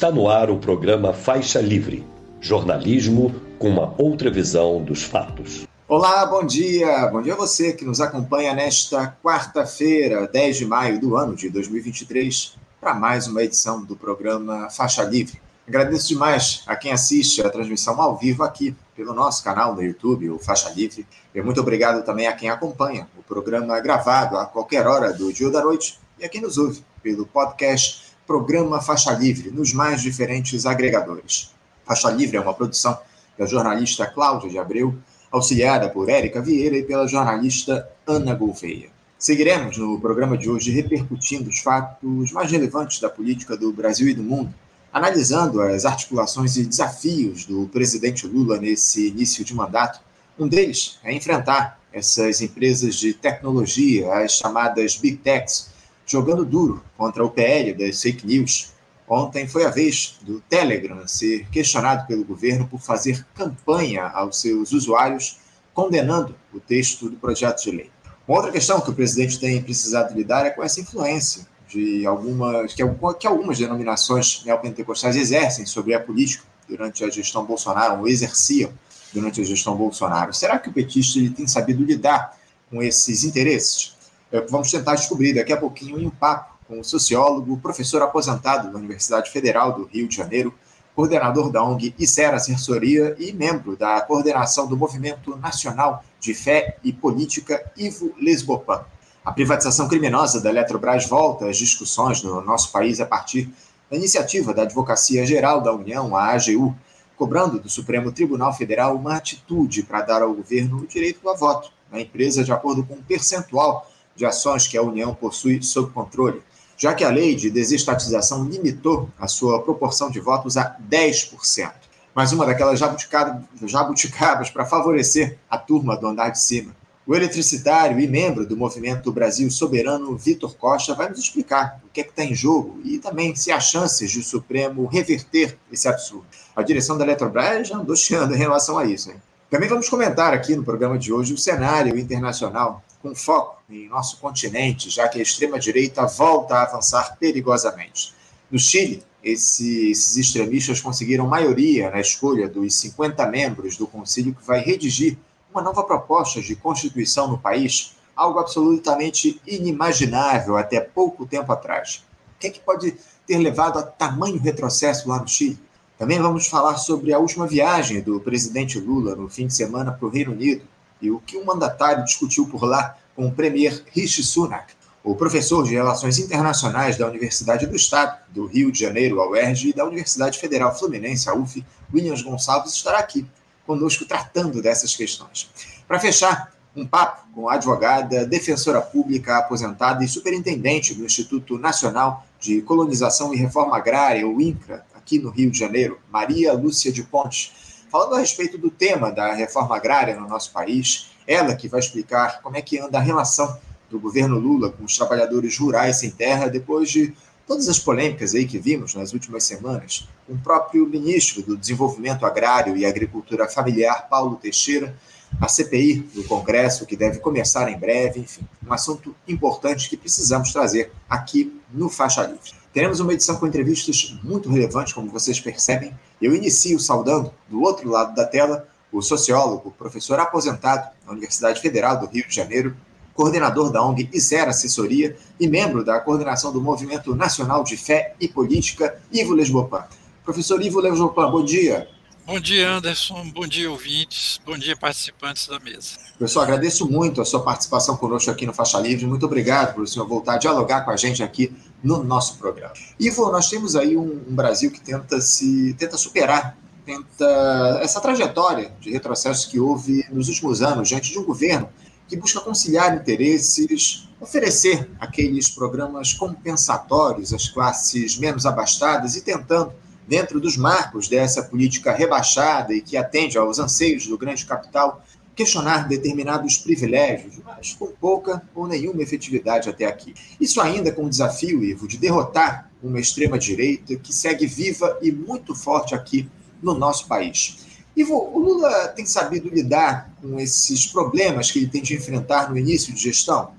Está 0.00 0.10
no 0.10 0.30
ar 0.30 0.48
o 0.48 0.56
programa 0.56 1.12
Faixa 1.12 1.60
Livre 1.60 2.06
jornalismo 2.40 3.34
com 3.58 3.68
uma 3.68 3.94
outra 3.98 4.30
visão 4.30 4.82
dos 4.82 5.02
fatos. 5.02 5.68
Olá, 5.86 6.24
bom 6.24 6.42
dia. 6.42 7.06
Bom 7.08 7.20
dia 7.20 7.34
a 7.34 7.36
você 7.36 7.74
que 7.74 7.84
nos 7.84 8.00
acompanha 8.00 8.54
nesta 8.54 9.14
quarta-feira, 9.22 10.26
10 10.26 10.56
de 10.56 10.64
maio 10.64 10.98
do 10.98 11.18
ano 11.18 11.36
de 11.36 11.50
2023, 11.50 12.56
para 12.80 12.94
mais 12.94 13.26
uma 13.26 13.42
edição 13.42 13.84
do 13.84 13.94
programa 13.94 14.70
Faixa 14.70 15.02
Livre. 15.02 15.38
Agradeço 15.68 16.08
demais 16.08 16.62
a 16.66 16.74
quem 16.76 16.92
assiste 16.92 17.42
a 17.42 17.50
transmissão 17.50 18.00
ao 18.00 18.16
vivo 18.16 18.42
aqui 18.42 18.74
pelo 18.96 19.12
nosso 19.12 19.44
canal 19.44 19.74
no 19.74 19.82
YouTube, 19.82 20.30
o 20.30 20.38
Faixa 20.38 20.70
Livre. 20.70 21.06
E 21.34 21.42
muito 21.42 21.60
obrigado 21.60 22.02
também 22.06 22.26
a 22.26 22.32
quem 22.32 22.48
acompanha 22.48 23.06
o 23.18 23.22
programa 23.22 23.78
gravado 23.80 24.38
a 24.38 24.46
qualquer 24.46 24.86
hora 24.86 25.12
do 25.12 25.30
dia 25.30 25.48
ou 25.48 25.52
da 25.52 25.62
noite 25.62 26.00
e 26.18 26.24
a 26.24 26.28
quem 26.30 26.40
nos 26.40 26.56
ouve 26.56 26.82
pelo 27.02 27.26
podcast 27.26 28.09
Programa 28.30 28.80
Faixa 28.80 29.10
Livre 29.10 29.50
nos 29.50 29.72
mais 29.72 30.02
diferentes 30.02 30.64
agregadores. 30.64 31.50
Faixa 31.84 32.08
Livre 32.10 32.36
é 32.36 32.40
uma 32.40 32.54
produção 32.54 32.96
da 33.36 33.44
jornalista 33.44 34.06
Cláudia 34.06 34.48
de 34.48 34.56
Abreu, 34.56 34.96
auxiliada 35.32 35.88
por 35.88 36.08
Érica 36.08 36.40
Vieira 36.40 36.78
e 36.78 36.84
pela 36.84 37.08
jornalista 37.08 37.90
Ana 38.06 38.32
Gouveia. 38.32 38.88
Seguiremos 39.18 39.78
no 39.78 40.00
programa 40.00 40.38
de 40.38 40.48
hoje 40.48 40.70
repercutindo 40.70 41.50
os 41.50 41.58
fatos 41.58 42.30
mais 42.30 42.52
relevantes 42.52 43.00
da 43.00 43.10
política 43.10 43.56
do 43.56 43.72
Brasil 43.72 44.08
e 44.08 44.14
do 44.14 44.22
mundo, 44.22 44.54
analisando 44.92 45.60
as 45.60 45.84
articulações 45.84 46.56
e 46.56 46.64
desafios 46.64 47.44
do 47.44 47.66
presidente 47.66 48.28
Lula 48.28 48.58
nesse 48.58 49.08
início 49.08 49.44
de 49.44 49.52
mandato. 49.52 50.00
Um 50.38 50.46
deles 50.46 51.00
é 51.02 51.12
enfrentar 51.12 51.80
essas 51.92 52.40
empresas 52.40 52.94
de 52.94 53.12
tecnologia, 53.12 54.14
as 54.14 54.34
chamadas 54.34 54.94
Big 54.94 55.16
Techs, 55.16 55.68
jogando 56.10 56.44
duro 56.44 56.82
contra 56.96 57.24
o 57.24 57.30
PL 57.30 57.72
das 57.74 58.02
fake 58.02 58.26
news, 58.26 58.72
Ontem 59.10 59.48
foi 59.48 59.66
a 59.66 59.70
vez 59.70 60.18
do 60.22 60.40
Telegram 60.42 61.04
ser 61.08 61.44
questionado 61.50 62.06
pelo 62.06 62.24
governo 62.24 62.68
por 62.68 62.80
fazer 62.80 63.26
campanha 63.34 64.04
aos 64.04 64.40
seus 64.40 64.70
usuários 64.70 65.40
condenando 65.74 66.36
o 66.54 66.60
texto 66.60 67.10
do 67.10 67.16
projeto 67.16 67.60
de 67.64 67.72
lei. 67.72 67.90
Uma 68.28 68.36
outra 68.36 68.52
questão 68.52 68.80
que 68.80 68.88
o 68.88 68.94
presidente 68.94 69.40
tem 69.40 69.60
precisado 69.60 70.14
lidar 70.14 70.46
é 70.46 70.50
com 70.50 70.62
essa 70.62 70.80
influência 70.80 71.44
de 71.68 72.06
algumas 72.06 72.72
que, 72.72 72.84
que 73.18 73.26
algumas 73.26 73.58
denominações 73.58 74.44
neopentecostais 74.44 75.16
exercem 75.16 75.66
sobre 75.66 75.92
a 75.92 75.98
política 75.98 76.44
durante 76.68 77.02
a 77.02 77.10
gestão 77.10 77.44
Bolsonaro, 77.44 77.98
ou 77.98 78.06
exerciam 78.06 78.72
durante 79.12 79.40
a 79.40 79.44
gestão 79.44 79.74
Bolsonaro. 79.76 80.32
Será 80.32 80.56
que 80.56 80.68
o 80.68 80.72
petista 80.72 81.18
ele 81.18 81.30
tem 81.30 81.48
sabido 81.48 81.82
lidar 81.82 82.38
com 82.70 82.80
esses 82.80 83.24
interesses? 83.24 83.96
É, 84.32 84.40
vamos 84.42 84.70
tentar 84.70 84.94
descobrir 84.94 85.34
daqui 85.34 85.52
a 85.52 85.56
pouquinho 85.56 85.98
em 85.98 86.06
um 86.06 86.10
papo 86.10 86.54
com 86.68 86.78
o 86.78 86.84
sociólogo, 86.84 87.58
professor 87.58 88.00
aposentado 88.00 88.70
da 88.70 88.78
Universidade 88.78 89.30
Federal 89.30 89.72
do 89.72 89.84
Rio 89.86 90.06
de 90.06 90.14
Janeiro, 90.14 90.54
coordenador 90.94 91.50
da 91.50 91.62
ONG 91.62 91.94
Isera 91.98 92.36
Assessoria 92.36 93.16
e 93.18 93.32
membro 93.32 93.76
da 93.76 94.00
coordenação 94.02 94.68
do 94.68 94.76
Movimento 94.76 95.36
Nacional 95.36 96.04
de 96.20 96.32
Fé 96.32 96.76
e 96.84 96.92
Política 96.92 97.72
Ivo 97.76 98.14
Lesbopan. 98.20 98.84
A 99.24 99.32
privatização 99.32 99.88
criminosa 99.88 100.40
da 100.40 100.48
Eletrobras 100.48 101.06
volta 101.06 101.46
às 101.46 101.56
discussões 101.56 102.22
no 102.22 102.40
nosso 102.40 102.70
país 102.70 103.00
a 103.00 103.06
partir 103.06 103.52
da 103.90 103.96
iniciativa 103.96 104.54
da 104.54 104.62
Advocacia 104.62 105.26
Geral 105.26 105.60
da 105.60 105.72
União, 105.72 106.16
a 106.16 106.28
AGU, 106.28 106.74
cobrando 107.16 107.58
do 107.58 107.68
Supremo 107.68 108.12
Tribunal 108.12 108.52
Federal 108.52 108.94
uma 108.94 109.16
atitude 109.16 109.82
para 109.82 110.02
dar 110.02 110.22
ao 110.22 110.32
governo 110.32 110.78
o 110.78 110.86
direito 110.86 111.28
a 111.28 111.34
voto 111.34 111.72
na 111.90 112.00
empresa 112.00 112.44
de 112.44 112.52
acordo 112.52 112.84
com 112.84 112.94
o 112.94 113.02
percentual 113.02 113.89
de 114.20 114.26
ações 114.26 114.66
que 114.66 114.76
a 114.76 114.82
União 114.82 115.14
possui 115.14 115.62
sob 115.62 115.90
controle 115.92 116.42
já 116.80 116.94
que 116.94 117.04
a 117.04 117.10
lei 117.10 117.34
de 117.34 117.50
desestatização 117.50 118.42
limitou 118.44 119.10
a 119.18 119.28
sua 119.28 119.60
proporção 119.60 120.10
de 120.10 120.18
votos 120.18 120.56
a 120.56 120.74
10%. 120.90 121.70
Mais 122.14 122.32
uma 122.32 122.46
daquelas 122.46 122.80
jabuticabas 122.80 124.48
para 124.48 124.64
favorecer 124.64 125.36
a 125.50 125.58
turma 125.58 125.94
do 125.94 126.06
andar 126.06 126.30
de 126.30 126.40
cima. 126.40 126.74
O 127.06 127.14
eletricitário 127.14 128.00
e 128.00 128.08
membro 128.08 128.46
do 128.46 128.56
Movimento 128.56 129.12
Brasil 129.12 129.50
Soberano, 129.50 130.16
Vitor 130.16 130.56
Costa, 130.56 130.94
vai 130.94 131.10
nos 131.10 131.18
explicar 131.18 131.78
o 131.84 131.90
que 131.90 132.00
é 132.00 132.04
que 132.04 132.10
está 132.10 132.24
em 132.24 132.34
jogo 132.34 132.80
e 132.82 132.98
também 132.98 133.36
se 133.36 133.52
há 133.52 133.60
chances 133.60 134.10
de 134.10 134.20
o 134.20 134.24
Supremo 134.24 134.86
reverter 134.86 135.58
esse 135.70 135.86
absurdo. 135.86 136.24
A 136.56 136.62
direção 136.62 136.96
da 136.96 137.04
Eletrobras 137.04 137.68
já 137.68 137.76
andou 137.76 137.94
chiando 137.94 138.34
em 138.34 138.38
relação 138.38 138.78
a 138.78 138.86
isso. 138.86 139.10
Hein? 139.10 139.16
Também 139.50 139.68
vamos 139.68 139.86
comentar 139.86 140.32
aqui 140.32 140.56
no 140.56 140.64
programa 140.64 140.98
de 140.98 141.12
hoje 141.12 141.34
o 141.34 141.38
cenário 141.38 141.98
internacional 141.98 142.82
com 143.02 143.14
foco 143.14 143.62
em 143.68 143.88
nosso 143.88 144.18
continente, 144.18 144.90
já 144.90 145.08
que 145.08 145.18
a 145.18 145.22
extrema-direita 145.22 146.06
volta 146.06 146.54
a 146.54 146.62
avançar 146.62 147.16
perigosamente. 147.18 148.14
No 148.50 148.58
Chile, 148.58 149.02
esses 149.22 150.16
extremistas 150.16 150.80
conseguiram 150.80 151.26
maioria 151.26 151.90
na 151.90 152.00
escolha 152.00 152.48
dos 152.48 152.74
50 152.74 153.26
membros 153.26 153.76
do 153.76 153.86
concílio 153.86 154.34
que 154.34 154.46
vai 154.46 154.60
redigir 154.60 155.16
uma 155.52 155.62
nova 155.62 155.82
proposta 155.82 156.40
de 156.40 156.54
constituição 156.56 157.28
no 157.28 157.38
país, 157.38 157.96
algo 158.14 158.38
absolutamente 158.38 159.40
inimaginável 159.46 160.56
até 160.56 160.80
pouco 160.80 161.26
tempo 161.26 161.52
atrás. 161.52 162.04
O 162.36 162.40
que, 162.40 162.46
é 162.46 162.50
que 162.50 162.60
pode 162.60 162.96
ter 163.26 163.38
levado 163.38 163.78
a 163.78 163.82
tamanho 163.82 164.38
retrocesso 164.38 165.08
lá 165.08 165.18
no 165.18 165.28
Chile? 165.28 165.58
Também 165.98 166.18
vamos 166.18 166.46
falar 166.46 166.78
sobre 166.78 167.12
a 167.12 167.18
última 167.18 167.46
viagem 167.46 168.00
do 168.00 168.20
presidente 168.20 168.78
Lula 168.78 169.14
no 169.14 169.28
fim 169.28 169.46
de 169.46 169.54
semana 169.54 169.92
para 169.92 170.06
o 170.06 170.10
Reino 170.10 170.32
Unido, 170.32 170.62
e 171.00 171.10
o 171.10 171.20
que 171.20 171.36
o 171.36 171.44
mandatário 171.44 172.04
discutiu 172.04 172.46
por 172.46 172.64
lá 172.64 172.96
com 173.14 173.26
o 173.26 173.32
premier 173.32 173.82
Rishi 173.92 174.22
Sunak. 174.22 174.74
O 175.02 175.14
professor 175.14 175.64
de 175.64 175.72
Relações 175.72 176.18
Internacionais 176.18 176.96
da 176.96 177.06
Universidade 177.06 177.66
do 177.66 177.74
Estado, 177.74 178.18
do 178.28 178.46
Rio 178.46 178.70
de 178.70 178.80
Janeiro, 178.80 179.20
a 179.20 179.28
UERJ, 179.28 179.70
e 179.70 179.72
da 179.72 179.84
Universidade 179.84 180.38
Federal 180.38 180.78
Fluminense, 180.78 181.28
a 181.28 181.34
UF, 181.34 181.64
Williams 181.92 182.22
Gonçalves, 182.22 182.74
estará 182.74 182.98
aqui 182.98 183.26
conosco 183.66 184.04
tratando 184.04 184.60
dessas 184.60 184.94
questões. 184.94 185.48
Para 185.88 185.98
fechar, 185.98 186.52
um 186.76 186.86
papo 186.86 187.26
com 187.34 187.48
a 187.48 187.54
advogada, 187.54 188.26
defensora 188.26 188.80
pública 188.80 189.38
aposentada 189.38 190.04
e 190.04 190.08
superintendente 190.08 190.94
do 190.94 191.04
Instituto 191.04 191.58
Nacional 191.58 192.26
de 192.38 192.62
Colonização 192.62 193.34
e 193.34 193.36
Reforma 193.36 193.76
Agrária, 193.76 194.26
o 194.26 194.40
INCRA, 194.40 194.84
aqui 194.94 195.18
no 195.18 195.30
Rio 195.30 195.50
de 195.50 195.58
Janeiro, 195.58 195.98
Maria 196.10 196.52
Lúcia 196.52 196.92
de 196.92 197.02
Pontes, 197.02 197.69
falando 197.90 198.14
a 198.14 198.18
respeito 198.18 198.56
do 198.56 198.70
tema 198.70 199.10
da 199.10 199.34
reforma 199.34 199.76
agrária 199.76 200.18
no 200.18 200.28
nosso 200.28 200.52
país. 200.52 201.10
Ela 201.26 201.54
que 201.54 201.68
vai 201.68 201.80
explicar 201.80 202.40
como 202.42 202.56
é 202.56 202.62
que 202.62 202.78
anda 202.78 202.98
a 202.98 203.02
relação 203.02 203.58
do 203.90 203.98
governo 203.98 204.38
Lula 204.38 204.70
com 204.70 204.84
os 204.84 204.96
trabalhadores 204.96 205.58
rurais 205.58 205.96
sem 205.96 206.10
terra 206.10 206.48
depois 206.48 206.90
de 206.90 207.12
todas 207.46 207.68
as 207.68 207.80
polêmicas 207.80 208.32
aí 208.32 208.46
que 208.46 208.58
vimos 208.58 208.94
nas 208.94 209.12
últimas 209.12 209.42
semanas, 209.42 210.08
o 210.28 210.38
próprio 210.38 210.86
ministro 210.86 211.42
do 211.42 211.56
Desenvolvimento 211.56 212.24
Agrário 212.24 212.76
e 212.76 212.86
Agricultura 212.86 213.48
Familiar, 213.48 214.08
Paulo 214.08 214.36
Teixeira, 214.36 214.96
a 215.40 215.48
CPI 215.48 215.96
do 216.14 216.22
Congresso, 216.24 216.86
que 216.86 216.96
deve 216.96 217.18
começar 217.18 217.68
em 217.68 217.76
breve, 217.76 218.20
enfim, 218.20 218.42
um 218.64 218.72
assunto 218.72 219.14
importante 219.26 219.88
que 219.88 219.96
precisamos 219.96 220.52
trazer 220.52 220.92
aqui 221.08 221.60
no 221.72 221.88
Faixa 221.88 222.22
Livre. 222.22 222.52
Teremos 222.72 223.00
uma 223.00 223.12
edição 223.12 223.36
com 223.36 223.48
entrevistas 223.48 224.16
muito 224.22 224.48
relevantes, 224.48 224.92
como 224.92 225.10
vocês 225.10 225.40
percebem. 225.40 225.92
Eu 226.20 226.34
inicio 226.34 226.78
saudando, 226.78 227.32
do 227.48 227.62
outro 227.62 227.88
lado 227.88 228.14
da 228.14 228.26
tela, 228.26 228.68
o 228.92 229.00
sociólogo, 229.00 229.74
professor 229.78 230.18
aposentado 230.18 230.90
na 231.06 231.12
Universidade 231.12 231.60
Federal 231.60 231.98
do 231.98 232.06
Rio 232.06 232.26
de 232.28 232.34
Janeiro, 232.34 232.76
coordenador 233.14 233.70
da 233.70 233.82
ONG 233.82 234.08
Isera 234.12 234.50
Assessoria 234.50 235.16
e 235.38 235.48
membro 235.48 235.84
da 235.84 236.00
coordenação 236.00 236.52
do 236.52 236.60
Movimento 236.60 237.14
Nacional 237.14 237.64
de 237.64 237.76
Fé 237.76 238.14
e 238.20 238.28
Política, 238.28 239.00
Ivo 239.12 239.34
Lesbopan. 239.34 239.84
Professor 240.24 240.60
Ivo 240.62 240.80
Lesbopan, 240.80 241.30
bom 241.30 241.44
dia. 241.44 241.88
Bom 242.30 242.38
dia, 242.38 242.70
Anderson. 242.70 243.28
Bom 243.34 243.44
dia, 243.44 243.68
ouvintes. 243.68 244.40
Bom 244.46 244.56
dia, 244.56 244.76
participantes 244.76 245.48
da 245.48 245.58
mesa. 245.58 245.98
Pessoal, 246.16 246.44
agradeço 246.44 246.88
muito 246.88 247.20
a 247.20 247.24
sua 247.24 247.42
participação 247.42 247.96
conosco 247.96 248.30
aqui 248.30 248.46
no 248.46 248.54
Faixa 248.54 248.78
Livre. 248.78 249.04
Muito 249.04 249.26
obrigado 249.26 249.74
por 249.74 249.82
o 249.82 249.86
senhor 249.88 250.06
voltar 250.06 250.34
a 250.34 250.38
dialogar 250.38 250.82
com 250.82 250.92
a 250.92 250.96
gente 250.96 251.24
aqui 251.24 251.52
no 251.82 252.04
nosso 252.04 252.38
programa. 252.38 252.72
Ivo, 253.00 253.32
nós 253.32 253.50
temos 253.50 253.74
aí 253.74 253.96
um, 253.96 254.22
um 254.28 254.32
Brasil 254.32 254.70
que 254.70 254.80
tenta 254.80 255.20
se 255.20 255.74
tenta 255.74 255.96
superar 255.96 256.56
tenta 256.86 257.80
essa 257.82 258.00
trajetória 258.00 258.72
de 258.80 258.92
retrocesso 258.92 259.50
que 259.50 259.58
houve 259.58 260.06
nos 260.12 260.28
últimos 260.28 260.62
anos 260.62 260.88
diante 260.88 261.10
de 261.10 261.18
um 261.18 261.24
governo 261.24 261.68
que 262.06 262.16
busca 262.16 262.40
conciliar 262.40 262.94
interesses, 262.94 264.08
oferecer 264.20 264.88
aqueles 265.00 265.48
programas 265.48 266.12
compensatórios 266.12 267.34
às 267.34 267.48
classes 267.48 268.16
menos 268.16 268.46
abastadas 268.46 269.16
e 269.16 269.20
tentando 269.20 269.72
dentro 270.10 270.40
dos 270.40 270.56
marcos 270.56 271.06
dessa 271.06 271.40
política 271.40 271.94
rebaixada 271.94 272.74
e 272.74 272.80
que 272.80 272.96
atende 272.96 273.38
aos 273.38 273.60
anseios 273.60 274.08
do 274.08 274.18
grande 274.18 274.44
capital, 274.44 275.04
questionar 275.36 275.86
determinados 275.86 276.58
privilégios, 276.58 277.38
mas 277.46 277.74
com 277.74 277.86
pouca 277.92 278.42
ou 278.52 278.66
nenhuma 278.66 279.04
efetividade 279.04 279.68
até 279.70 279.86
aqui. 279.86 280.12
Isso 280.40 280.60
ainda 280.60 280.90
com 280.90 281.04
o 281.04 281.08
desafio, 281.08 281.62
Ivo, 281.62 281.86
de 281.86 281.96
derrotar 281.96 282.68
uma 282.82 282.98
extrema-direita 282.98 283.94
que 283.94 284.12
segue 284.12 284.46
viva 284.46 284.98
e 285.00 285.12
muito 285.12 285.54
forte 285.54 285.94
aqui 285.94 286.28
no 286.60 286.74
nosso 286.74 287.06
país. 287.06 287.58
Ivo, 287.96 288.16
o 288.34 288.38
Lula 288.40 288.88
tem 288.88 289.06
sabido 289.06 289.48
lidar 289.48 290.12
com 290.20 290.40
esses 290.40 290.86
problemas 290.86 291.52
que 291.52 291.60
ele 291.60 291.68
tem 291.68 291.82
de 291.82 291.94
enfrentar 291.94 292.50
no 292.50 292.58
início 292.58 292.92
de 292.92 293.00
gestão? 293.00 293.52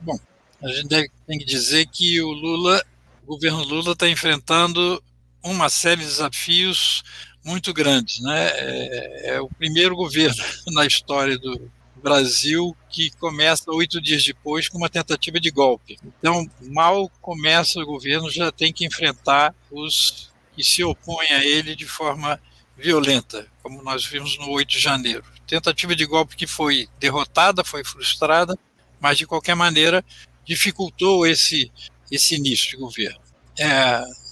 Bom, 0.00 0.18
a 0.60 0.68
gente 0.68 0.88
tem 0.88 1.38
que 1.38 1.44
dizer 1.44 1.86
que 1.86 2.20
o 2.20 2.32
Lula 2.32 2.82
o 3.22 3.26
governo 3.26 3.64
Lula 3.64 3.92
está 3.92 4.08
enfrentando 4.08 5.02
uma 5.42 5.68
série 5.68 6.00
de 6.00 6.06
desafios 6.06 7.02
muito 7.44 7.72
grandes. 7.72 8.20
Né? 8.20 8.48
É, 8.54 9.34
é, 9.34 9.40
o 9.40 9.48
primeiro 9.48 9.96
governo 9.96 10.42
na 10.72 10.86
história 10.86 11.38
do 11.38 11.70
Brasil 11.96 12.76
que 12.90 13.10
começa 13.12 13.70
oito 13.70 14.00
dias 14.00 14.24
depois 14.24 14.68
com 14.68 14.78
uma 14.78 14.88
tentativa 14.88 15.38
de 15.38 15.50
golpe. 15.50 15.98
Então, 16.04 16.48
mal 16.60 17.08
começa 17.20 17.80
o 17.80 17.86
governo, 17.86 18.30
já 18.30 18.50
tem 18.50 18.72
que 18.72 18.84
enfrentar 18.84 19.54
os 19.70 20.30
que 20.54 20.62
se 20.62 20.84
opõem 20.84 21.30
a 21.32 21.44
ele 21.44 21.74
de 21.74 21.86
forma 21.86 22.40
violenta, 22.76 23.46
como 23.62 23.82
nós 23.82 24.04
vimos 24.04 24.36
no 24.38 24.50
8 24.50 24.68
de 24.68 24.78
janeiro. 24.78 25.24
Tentativa 25.46 25.94
de 25.94 26.04
golpe 26.04 26.36
que 26.36 26.46
foi 26.46 26.88
derrotada, 26.98 27.64
foi 27.64 27.84
frustrada, 27.84 28.58
mas 29.00 29.16
de 29.18 29.26
qualquer 29.26 29.54
maneira 29.54 30.04
dificultou 30.44 31.26
esse, 31.26 31.70
esse 32.12 32.34
início 32.34 32.70
de 32.70 32.76
governo. 32.76 33.18
É, 33.58 33.66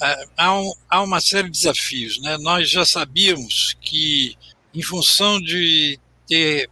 é, 0.02 0.24
há, 0.36 0.54
um, 0.54 0.72
há, 0.88 1.02
uma 1.02 1.20
série 1.20 1.48
de 1.48 1.58
desafios. 1.58 2.20
Né? 2.20 2.36
Nós 2.38 2.68
já 2.68 2.84
sabíamos 2.84 3.74
que, 3.80 4.36
em 4.74 4.82
função 4.82 5.40
de 5.40 5.98
ter, 6.28 6.68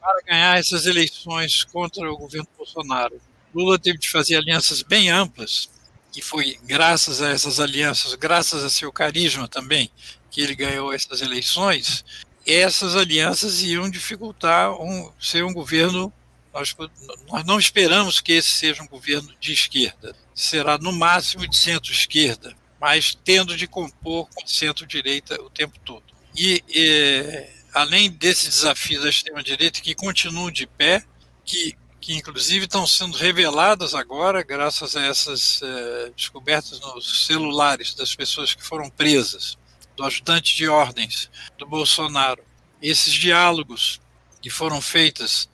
para 0.00 0.22
ganhar 0.26 0.58
essas 0.58 0.86
eleições 0.86 1.62
contra 1.62 2.10
o 2.10 2.18
governo 2.18 2.48
Bolsonaro, 2.58 3.20
Lula 3.54 3.78
teve 3.78 3.98
de 3.98 4.10
fazer 4.10 4.36
alianças 4.36 4.82
bem 4.82 5.10
amplas, 5.10 5.70
e 6.16 6.20
foi 6.20 6.58
graças 6.64 7.22
a 7.22 7.30
essas 7.30 7.60
alianças, 7.60 8.14
graças 8.14 8.64
a 8.64 8.70
seu 8.70 8.92
carisma 8.92 9.48
também, 9.48 9.90
que 10.30 10.40
ele 10.40 10.54
ganhou 10.54 10.92
essas 10.92 11.22
eleições. 11.22 12.04
Essas 12.46 12.94
alianças 12.94 13.62
iam 13.62 13.88
dificultar 13.88 14.72
um, 14.80 15.10
ser 15.20 15.44
um 15.44 15.52
governo 15.52 16.12
nós, 16.54 16.74
nós 17.28 17.44
não 17.44 17.58
esperamos 17.58 18.20
que 18.20 18.32
esse 18.32 18.50
seja 18.50 18.80
um 18.80 18.86
governo 18.86 19.34
de 19.40 19.52
esquerda. 19.52 20.14
Será 20.34 20.76
no 20.78 20.92
máximo 20.92 21.46
de 21.46 21.56
centro-esquerda, 21.56 22.54
mas 22.80 23.16
tendo 23.24 23.56
de 23.56 23.66
compor 23.66 24.28
com 24.34 24.46
centro-direita 24.46 25.40
o 25.40 25.48
tempo 25.48 25.78
todo. 25.84 26.04
E, 26.36 26.62
e 26.68 27.48
além 27.72 28.10
desse 28.10 28.48
desafio 28.48 29.00
da 29.00 29.08
extrema-direita, 29.08 29.80
que 29.80 29.94
continuam 29.94 30.50
de 30.50 30.66
pé, 30.66 31.04
que, 31.44 31.76
que 32.00 32.14
inclusive 32.14 32.64
estão 32.64 32.86
sendo 32.86 33.16
reveladas 33.16 33.94
agora, 33.94 34.42
graças 34.42 34.96
a 34.96 35.04
essas 35.04 35.60
eh, 35.62 36.12
descobertas 36.16 36.80
nos 36.80 37.26
celulares 37.26 37.94
das 37.94 38.14
pessoas 38.14 38.54
que 38.54 38.62
foram 38.62 38.90
presas, 38.90 39.56
do 39.96 40.04
ajudante 40.04 40.56
de 40.56 40.68
ordens 40.68 41.30
do 41.56 41.66
Bolsonaro, 41.66 42.42
esses 42.82 43.12
diálogos 43.14 44.00
que 44.42 44.50
foram 44.50 44.80
feitos 44.80 45.48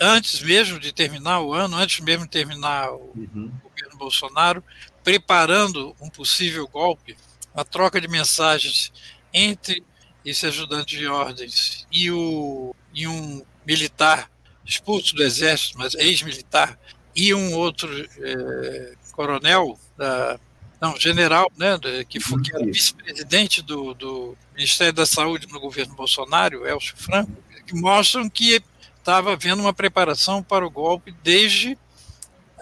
antes 0.00 0.40
mesmo 0.42 0.78
de 0.78 0.92
terminar 0.92 1.40
o 1.40 1.52
ano, 1.52 1.76
antes 1.76 2.00
mesmo 2.00 2.24
de 2.24 2.30
terminar 2.30 2.90
o 2.92 3.12
uhum. 3.14 3.52
governo 3.62 3.96
Bolsonaro, 3.96 4.64
preparando 5.04 5.94
um 6.00 6.10
possível 6.10 6.66
golpe, 6.66 7.16
a 7.54 7.64
troca 7.64 8.00
de 8.00 8.08
mensagens 8.08 8.92
entre 9.32 9.84
esse 10.24 10.46
ajudante 10.46 10.96
de 10.96 11.06
ordens 11.06 11.86
e, 11.90 12.10
o, 12.10 12.74
e 12.92 13.06
um 13.06 13.42
militar 13.66 14.30
expulso 14.64 15.14
do 15.14 15.22
exército, 15.22 15.78
mas 15.78 15.94
ex-militar, 15.94 16.78
e 17.16 17.32
um 17.32 17.54
outro 17.54 17.90
é, 18.18 18.94
coronel, 19.12 19.78
da, 19.96 20.38
não, 20.80 20.98
general, 20.98 21.50
né, 21.56 21.78
que, 22.08 22.20
foi, 22.20 22.40
que 22.42 22.54
era 22.54 22.64
uhum. 22.64 22.70
vice-presidente 22.70 23.62
do, 23.62 23.94
do 23.94 24.36
Ministério 24.54 24.92
da 24.92 25.06
Saúde 25.06 25.48
no 25.50 25.58
governo 25.58 25.94
Bolsonaro, 25.94 26.66
Elcio 26.66 26.96
Franco, 26.96 27.32
que 27.66 27.74
mostram 27.74 28.28
que 28.28 28.62
estava 29.08 29.32
havendo 29.32 29.62
uma 29.62 29.72
preparação 29.72 30.42
para 30.42 30.66
o 30.66 30.70
golpe 30.70 31.14
desde 31.22 31.78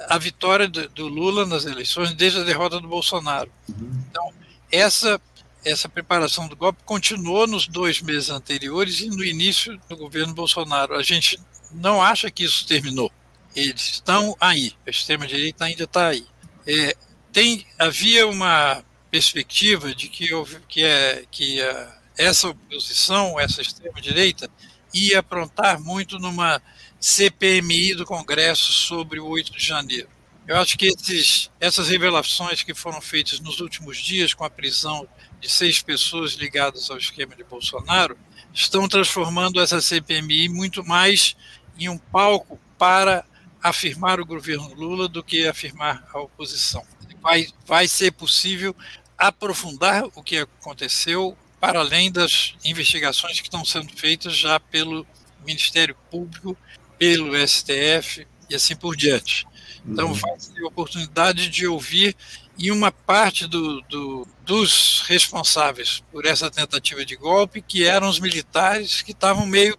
a 0.08 0.16
vitória 0.16 0.68
do, 0.68 0.88
do 0.90 1.08
Lula 1.08 1.44
nas 1.44 1.64
eleições, 1.64 2.14
desde 2.14 2.38
a 2.38 2.44
derrota 2.44 2.80
do 2.80 2.86
Bolsonaro. 2.86 3.50
Uhum. 3.68 4.04
Então, 4.08 4.32
essa 4.70 5.20
essa 5.64 5.88
preparação 5.88 6.46
do 6.46 6.54
golpe 6.54 6.84
continuou 6.84 7.44
nos 7.48 7.66
dois 7.66 8.00
meses 8.00 8.30
anteriores 8.30 9.00
e 9.00 9.08
no 9.08 9.24
início 9.24 9.76
do 9.88 9.96
governo 9.96 10.32
Bolsonaro. 10.32 10.94
A 10.94 11.02
gente 11.02 11.40
não 11.72 12.00
acha 12.00 12.30
que 12.30 12.44
isso 12.44 12.64
terminou. 12.64 13.10
Eles 13.52 13.94
estão 13.94 14.36
aí. 14.40 14.72
A 14.86 14.90
extrema-direita 14.90 15.64
ainda 15.64 15.82
está 15.82 16.10
aí. 16.10 16.24
É, 16.64 16.96
tem, 17.32 17.66
havia 17.76 18.28
uma 18.28 18.84
perspectiva 19.10 19.92
de 19.92 20.08
que, 20.08 20.32
houve, 20.32 20.60
que, 20.68 20.84
é, 20.84 21.24
que 21.28 21.60
a, 21.60 21.98
essa 22.16 22.48
oposição, 22.48 23.40
essa 23.40 23.60
extrema-direita, 23.60 24.48
ia 24.96 25.20
aprontar 25.20 25.80
muito 25.80 26.18
numa 26.18 26.60
CPMI 26.98 27.94
do 27.94 28.04
Congresso 28.04 28.72
sobre 28.72 29.20
o 29.20 29.26
8 29.26 29.52
de 29.52 29.64
janeiro. 29.64 30.08
Eu 30.46 30.56
acho 30.58 30.78
que 30.78 30.86
esses, 30.86 31.50
essas 31.58 31.88
revelações 31.88 32.62
que 32.62 32.72
foram 32.72 33.00
feitas 33.00 33.40
nos 33.40 33.60
últimos 33.60 33.98
dias 33.98 34.32
com 34.32 34.44
a 34.44 34.50
prisão 34.50 35.06
de 35.40 35.50
seis 35.50 35.82
pessoas 35.82 36.32
ligadas 36.32 36.88
ao 36.88 36.96
esquema 36.96 37.34
de 37.34 37.42
Bolsonaro 37.42 38.16
estão 38.54 38.88
transformando 38.88 39.60
essa 39.60 39.80
CPMI 39.80 40.48
muito 40.48 40.84
mais 40.84 41.36
em 41.76 41.88
um 41.88 41.98
palco 41.98 42.58
para 42.78 43.24
afirmar 43.60 44.20
o 44.20 44.26
governo 44.26 44.72
Lula 44.72 45.08
do 45.08 45.22
que 45.22 45.46
afirmar 45.48 46.06
a 46.12 46.20
oposição. 46.20 46.82
Vai, 47.20 47.48
vai 47.66 47.88
ser 47.88 48.12
possível 48.12 48.74
aprofundar 49.18 50.04
o 50.14 50.22
que 50.22 50.38
aconteceu 50.38 51.36
para 51.60 51.80
além 51.80 52.10
das 52.10 52.54
investigações 52.64 53.40
que 53.40 53.46
estão 53.46 53.64
sendo 53.64 53.92
feitas 53.96 54.36
já 54.36 54.60
pelo 54.60 55.06
Ministério 55.44 55.96
Público, 56.10 56.56
pelo 56.98 57.36
STF 57.46 58.26
e 58.48 58.54
assim 58.54 58.76
por 58.76 58.96
diante. 58.96 59.46
Então, 59.86 60.08
uhum. 60.08 60.14
vai 60.14 60.36
ter 60.36 60.62
a 60.62 60.66
oportunidade 60.66 61.48
de 61.48 61.66
ouvir 61.66 62.16
e 62.58 62.70
uma 62.70 62.90
parte 62.90 63.46
do, 63.46 63.80
do, 63.82 64.26
dos 64.44 65.04
responsáveis 65.06 66.02
por 66.10 66.24
essa 66.24 66.50
tentativa 66.50 67.04
de 67.04 67.14
golpe, 67.14 67.60
que 67.60 67.84
eram 67.84 68.08
os 68.08 68.18
militares 68.18 69.02
que 69.02 69.12
estavam 69.12 69.46
meio 69.46 69.78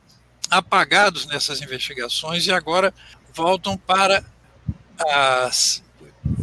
apagados 0.49 1.25
nessas 1.25 1.61
investigações 1.61 2.45
e 2.45 2.51
agora 2.51 2.93
voltam 3.33 3.77
para 3.77 4.23
as, 4.99 5.83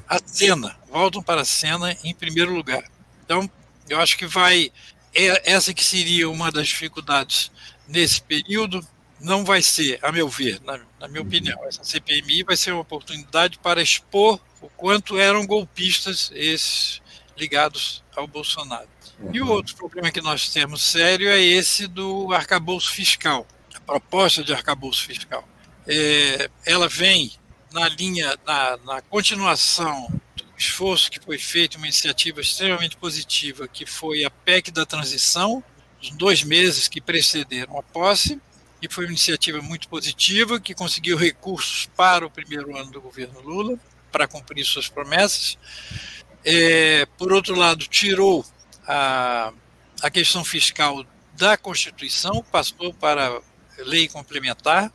a 0.09 0.19
cena, 0.25 0.77
voltam 0.91 1.23
para 1.23 1.43
a 1.43 1.45
cena 1.45 1.97
em 2.05 2.15
primeiro 2.15 2.53
lugar. 2.53 2.85
Então, 3.25 3.49
eu 3.89 4.01
acho 4.01 4.17
que 4.19 4.27
vai 4.27 4.71
é, 5.15 5.53
essa 5.53 5.73
que 5.73 5.85
seria 5.85 6.29
uma 6.29 6.51
das 6.51 6.69
dificuldades 6.69 7.51
nesse 7.87 8.21
período, 8.21 8.87
não 9.21 9.45
vai 9.45 9.63
ser, 9.63 9.99
a 10.03 10.13
meu 10.13 10.29
ver, 10.29 10.61
na, 10.63 10.81
na 11.01 11.09
minha 11.09 11.23
opinião, 11.23 11.59
essa 11.65 11.85
CPMI 11.85 12.43
vai 12.43 12.57
ser 12.57 12.73
uma 12.73 12.83
oportunidade 12.83 13.59
para 13.59 13.81
expor 13.81 14.41
o 14.61 14.69
quanto 14.69 15.19
eram 15.19 15.47
golpistas 15.47 16.31
esses 16.35 17.01
ligados 17.37 18.03
ao 18.15 18.27
Bolsonaro. 18.27 18.89
E 19.33 19.41
o 19.41 19.47
uhum. 19.47 19.53
outro 19.53 19.77
problema 19.77 20.11
que 20.11 20.21
nós 20.21 20.49
temos 20.49 20.83
sério 20.83 21.29
é 21.29 21.41
esse 21.41 21.87
do 21.87 22.33
arcabouço 22.33 22.93
fiscal, 22.93 23.47
a 23.75 23.81
proposta 23.81 24.43
de 24.43 24.53
arcabouço 24.53 25.05
fiscal. 25.05 25.47
É, 25.87 26.51
ela 26.67 26.89
vem 26.89 27.33
na 27.73 27.89
linha, 27.89 28.37
na, 28.47 28.77
na 28.79 29.03
continuação 29.03 30.09
esforço 30.57 31.11
que 31.11 31.21
foi 31.21 31.39
feito, 31.39 31.77
uma 31.77 31.87
iniciativa 31.87 32.41
extremamente 32.41 32.97
positiva, 32.97 33.67
que 33.67 33.87
foi 33.87 34.25
a 34.25 34.31
PEC 34.31 34.71
da 34.71 34.87
transição, 34.87 35.63
os 36.01 36.11
dois 36.11 36.43
meses 36.43 36.89
que 36.89 37.01
precederam 37.01 37.79
a 37.79 37.83
posse, 37.83 38.41
que 38.81 38.89
foi 38.89 39.05
uma 39.05 39.13
iniciativa 39.13 39.61
muito 39.63 39.89
positiva, 39.89 40.61
que 40.61 40.75
conseguiu 40.75 41.17
recursos 41.17 41.87
para 41.97 42.27
o 42.27 42.31
primeiro 42.31 42.77
ano 42.77 42.91
do 42.91 43.01
governo 43.01 43.41
Lula, 43.41 43.79
para 44.13 44.29
cumprir 44.29 44.65
suas 44.65 44.89
promessas. 44.89 45.59
É, 46.45 47.07
por 47.19 47.33
outro 47.33 47.55
lado, 47.55 47.87
tirou 47.87 48.45
a, 48.87 49.53
a 50.03 50.11
questão 50.11 50.45
fiscal 50.45 51.05
da 51.33 51.57
Constituição, 51.57 52.45
passou 52.53 52.93
para 52.93 53.41
lei 53.79 54.07
complementar, 54.07 54.93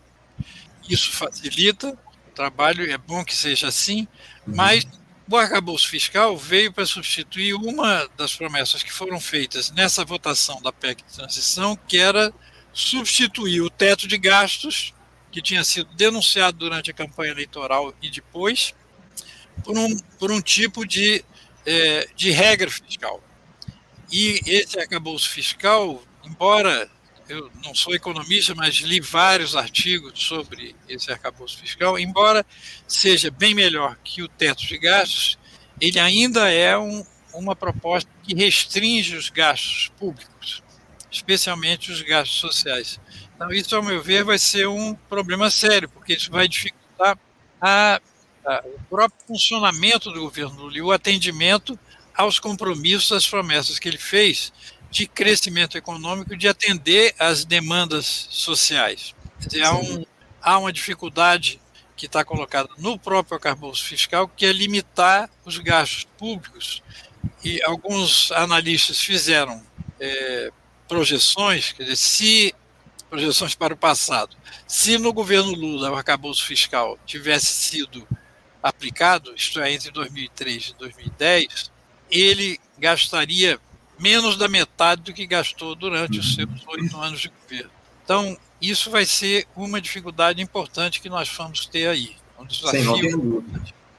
isso 0.87 1.11
facilita 1.11 1.97
o 2.27 2.31
trabalho, 2.31 2.89
é 2.89 2.97
bom 2.97 3.25
que 3.25 3.35
seja 3.35 3.67
assim, 3.67 4.07
mas 4.45 4.85
o 5.31 5.38
arcabouço 5.38 5.88
fiscal 5.88 6.36
veio 6.36 6.74
para 6.74 6.86
substituir 6.88 7.53
uma 7.53 8.09
das 8.17 8.36
promessas 8.36 8.81
que 8.81 8.91
foram 8.91 9.19
feitas 9.19 9.69
nessa 9.71 10.03
votação 10.03 10.59
da 10.62 10.71
PEC 10.71 11.03
de 11.03 11.13
transição, 11.13 11.77
que 11.88 11.98
era 11.98 12.33
substituir 12.74 13.62
o 13.62 13.69
teto 13.69 14.07
de 14.07 14.17
gastos, 14.17 14.93
que 15.31 15.39
tinha 15.39 15.63
sido 15.63 15.93
denunciado 15.93 16.57
durante 16.57 16.89
a 16.89 16.93
campanha 16.93 17.31
eleitoral 17.31 17.93
e 18.01 18.09
depois, 18.09 18.74
por 19.63 19.77
um, 19.77 19.95
por 20.17 20.31
um 20.31 20.41
tipo 20.41 20.83
de, 20.83 21.24
é, 21.63 22.09
de 22.15 22.31
regra 22.31 22.71
fiscal. 22.71 23.21
E 24.12 24.39
esse 24.48 24.79
arcabouço 24.79 25.29
fiscal, 25.29 26.01
embora 26.24 26.89
eu 27.29 27.51
não 27.63 27.74
sou 27.74 27.93
economista, 27.93 28.53
mas 28.55 28.75
li 28.75 29.00
vários 29.00 29.55
artigos 29.55 30.21
sobre 30.21 30.75
esse 30.88 31.12
arcabouço 31.12 31.57
fiscal, 31.59 31.98
embora 31.98 32.45
seja 32.88 33.31
bem 33.31 33.53
melhor 33.53 33.98
que 34.03 34.21
o 34.21 34.27
teto 34.27 34.65
de 34.65 34.77
gastos, 34.77 35.38
ele 35.79 36.00
ainda 36.00 36.50
é 36.51 36.77
um, 36.77 37.05
uma 37.33 37.55
proposta 37.55 38.09
que 38.24 38.36
restringe 38.36 39.15
os 39.15 39.29
gastos 39.29 39.91
públicos, 39.98 40.62
especialmente 41.12 41.91
os 41.91 42.01
gastos 42.01 42.39
sociais. 42.39 43.00
Então, 43.36 43.51
isso, 43.51 43.75
ao 43.75 43.83
meu 43.83 44.01
ver, 44.01 44.24
vai 44.24 44.38
ser 44.38 44.67
um 44.67 44.93
problema 44.93 45.50
sério, 45.50 45.88
porque 45.88 46.13
isso 46.13 46.29
vai 46.29 46.48
dificultar 46.48 47.17
a 47.62 48.01
a, 48.45 48.63
o 48.65 48.79
próprio 48.89 49.19
funcionamento 49.27 50.12
do 50.12 50.21
governo 50.21 50.63
Lula 50.63 50.77
e 50.77 50.81
o 50.81 50.91
atendimento 50.91 51.77
aos 52.15 52.39
compromissos, 52.39 53.12
às 53.12 53.27
promessas 53.27 53.79
que 53.79 53.88
ele 53.88 53.98
fez 53.98 54.51
de 54.89 55.08
crescimento 55.08 55.77
econômico, 55.77 56.36
de 56.36 56.48
atender 56.48 57.13
às 57.19 57.46
demandas 57.46 58.27
sociais. 58.29 59.13
Dizer, 59.38 59.63
há, 59.63 59.75
um, 59.75 60.05
há 60.41 60.58
uma 60.58 60.74
dificuldade 60.74 61.62
que 61.96 62.05
está 62.05 62.24
colocada 62.24 62.69
no 62.77 62.98
próprio 62.98 63.36
arcabouço 63.36 63.84
fiscal, 63.84 64.27
que 64.27 64.46
é 64.46 64.53
limitar 64.53 65.29
os 65.46 65.58
gastos 65.58 66.05
públicos. 66.17 66.81
E 67.43 67.62
alguns 67.63 68.31
analistas 68.31 69.01
fizeram 69.01 69.62
é, 70.00 70.51
projeções, 70.88 71.72
quer 71.72 71.84
dizer, 71.84 71.96
se 71.98 72.55
projeções 73.10 73.55
para 73.55 73.74
o 73.74 73.77
passado, 73.77 74.38
se 74.67 74.98
no 74.98 75.12
governo 75.12 75.51
Lula 75.51 75.91
o 75.91 75.96
arcabouço 75.96 76.46
fiscal 76.46 76.98
tivesse 77.05 77.48
sido 77.48 78.08
aplicado, 78.62 79.34
isto 79.36 79.60
é, 79.60 79.72
entre 79.72 79.91
2003 79.91 80.69
e 80.69 80.74
2010, 80.75 81.72
ele 82.10 82.60
gastaria 82.77 83.60
menos 84.00 84.38
da 84.38 84.48
metade 84.48 85.01
do 85.01 85.13
que 85.13 85.27
gastou 85.27 85.75
durante 85.75 86.20
os 86.20 86.36
seus 86.36 86.50
oito 86.68 86.98
anos 86.98 87.20
de 87.20 87.29
governo. 87.29 87.72
Então, 88.03 88.38
isso 88.62 88.89
vai 88.89 89.06
ser 89.06 89.46
uma 89.56 89.79
dificuldade 89.79 90.41
importante 90.41 91.01
que 91.01 91.10
nós 91.10 91.29
vamos 91.38 91.65
ter 91.65 91.88
aí. 91.88 92.15
Um 92.39 92.46
desafio. 92.46 93.44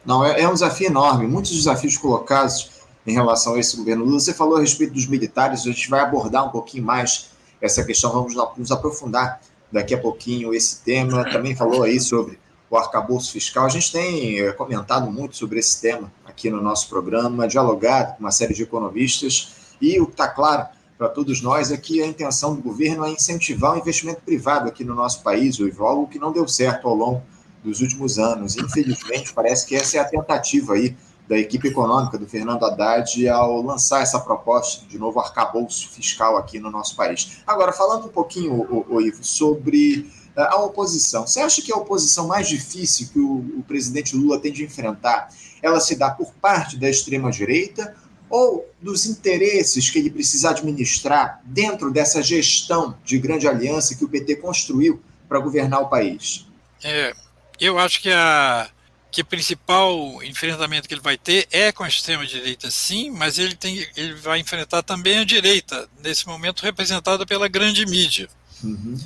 não, 0.04 0.25
é, 0.25 0.40
é 0.40 0.49
um 0.49 0.54
desafio 0.54 0.87
enorme. 0.87 1.26
Muitos 1.26 1.52
desafios 1.52 1.97
colocados 1.97 2.71
em 3.07 3.12
relação 3.12 3.54
a 3.54 3.61
esse 3.61 3.76
governo 3.76 4.04
Lula. 4.04 4.21
Você 4.21 4.35
falou 4.35 4.57
a 4.57 4.61
respeito 4.61 4.95
dos 4.95 5.07
militares, 5.07 5.61
a 5.61 5.64
gente 5.64 5.88
vai 5.88 6.00
abordar 6.00 6.47
um 6.47 6.50
pouquinho 6.50 6.85
mais 6.85 7.30
essa 7.61 7.85
questão, 7.85 8.11
vamos 8.11 8.35
nos 8.57 8.73
aprofundar 8.73 9.40
daqui 9.71 9.95
a 9.95 9.99
pouquinho 9.99 10.54
esse 10.54 10.83
tema. 10.83 11.25
Também 11.30 11.54
falou 11.54 11.83
aí 11.83 12.00
sobre 12.00 12.38
o 12.71 12.76
arcabouço 12.76 13.33
fiscal. 13.33 13.66
A 13.66 13.69
gente 13.69 13.92
tem 13.92 14.38
eh, 14.38 14.52
comentado 14.52 15.11
muito 15.11 15.37
sobre 15.37 15.59
esse 15.59 15.80
tema 15.80 16.11
aqui 16.25 16.49
no 16.49 16.62
nosso 16.62 16.88
programa, 16.88 17.49
dialogado 17.49 18.14
com 18.14 18.21
uma 18.21 18.30
série 18.30 18.54
de 18.54 18.62
economistas, 18.62 19.52
e 19.80 20.00
o 20.00 20.06
que 20.06 20.12
está 20.12 20.28
claro 20.28 20.66
para 20.99 21.08
todos 21.08 21.40
nós 21.40 21.70
é 21.70 21.76
que 21.76 22.02
a 22.02 22.06
intenção 22.06 22.54
do 22.54 22.60
governo 22.60 23.06
é 23.06 23.10
incentivar 23.10 23.75
o 23.75 23.78
investimento 23.78 24.20
privado 24.20 24.68
aqui 24.68 24.84
no 24.84 24.94
nosso 24.94 25.22
país, 25.22 25.58
o 25.58 25.84
algo 25.84 26.06
que 26.06 26.18
não 26.18 26.30
deu 26.30 26.46
certo 26.46 26.87
ao 26.87 26.94
longo 26.94 27.22
dos 27.64 27.80
últimos 27.80 28.18
anos. 28.18 28.56
Infelizmente, 28.56 29.32
parece 29.32 29.66
que 29.66 29.75
essa 29.75 29.96
é 29.96 30.00
a 30.00 30.04
tentativa 30.04 30.75
aí 30.75 30.94
da 31.26 31.38
equipe 31.38 31.68
econômica 31.68 32.18
do 32.18 32.26
Fernando 32.26 32.64
Haddad 32.64 33.28
ao 33.28 33.62
lançar 33.62 34.02
essa 34.02 34.18
proposta 34.18 34.84
de 34.87 34.99
novo 34.99 35.20
arcabouço 35.20 35.88
fiscal 35.90 36.37
aqui 36.37 36.58
no 36.58 36.70
nosso 36.70 36.96
país. 36.96 37.38
Agora, 37.46 37.72
falando 37.72 38.06
um 38.06 38.10
pouquinho, 38.10 38.52
o, 38.52 38.96
o 38.96 39.00
Ivo, 39.00 39.22
sobre 39.22 40.10
eh, 40.37 40.42
a 40.42 40.56
oposição. 40.56 41.26
Você 41.26 41.40
acha 41.40 41.62
que 41.62 41.72
a 41.72 41.76
oposição 41.76 42.26
mais 42.26 42.49
difícil 42.49 43.08
que 43.12 43.18
o, 43.18 43.58
o 43.58 43.62
presidente 43.62 44.16
Lula 44.16 44.40
tem 44.40 44.52
de 44.52 44.64
enfrentar, 44.64 45.28
ela 45.62 45.80
se 45.80 45.94
dá 45.94 46.10
por 46.10 46.32
parte 46.34 46.76
da 46.76 46.90
extrema-direita 46.90 47.94
ou 48.30 48.72
dos 48.80 49.04
interesses 49.06 49.90
que 49.90 49.99
ele 49.99 50.08
precisa 50.08 50.50
administrar 50.50 51.40
dentro 51.44 51.92
dessa 51.92 52.22
gestão 52.22 52.96
de 53.04 53.18
grande 53.18 53.49
aliança 53.49 53.96
que 53.96 54.04
o 54.04 54.08
PT 54.08 54.37
construiu 54.37 55.02
para 55.28 55.40
governar 55.40 55.80
o 55.80 55.88
país? 55.88 56.46
É, 56.82 57.12
eu 57.58 57.78
acho 57.78 58.00
que 58.00 58.10
a 58.10 58.70
que 59.10 59.22
o 59.22 59.25
principal 59.25 60.22
enfrentamento 60.22 60.87
que 60.87 60.94
ele 60.94 61.00
vai 61.00 61.18
ter 61.18 61.49
é 61.50 61.72
com 61.72 61.82
a 61.82 61.88
extrema-direita, 61.88 62.70
sim, 62.70 63.10
mas 63.10 63.38
ele, 63.38 63.56
tem, 63.56 63.84
ele 63.96 64.14
vai 64.14 64.38
enfrentar 64.38 64.84
também 64.84 65.18
a 65.18 65.25
direita, 65.25 65.88
nesse 66.00 66.26
momento 66.28 66.62
representada 66.62 67.26
pela 67.26 67.49
grande 67.49 67.84
mídia. 67.87 68.28
Uhum. 68.62 68.96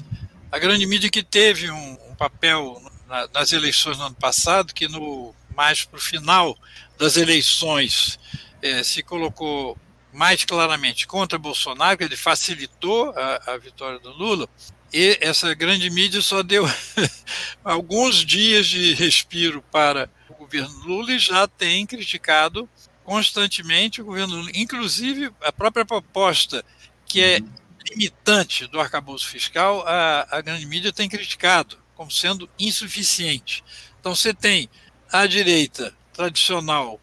A 0.53 0.59
grande 0.59 0.85
mídia 0.85 1.11
que 1.11 1.23
teve 1.23 1.71
um, 1.71 1.99
um 2.11 2.15
papel 2.17 2.83
na, 3.09 3.27
nas 3.33 3.53
eleições 3.53 3.97
no 3.97 4.05
ano 4.05 4.15
passado, 4.15 4.75
que 4.75 4.87
no 4.89 5.35
mais 5.57 5.85
para 5.85 5.99
o 5.99 6.03
final 6.03 6.57
das 6.99 7.17
eleições 7.17 8.19
é, 8.65 8.83
se 8.83 9.03
colocou 9.03 9.77
mais 10.11 10.43
claramente 10.45 11.07
contra 11.07 11.39
Bolsonaro, 11.39 11.99
que 11.99 12.05
ele 12.05 12.17
facilitou 12.17 13.11
a, 13.11 13.53
a 13.53 13.59
vitória 13.59 13.99
do 13.99 14.11
Lula, 14.11 14.49
e 14.91 15.19
essa 15.21 15.53
grande 15.55 15.91
mídia 15.91 16.23
só 16.23 16.43
deu 16.43 16.65
alguns 17.63 18.25
dias 18.25 18.67
de 18.67 18.95
respiro 18.95 19.61
para 19.71 20.09
o 20.31 20.35
governo 20.35 20.75
Lula 20.85 21.13
e 21.13 21.19
já 21.19 21.47
tem 21.47 21.85
criticado 21.85 22.69
constantemente 23.03 24.01
o 24.01 24.05
governo 24.05 24.37
Lula. 24.37 24.51
Inclusive, 24.55 25.31
a 25.43 25.53
própria 25.53 25.85
proposta 25.85 26.65
que 27.05 27.21
é 27.21 27.41
uhum. 27.41 27.51
limitante 27.91 28.67
do 28.69 28.81
arcabouço 28.81 29.29
fiscal, 29.29 29.85
a, 29.87 30.27
a 30.31 30.41
grande 30.41 30.65
mídia 30.65 30.93
tem 30.93 31.09
criticado 31.09 31.77
como 31.95 32.11
sendo 32.11 32.49
insuficiente. 32.59 33.63
Então, 34.01 34.15
você 34.15 34.33
tem 34.33 34.71
a 35.13 35.27
direita 35.27 35.95
tradicional 36.13 37.01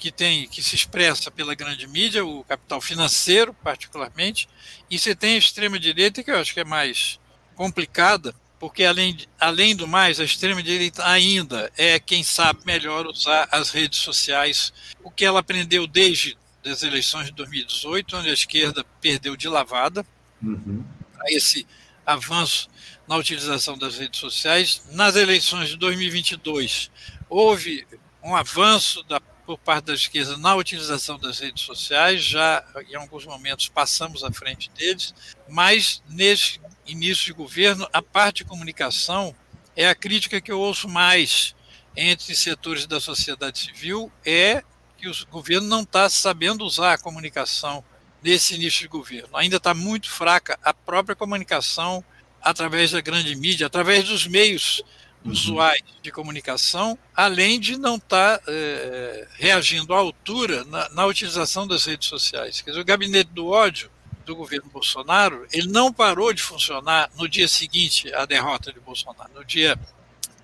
que 0.00 0.10
tem 0.10 0.48
que 0.48 0.62
se 0.62 0.74
expressa 0.74 1.30
pela 1.30 1.54
grande 1.54 1.86
mídia, 1.86 2.24
o 2.24 2.42
capital 2.44 2.80
financeiro 2.80 3.52
particularmente, 3.52 4.48
e 4.90 4.98
você 4.98 5.14
tem 5.14 5.34
a 5.34 5.38
extrema 5.38 5.78
direita 5.78 6.24
que 6.24 6.30
eu 6.30 6.38
acho 6.38 6.54
que 6.54 6.60
é 6.60 6.64
mais 6.64 7.20
complicada, 7.54 8.34
porque 8.58 8.82
além, 8.84 9.18
além 9.38 9.76
do 9.76 9.86
mais, 9.86 10.18
a 10.18 10.24
extrema-direita 10.24 11.06
ainda 11.06 11.70
é 11.76 12.00
quem 12.00 12.22
sabe 12.22 12.60
melhor 12.64 13.06
usar 13.06 13.46
as 13.52 13.70
redes 13.70 13.98
sociais, 13.98 14.72
o 15.04 15.10
que 15.10 15.24
ela 15.24 15.40
aprendeu 15.40 15.86
desde 15.86 16.36
as 16.64 16.82
eleições 16.82 17.26
de 17.26 17.32
2018, 17.32 18.16
onde 18.16 18.30
a 18.30 18.34
esquerda 18.34 18.84
perdeu 19.00 19.36
de 19.36 19.48
lavada, 19.48 20.04
uhum. 20.42 20.82
esse 21.28 21.66
avanço 22.06 22.68
na 23.06 23.16
utilização 23.16 23.76
das 23.76 23.98
redes 23.98 24.18
sociais. 24.18 24.82
Nas 24.92 25.14
eleições 25.16 25.68
de 25.68 25.76
2022, 25.76 26.90
houve 27.28 27.86
um 28.22 28.34
avanço 28.34 29.02
da 29.04 29.20
por 29.50 29.58
parte 29.58 29.86
da 29.86 29.94
esquerda 29.94 30.36
na 30.36 30.54
utilização 30.54 31.18
das 31.18 31.40
redes 31.40 31.64
sociais, 31.64 32.22
já 32.22 32.64
em 32.88 32.94
alguns 32.94 33.26
momentos 33.26 33.68
passamos 33.68 34.22
à 34.22 34.30
frente 34.30 34.70
deles, 34.70 35.12
mas 35.48 36.00
nesse 36.08 36.60
início 36.86 37.24
de 37.24 37.32
governo, 37.32 37.88
a 37.92 38.00
parte 38.00 38.38
de 38.38 38.44
comunicação 38.44 39.34
é 39.74 39.88
a 39.88 39.94
crítica 39.94 40.40
que 40.40 40.52
eu 40.52 40.60
ouço 40.60 40.88
mais 40.88 41.56
entre 41.96 42.32
setores 42.36 42.86
da 42.86 43.00
sociedade 43.00 43.58
civil, 43.58 44.12
é 44.24 44.62
que 44.96 45.08
o 45.08 45.26
governo 45.28 45.66
não 45.66 45.82
está 45.82 46.08
sabendo 46.08 46.64
usar 46.64 46.92
a 46.92 46.98
comunicação 46.98 47.82
nesse 48.22 48.54
início 48.54 48.82
de 48.82 48.88
governo. 48.88 49.36
Ainda 49.36 49.56
está 49.56 49.74
muito 49.74 50.08
fraca 50.08 50.60
a 50.62 50.72
própria 50.72 51.16
comunicação 51.16 52.04
através 52.40 52.92
da 52.92 53.00
grande 53.00 53.34
mídia, 53.34 53.66
através 53.66 54.04
dos 54.04 54.28
meios 54.28 54.80
uhum. 55.24 55.32
usuais 55.32 55.82
de 56.02 56.10
comunicação, 56.10 56.98
além 57.14 57.60
de 57.60 57.76
não 57.76 57.96
estar 57.96 58.38
tá, 58.38 58.44
é, 58.48 59.28
reagindo 59.34 59.94
à 59.94 59.98
altura 59.98 60.64
na, 60.64 60.88
na, 60.90 61.06
utilização 61.06 61.66
das 61.66 61.84
redes 61.84 62.08
sociais. 62.08 62.60
Quer 62.60 62.70
dizer, 62.70 62.80
o 62.80 62.84
gabinete 62.84 63.30
do 63.32 63.48
ódio 63.48 63.90
do 64.24 64.36
governo 64.36 64.70
Bolsonaro, 64.70 65.46
ele 65.52 65.68
não 65.68 65.92
parou 65.92 66.32
de 66.32 66.42
funcionar 66.42 67.10
no 67.16 67.28
dia 67.28 67.48
seguinte 67.48 68.12
à 68.14 68.24
derrota 68.24 68.72
de 68.72 68.80
Bolsonaro, 68.80 69.30
no 69.34 69.44
dia 69.44 69.78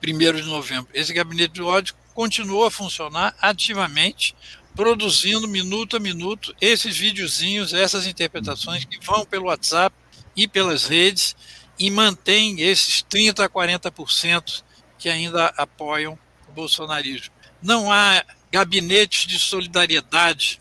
1 0.04 0.18
de 0.36 0.42
novembro. 0.42 0.90
Esse 0.92 1.12
gabinete 1.12 1.54
do 1.54 1.66
ódio 1.66 1.94
continuou 2.14 2.64
a 2.64 2.70
funcionar 2.70 3.34
ativamente, 3.40 4.34
produzindo 4.74 5.46
minuto 5.46 5.96
a 5.96 6.00
minuto 6.00 6.54
esses 6.60 6.96
videozinhos, 6.96 7.72
essas 7.72 8.06
interpretações 8.06 8.84
que 8.84 8.98
vão 9.04 9.24
pelo 9.24 9.46
WhatsApp 9.46 9.94
e 10.34 10.46
pelas 10.46 10.86
redes 10.86 11.36
e 11.78 11.90
mantém 11.90 12.60
esses 12.60 13.02
30% 13.02 13.44
a 13.44 13.48
40% 13.48 14.64
que 14.98 15.08
ainda 15.08 15.46
apoiam 15.56 16.18
o 16.48 16.52
bolsonarismo. 16.52 17.34
Não 17.62 17.90
há 17.90 18.24
gabinetes 18.50 19.26
de 19.26 19.38
solidariedade 19.38 20.60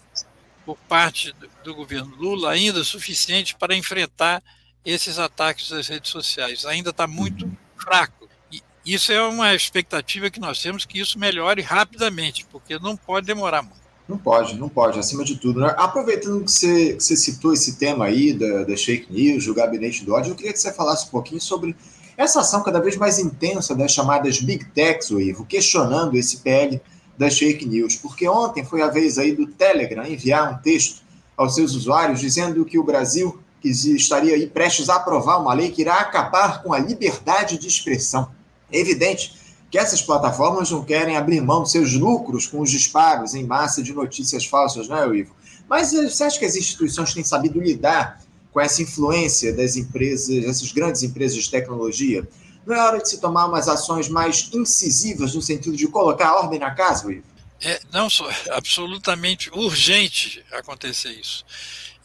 por 0.66 0.78
parte 0.90 1.34
do, 1.64 1.76
governo 1.76 2.16
Lula 2.16 2.52
ainda 2.52 2.84
suficiente 2.84 3.56
para 3.56 3.76
enfrentar 3.76 4.42
esses 4.84 5.20
ataques 5.20 5.70
das 5.70 5.88
redes 5.88 6.12
sociais. 6.12 6.66
Ainda 6.66 6.90
está 6.90 7.08
muito 7.08 7.50
fraco. 7.78 8.28
E 8.52 8.62
isso 8.86 9.12
é 9.12 9.22
uma 9.22 9.54
expectativa 9.54 10.30
que 10.30 10.40
nós 10.40 10.62
temos 10.62 10.86
que 10.86 11.00
isso 11.00 11.20
melhore 11.20 11.62
rapidamente, 11.62 12.46
porque 12.52 12.80
não 12.80 12.98
pode 12.98 13.28
demorar 13.28 13.62
muito. 13.62 13.86
Não 14.08 14.18
pode, 14.18 14.56
não 14.56 14.70
pode, 14.70 15.00
acima 15.00 15.24
de 15.24 15.36
tudo. 15.36 15.62
Né? 15.62 15.74
Aproveitando 15.78 16.44
que 16.44 16.52
você, 16.52 16.94
que 16.94 17.04
você 17.04 17.16
citou 17.16 17.54
esse 17.54 17.78
tema 17.78 18.06
aí 18.06 18.34
da, 18.34 18.64
da 18.64 18.78
fake 18.78 19.12
news, 19.12 19.46
do 19.46 19.54
gabinete 19.54 20.06
do 20.06 20.14
ódio, 20.14 20.32
eu 20.32 20.36
queria 20.36 20.54
que 20.54 20.60
você 20.60 20.72
falasse 20.72 21.08
um 21.08 21.10
pouquinho 21.10 21.42
sobre 21.42 21.76
essa 22.18 22.42
ação 22.42 22.64
cada 22.64 22.80
vez 22.80 22.96
mais 22.96 23.20
intensa 23.20 23.76
das 23.76 23.92
chamadas 23.92 24.40
Big 24.40 24.66
Techs, 24.66 25.12
o 25.12 25.20
Ivo, 25.20 25.46
questionando 25.46 26.16
esse 26.16 26.38
PL 26.38 26.82
das 27.18 27.38
fake 27.38 27.66
news, 27.66 27.96
porque 27.96 28.28
ontem 28.28 28.64
foi 28.64 28.82
a 28.82 28.90
vez 28.90 29.18
aí 29.18 29.34
do 29.34 29.48
Telegram 29.48 30.06
enviar 30.06 30.54
um 30.54 30.58
texto 30.58 31.02
aos 31.38 31.56
seus 31.56 31.74
usuários 31.74 32.20
dizendo 32.20 32.66
que 32.66 32.80
o 32.80 32.84
Brasil 32.84 33.40
estaria 33.64 34.36
aí 34.36 34.48
prestes 34.48 34.90
a 34.90 34.96
aprovar 34.96 35.42
uma 35.42 35.54
lei 35.54 35.72
que 35.72 35.82
irá 35.82 35.96
acabar 35.96 36.62
com 36.62 36.74
a 36.74 36.80
liberdade 36.80 37.58
de 37.58 37.68
expressão. 37.68 38.30
É 38.72 38.80
evidente 38.80 39.34
que 39.72 39.78
essas 39.78 40.02
plataformas 40.02 40.72
não 40.72 40.84
querem 40.84 41.18
abrir 41.18 41.42
mão 41.42 41.64
dos 41.64 41.72
seus 41.72 41.94
lucros 41.94 42.48
com 42.48 42.62
os 42.62 42.70
disparos 42.70 43.34
em 43.34 43.46
massa 43.46 43.82
de 43.82 43.94
notícias 43.94 44.46
falsas, 44.46 44.88
não 44.88 44.98
é, 44.98 45.18
Ivo? 45.18 45.36
Mas 45.68 45.94
eh, 45.94 46.08
você 46.08 46.24
acha 46.24 46.40
que 46.40 46.46
as 46.46 46.56
instituições 46.56 47.14
têm 47.14 47.24
sabido 47.24 47.60
lidar 47.60 48.22
com 48.56 48.62
essa 48.62 48.82
influência 48.82 49.54
das 49.54 49.76
empresas, 49.76 50.46
essas 50.46 50.72
grandes 50.72 51.04
empresas 51.04 51.44
de 51.44 51.52
tecnologia. 51.52 52.26
Não 52.66 52.74
é 52.74 52.80
hora 52.80 53.02
de 53.02 53.10
se 53.10 53.20
tomar 53.20 53.48
umas 53.48 53.68
ações 53.68 54.08
mais 54.08 54.50
incisivas 54.54 55.36
no 55.36 55.42
sentido 55.42 55.76
de 55.76 55.86
colocar 55.90 56.34
ordem 56.34 56.58
na 56.58 56.72
casa, 56.72 57.12
Ivo? 57.12 57.26
É, 57.62 57.82
não, 57.92 58.08
é 58.08 58.52
absolutamente 58.52 59.50
urgente 59.50 60.42
acontecer 60.54 61.10
isso. 61.10 61.46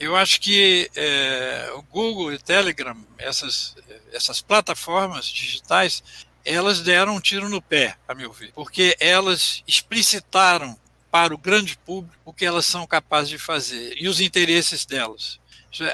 Eu 0.00 0.16
acho 0.16 0.40
que 0.40 0.90
é, 0.96 1.70
o 1.76 1.82
Google 1.82 2.32
e 2.32 2.34
o 2.34 2.42
Telegram, 2.42 2.96
essas, 3.16 3.76
essas 4.12 4.40
plataformas 4.40 5.26
digitais, 5.26 6.02
elas 6.44 6.80
deram 6.80 7.14
um 7.14 7.20
tiro 7.20 7.48
no 7.48 7.62
pé, 7.62 7.96
a 8.08 8.14
meu 8.14 8.32
ver, 8.32 8.50
porque 8.56 8.96
elas 8.98 9.62
explicitaram 9.68 10.76
para 11.12 11.32
o 11.32 11.38
grande 11.38 11.78
público 11.78 12.16
o 12.24 12.32
que 12.32 12.44
elas 12.44 12.66
são 12.66 12.88
capazes 12.88 13.30
de 13.30 13.38
fazer 13.38 13.94
e 13.96 14.08
os 14.08 14.20
interesses 14.20 14.84
delas. 14.84 15.39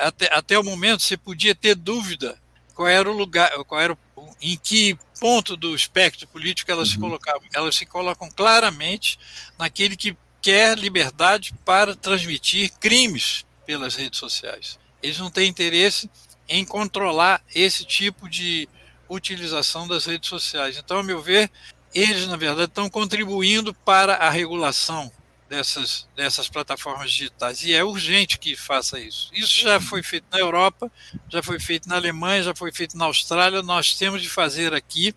Até, 0.03 0.35
até 0.35 0.59
o 0.59 0.65
momento 0.65 1.03
você 1.03 1.17
podia 1.17 1.55
ter 1.55 1.75
dúvida 1.75 2.39
qual 2.75 2.89
era 2.89 3.11
o 3.11 3.17
lugar, 3.17 3.51
qual 3.65 3.81
era 3.81 3.93
o, 3.93 3.99
em 4.41 4.57
que 4.57 4.99
ponto 5.21 5.57
do 5.57 5.75
espectro 5.75 6.27
político 6.29 6.71
elas 6.71 6.89
uhum. 6.89 6.95
se 6.95 7.01
colocavam. 7.01 7.43
Elas 7.55 7.77
se 7.77 7.87
colocam 7.87 8.31
claramente 8.31 9.19
naquele 9.59 9.97
que 9.97 10.17
quer 10.41 10.79
liberdade 10.79 11.55
para 11.65 11.97
transmitir 11.97 12.73
crimes 12.79 13.45
pelas 13.67 13.97
redes 13.97 14.19
sociais. 14.19 14.79
Eles 15.03 15.19
não 15.19 15.31
têm 15.31 15.49
interesse 15.49 16.11
em 16.49 16.65
controlar 16.65 17.43
esse 17.55 17.85
tipo 17.85 18.29
de 18.29 18.69
utilização 19.09 19.89
das 19.89 20.05
redes 20.05 20.29
sociais. 20.29 20.77
Então, 20.77 20.99
a 20.99 21.03
meu 21.03 21.21
ver, 21.21 21.51
eles, 21.95 22.27
na 22.27 22.37
verdade, 22.37 22.69
estão 22.69 22.89
contribuindo 22.89 23.73
para 23.73 24.17
a 24.17 24.31
regulação 24.31 25.11
dessas, 25.49 26.09
dessas 26.15 26.49
plataformas 26.49 27.11
digitais. 27.11 27.63
E 27.63 27.75
é 27.75 27.85
urgente 27.85 28.39
que 28.39 28.57
faça 28.57 28.99
isso. 28.99 29.31
Isso 29.33 29.61
já 29.61 29.81
foi 29.81 30.03
feito 30.03 30.27
na 30.31 30.39
Europa, 30.39 30.91
já 31.29 31.43
foi 31.43 31.59
feito 31.61 31.89
na 31.89 31.97
Alemanha, 31.97 32.43
já 32.43 32.55
foi 32.55 32.73
feito 32.73 32.97
na 32.97 33.07
Austrália. 33.07 33.63
Nós 33.63 33.95
temos 33.95 34.23
de 34.23 34.29
fazer 34.29 34.75
aqui. 34.75 35.15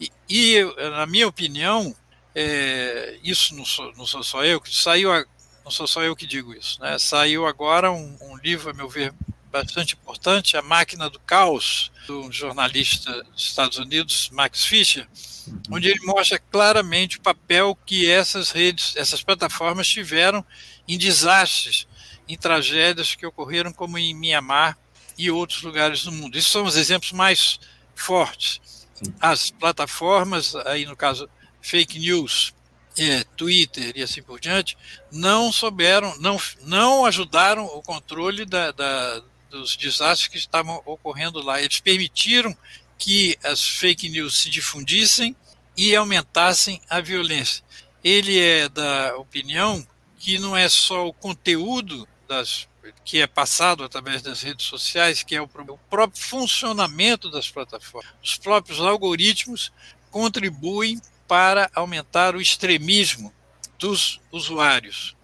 E, 0.00 0.10
e 0.28 0.64
na 0.90 1.06
minha 1.06 1.28
opinião, 1.28 1.94
é, 2.34 3.18
isso 3.22 3.54
não 3.54 3.64
sou, 3.64 3.92
não 3.96 4.06
sou 4.06 4.22
só 4.22 4.44
eu, 4.44 4.60
que 4.60 4.74
saiu, 4.74 5.12
a, 5.12 5.24
não 5.64 5.70
sou 5.70 5.86
só 5.86 6.02
eu 6.02 6.16
que 6.16 6.26
digo 6.26 6.54
isso, 6.54 6.80
né? 6.80 6.98
saiu 6.98 7.46
agora 7.46 7.92
um, 7.92 8.16
um 8.20 8.36
livro, 8.38 8.70
a 8.70 8.72
meu 8.72 8.88
ver, 8.88 9.14
bastante 9.50 9.94
importante, 9.94 10.56
A 10.56 10.62
Máquina 10.62 11.10
do 11.10 11.20
Caos, 11.20 11.92
do 12.06 12.32
jornalista 12.32 13.22
dos 13.24 13.44
Estados 13.44 13.78
Unidos, 13.78 14.30
Max 14.32 14.64
Fischer, 14.64 15.06
uhum. 15.46 15.60
onde 15.72 15.88
ele 15.88 16.00
mostra 16.04 16.38
claramente 16.38 17.18
o 17.18 17.22
papel 17.22 17.76
que 17.86 18.10
essas 18.10 18.50
redes, 18.50 18.94
essas 18.96 19.22
plataformas 19.22 19.88
tiveram 19.88 20.44
em 20.86 20.98
desastres, 20.98 21.86
em 22.28 22.36
tragédias 22.36 23.14
que 23.14 23.26
ocorreram, 23.26 23.72
como 23.72 23.98
em 23.98 24.14
Mianmar 24.14 24.78
e 25.18 25.30
outros 25.30 25.62
lugares 25.62 26.04
do 26.04 26.12
mundo. 26.12 26.36
Esses 26.36 26.50
são 26.50 26.64
os 26.64 26.76
exemplos 26.76 27.12
mais 27.12 27.60
fortes. 27.94 28.60
Sim. 28.94 29.14
As 29.20 29.50
plataformas, 29.50 30.54
aí 30.56 30.86
no 30.86 30.96
caso 30.96 31.28
fake 31.60 31.98
news, 31.98 32.54
é, 32.98 33.24
Twitter 33.36 33.92
e 33.96 34.02
assim 34.02 34.22
por 34.22 34.40
diante, 34.40 34.76
não 35.10 35.52
souberam, 35.52 36.16
não, 36.18 36.38
não 36.62 37.04
ajudaram 37.04 37.64
o 37.64 37.82
controle 37.82 38.44
da, 38.44 38.70
da, 38.72 39.22
dos 39.50 39.76
desastres 39.76 40.28
que 40.28 40.38
estavam 40.38 40.82
ocorrendo 40.84 41.42
lá. 41.42 41.60
Eles 41.60 41.80
permitiram 41.80 42.56
que 43.02 43.36
as 43.42 43.66
fake 43.66 44.08
news 44.08 44.38
se 44.38 44.48
difundissem 44.48 45.34
e 45.76 45.92
aumentassem 45.96 46.80
a 46.88 47.00
violência. 47.00 47.64
Ele 48.02 48.38
é 48.38 48.68
da 48.68 49.16
opinião 49.16 49.84
que 50.16 50.38
não 50.38 50.56
é 50.56 50.68
só 50.68 51.08
o 51.08 51.12
conteúdo 51.12 52.06
das, 52.28 52.68
que 53.04 53.20
é 53.20 53.26
passado 53.26 53.82
através 53.82 54.22
das 54.22 54.42
redes 54.42 54.66
sociais, 54.66 55.24
que 55.24 55.34
é 55.34 55.42
o, 55.42 55.46
o 55.46 55.78
próprio 55.90 56.22
funcionamento 56.22 57.28
das 57.28 57.50
plataformas. 57.50 58.12
Os 58.22 58.36
próprios 58.36 58.78
algoritmos 58.78 59.72
contribuem 60.08 61.02
para 61.26 61.68
aumentar 61.74 62.36
o 62.36 62.40
extremismo 62.40 63.34
dos 63.80 64.20
usuários. 64.30 65.16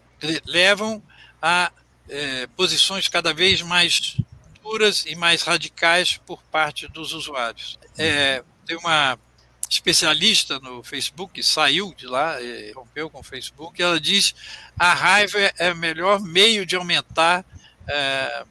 Levam 0.45 1.01
a 1.41 1.71
é, 2.09 2.49
posições 2.49 3.07
cada 3.07 3.33
vez 3.33 3.63
mais 3.63 4.17
duras 4.69 5.07
e 5.07 5.15
mais 5.17 5.43
radicais 5.43 6.21
por 6.27 6.43
parte 6.43 6.87
dos 6.89 7.15
usuários. 7.15 7.79
É, 7.97 8.45
tem 8.67 8.77
uma 8.77 9.19
especialista 9.69 10.59
no 10.61 10.83
Facebook 10.83 11.33
que 11.33 11.43
saiu 11.43 11.95
de 11.95 12.07
lá, 12.07 12.41
é, 12.43 12.73
rompeu 12.75 13.09
com 13.09 13.21
o 13.21 13.23
Facebook, 13.23 13.83
ela 13.83 13.99
diz 13.99 14.35
a 14.79 14.93
raiva 14.93 15.39
é 15.59 15.73
o 15.73 15.77
melhor 15.77 16.21
meio 16.21 16.67
de 16.67 16.77
aumentar 16.77 17.45
é, 17.87 18.45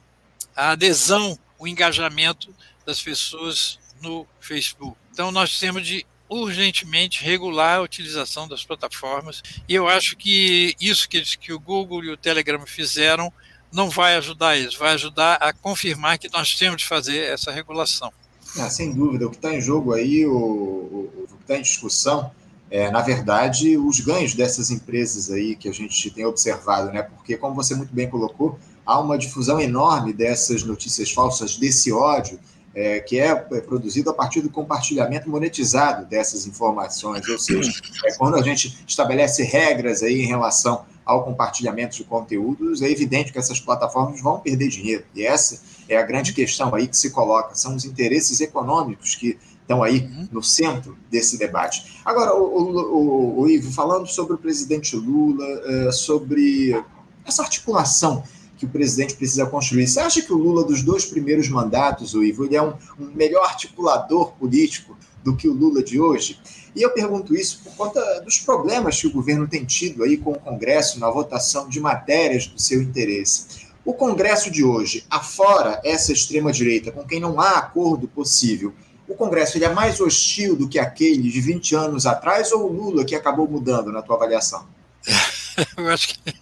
a 0.56 0.70
adesão, 0.70 1.38
o 1.56 1.66
engajamento 1.66 2.54
das 2.84 3.00
pessoas 3.00 3.78
no 4.00 4.26
Facebook. 4.40 4.96
Então 5.12 5.30
nós 5.30 5.58
temos 5.58 5.86
de 5.86 6.04
urgentemente 6.28 7.24
regular 7.24 7.78
a 7.78 7.82
utilização 7.82 8.46
das 8.46 8.64
plataformas 8.64 9.42
e 9.68 9.74
eu 9.74 9.88
acho 9.88 10.16
que 10.16 10.74
isso 10.80 11.08
que, 11.08 11.22
que 11.38 11.52
o 11.52 11.60
Google 11.60 12.04
e 12.04 12.10
o 12.10 12.16
Telegram 12.16 12.64
fizeram 12.66 13.32
não 13.72 13.90
vai 13.90 14.16
ajudar 14.16 14.56
eles, 14.56 14.74
vai 14.74 14.94
ajudar 14.94 15.34
a 15.34 15.52
confirmar 15.52 16.18
que 16.18 16.30
nós 16.32 16.54
temos 16.54 16.82
de 16.82 16.88
fazer 16.88 17.18
essa 17.32 17.52
regulação. 17.52 18.12
Ah, 18.58 18.70
sem 18.70 18.92
dúvida, 18.92 19.26
o 19.26 19.30
que 19.30 19.36
está 19.36 19.54
em 19.54 19.60
jogo 19.60 19.92
aí, 19.92 20.26
o, 20.26 20.32
o, 20.32 21.24
o 21.24 21.26
que 21.26 21.42
está 21.42 21.58
em 21.58 21.62
discussão, 21.62 22.30
é, 22.70 22.90
na 22.90 23.00
verdade, 23.00 23.76
os 23.76 24.00
ganhos 24.00 24.34
dessas 24.34 24.70
empresas 24.70 25.30
aí 25.30 25.54
que 25.54 25.68
a 25.68 25.72
gente 25.72 26.10
tem 26.10 26.24
observado, 26.24 26.92
né? 26.92 27.02
Porque, 27.02 27.36
como 27.36 27.54
você 27.54 27.74
muito 27.74 27.94
bem 27.94 28.08
colocou, 28.08 28.58
há 28.84 28.98
uma 28.98 29.18
difusão 29.18 29.60
enorme 29.60 30.12
dessas 30.12 30.62
notícias 30.62 31.10
falsas, 31.10 31.56
desse 31.56 31.92
ódio, 31.92 32.38
é, 32.74 33.00
que 33.00 33.18
é, 33.18 33.30
é 33.30 33.60
produzido 33.60 34.10
a 34.10 34.14
partir 34.14 34.40
do 34.40 34.50
compartilhamento 34.50 35.28
monetizado 35.28 36.06
dessas 36.06 36.46
informações, 36.46 37.26
ou 37.28 37.38
seja, 37.38 37.72
é 38.04 38.12
quando 38.14 38.36
a 38.36 38.42
gente 38.42 38.84
estabelece 38.86 39.42
regras 39.42 40.02
aí 40.02 40.22
em 40.22 40.26
relação 40.26 40.84
ao 41.08 41.24
compartilhamento 41.24 41.96
de 41.96 42.04
conteúdos, 42.04 42.82
é 42.82 42.90
evidente 42.90 43.32
que 43.32 43.38
essas 43.38 43.58
plataformas 43.58 44.20
vão 44.20 44.38
perder 44.40 44.68
dinheiro. 44.68 45.04
E 45.14 45.24
essa 45.24 45.62
é 45.88 45.96
a 45.96 46.02
grande 46.02 46.34
questão 46.34 46.74
aí 46.74 46.86
que 46.86 46.96
se 46.98 47.08
coloca. 47.08 47.54
São 47.54 47.74
os 47.74 47.86
interesses 47.86 48.42
econômicos 48.42 49.14
que 49.14 49.38
estão 49.62 49.82
aí 49.82 50.00
uhum. 50.00 50.28
no 50.30 50.42
centro 50.42 50.98
desse 51.10 51.38
debate. 51.38 51.98
Agora, 52.04 52.34
o, 52.34 52.42
o, 52.42 52.78
o, 52.78 53.40
o 53.40 53.48
Ivo, 53.48 53.72
falando 53.72 54.06
sobre 54.06 54.34
o 54.34 54.38
presidente 54.38 54.94
Lula, 54.96 55.46
é, 55.64 55.92
sobre 55.92 56.78
essa 57.24 57.42
articulação 57.42 58.22
que 58.58 58.66
o 58.66 58.68
presidente 58.68 59.14
precisa 59.14 59.46
construir. 59.46 59.86
Você 59.86 60.00
acha 60.00 60.20
que 60.20 60.32
o 60.32 60.36
Lula, 60.36 60.62
dos 60.62 60.82
dois 60.82 61.06
primeiros 61.06 61.48
mandatos, 61.48 62.12
o 62.12 62.22
Ivo, 62.22 62.44
ele 62.44 62.56
é 62.56 62.62
um, 62.62 62.74
um 63.00 63.06
melhor 63.14 63.44
articulador 63.46 64.32
político 64.32 64.94
do 65.24 65.34
que 65.34 65.48
o 65.48 65.54
Lula 65.54 65.82
de 65.82 65.98
hoje? 65.98 66.38
E 66.78 66.82
eu 66.82 66.90
pergunto 66.90 67.34
isso 67.34 67.58
por 67.64 67.74
conta 67.74 68.20
dos 68.20 68.38
problemas 68.38 69.00
que 69.00 69.08
o 69.08 69.10
governo 69.10 69.48
tem 69.48 69.64
tido 69.64 70.04
aí 70.04 70.16
com 70.16 70.30
o 70.30 70.38
Congresso 70.38 71.00
na 71.00 71.10
votação 71.10 71.68
de 71.68 71.80
matérias 71.80 72.46
do 72.46 72.62
seu 72.62 72.80
interesse. 72.80 73.66
O 73.84 73.92
Congresso 73.92 74.48
de 74.48 74.62
hoje, 74.62 75.04
afora 75.10 75.80
essa 75.84 76.12
extrema-direita, 76.12 76.92
com 76.92 77.04
quem 77.04 77.18
não 77.18 77.40
há 77.40 77.58
acordo 77.58 78.06
possível, 78.06 78.72
o 79.08 79.14
Congresso 79.16 79.58
ele 79.58 79.64
é 79.64 79.74
mais 79.74 80.00
hostil 80.00 80.54
do 80.54 80.68
que 80.68 80.78
aquele 80.78 81.28
de 81.28 81.40
20 81.40 81.74
anos 81.74 82.06
atrás 82.06 82.52
ou 82.52 82.70
o 82.70 82.72
Lula 82.72 83.04
que 83.04 83.16
acabou 83.16 83.48
mudando 83.48 83.90
na 83.90 84.00
tua 84.00 84.14
avaliação? 84.14 84.64
eu 85.76 85.88
acho 85.88 86.10
que 86.10 86.32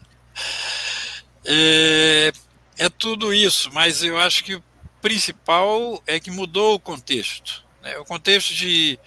é, 1.46 2.30
é 2.76 2.88
tudo 2.90 3.32
isso, 3.32 3.70
mas 3.72 4.02
eu 4.02 4.18
acho 4.18 4.44
que 4.44 4.56
o 4.56 4.62
principal 5.00 6.02
é 6.06 6.20
que 6.20 6.30
mudou 6.30 6.74
o 6.74 6.80
contexto. 6.80 7.64
Né? 7.80 7.96
O 7.96 8.04
contexto 8.04 8.52
de 8.52 8.98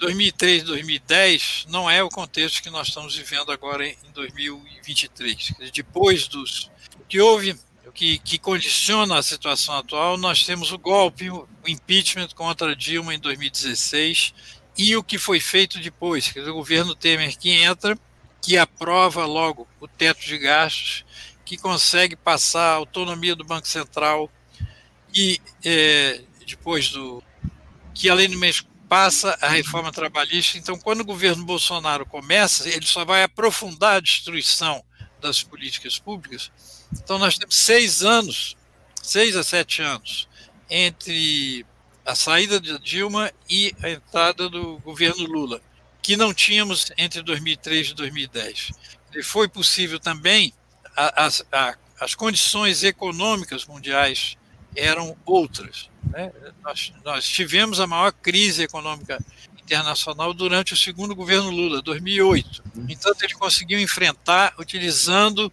2003, 0.00 0.62
2010 0.62 1.66
não 1.68 1.88
é 1.88 2.02
o 2.02 2.08
contexto 2.08 2.62
que 2.62 2.70
nós 2.70 2.88
estamos 2.88 3.14
vivendo 3.14 3.52
agora 3.52 3.86
em 3.86 3.96
2023. 4.14 5.52
Depois 5.74 6.26
dos 6.26 6.70
que 7.06 7.20
houve, 7.20 7.54
que, 7.92 8.18
que 8.18 8.38
condiciona 8.38 9.18
a 9.18 9.22
situação 9.22 9.76
atual, 9.76 10.16
nós 10.16 10.44
temos 10.44 10.72
o 10.72 10.78
golpe, 10.78 11.28
o 11.30 11.46
impeachment 11.66 12.28
contra 12.28 12.74
Dilma 12.74 13.14
em 13.14 13.18
2016 13.18 14.32
e 14.78 14.96
o 14.96 15.04
que 15.04 15.18
foi 15.18 15.38
feito 15.38 15.78
depois, 15.78 16.32
que 16.32 16.40
o 16.40 16.54
governo 16.54 16.94
Temer 16.94 17.38
que 17.38 17.50
entra, 17.50 17.98
que 18.40 18.56
aprova 18.56 19.26
logo 19.26 19.68
o 19.78 19.86
teto 19.86 20.24
de 20.24 20.38
gastos, 20.38 21.04
que 21.44 21.58
consegue 21.58 22.16
passar 22.16 22.72
a 22.72 22.76
autonomia 22.76 23.36
do 23.36 23.44
Banco 23.44 23.68
Central 23.68 24.30
e 25.14 25.38
é, 25.62 26.22
depois 26.46 26.88
do 26.88 27.22
que 27.92 28.08
além 28.08 28.30
do 28.30 28.38
mês 28.38 28.64
passa 28.90 29.38
a 29.40 29.48
reforma 29.48 29.92
trabalhista. 29.92 30.58
Então, 30.58 30.76
quando 30.76 31.02
o 31.02 31.04
governo 31.04 31.44
Bolsonaro 31.44 32.04
começa, 32.04 32.68
ele 32.68 32.84
só 32.84 33.04
vai 33.04 33.22
aprofundar 33.22 33.94
a 33.94 34.00
destruição 34.00 34.84
das 35.20 35.44
políticas 35.44 35.96
públicas. 35.96 36.50
Então, 36.92 37.16
nós 37.16 37.38
temos 37.38 37.54
seis 37.54 38.02
anos, 38.02 38.56
seis 39.00 39.36
a 39.36 39.44
sete 39.44 39.80
anos, 39.80 40.28
entre 40.68 41.64
a 42.04 42.16
saída 42.16 42.60
de 42.60 42.76
Dilma 42.80 43.30
e 43.48 43.72
a 43.80 43.90
entrada 43.90 44.48
do 44.48 44.78
governo 44.78 45.24
Lula, 45.24 45.62
que 46.02 46.16
não 46.16 46.34
tínhamos 46.34 46.90
entre 46.98 47.22
2003 47.22 47.90
e 47.90 47.94
2010. 47.94 48.72
E 49.14 49.22
foi 49.22 49.48
possível 49.48 50.00
também 50.00 50.52
as, 50.96 51.46
as 52.00 52.16
condições 52.16 52.82
econômicas 52.82 53.64
mundiais 53.66 54.36
eram 54.74 55.16
outras. 55.24 55.90
Né? 56.04 56.32
Nós, 56.62 56.92
nós 57.04 57.28
tivemos 57.28 57.80
a 57.80 57.86
maior 57.86 58.12
crise 58.12 58.62
econômica 58.62 59.18
internacional 59.56 60.34
durante 60.34 60.74
o 60.74 60.76
segundo 60.76 61.14
governo 61.14 61.50
Lula, 61.50 61.80
2008. 61.82 62.62
Entanto, 62.88 63.22
ele 63.22 63.34
conseguiu 63.34 63.78
enfrentar 63.78 64.54
utilizando 64.58 65.52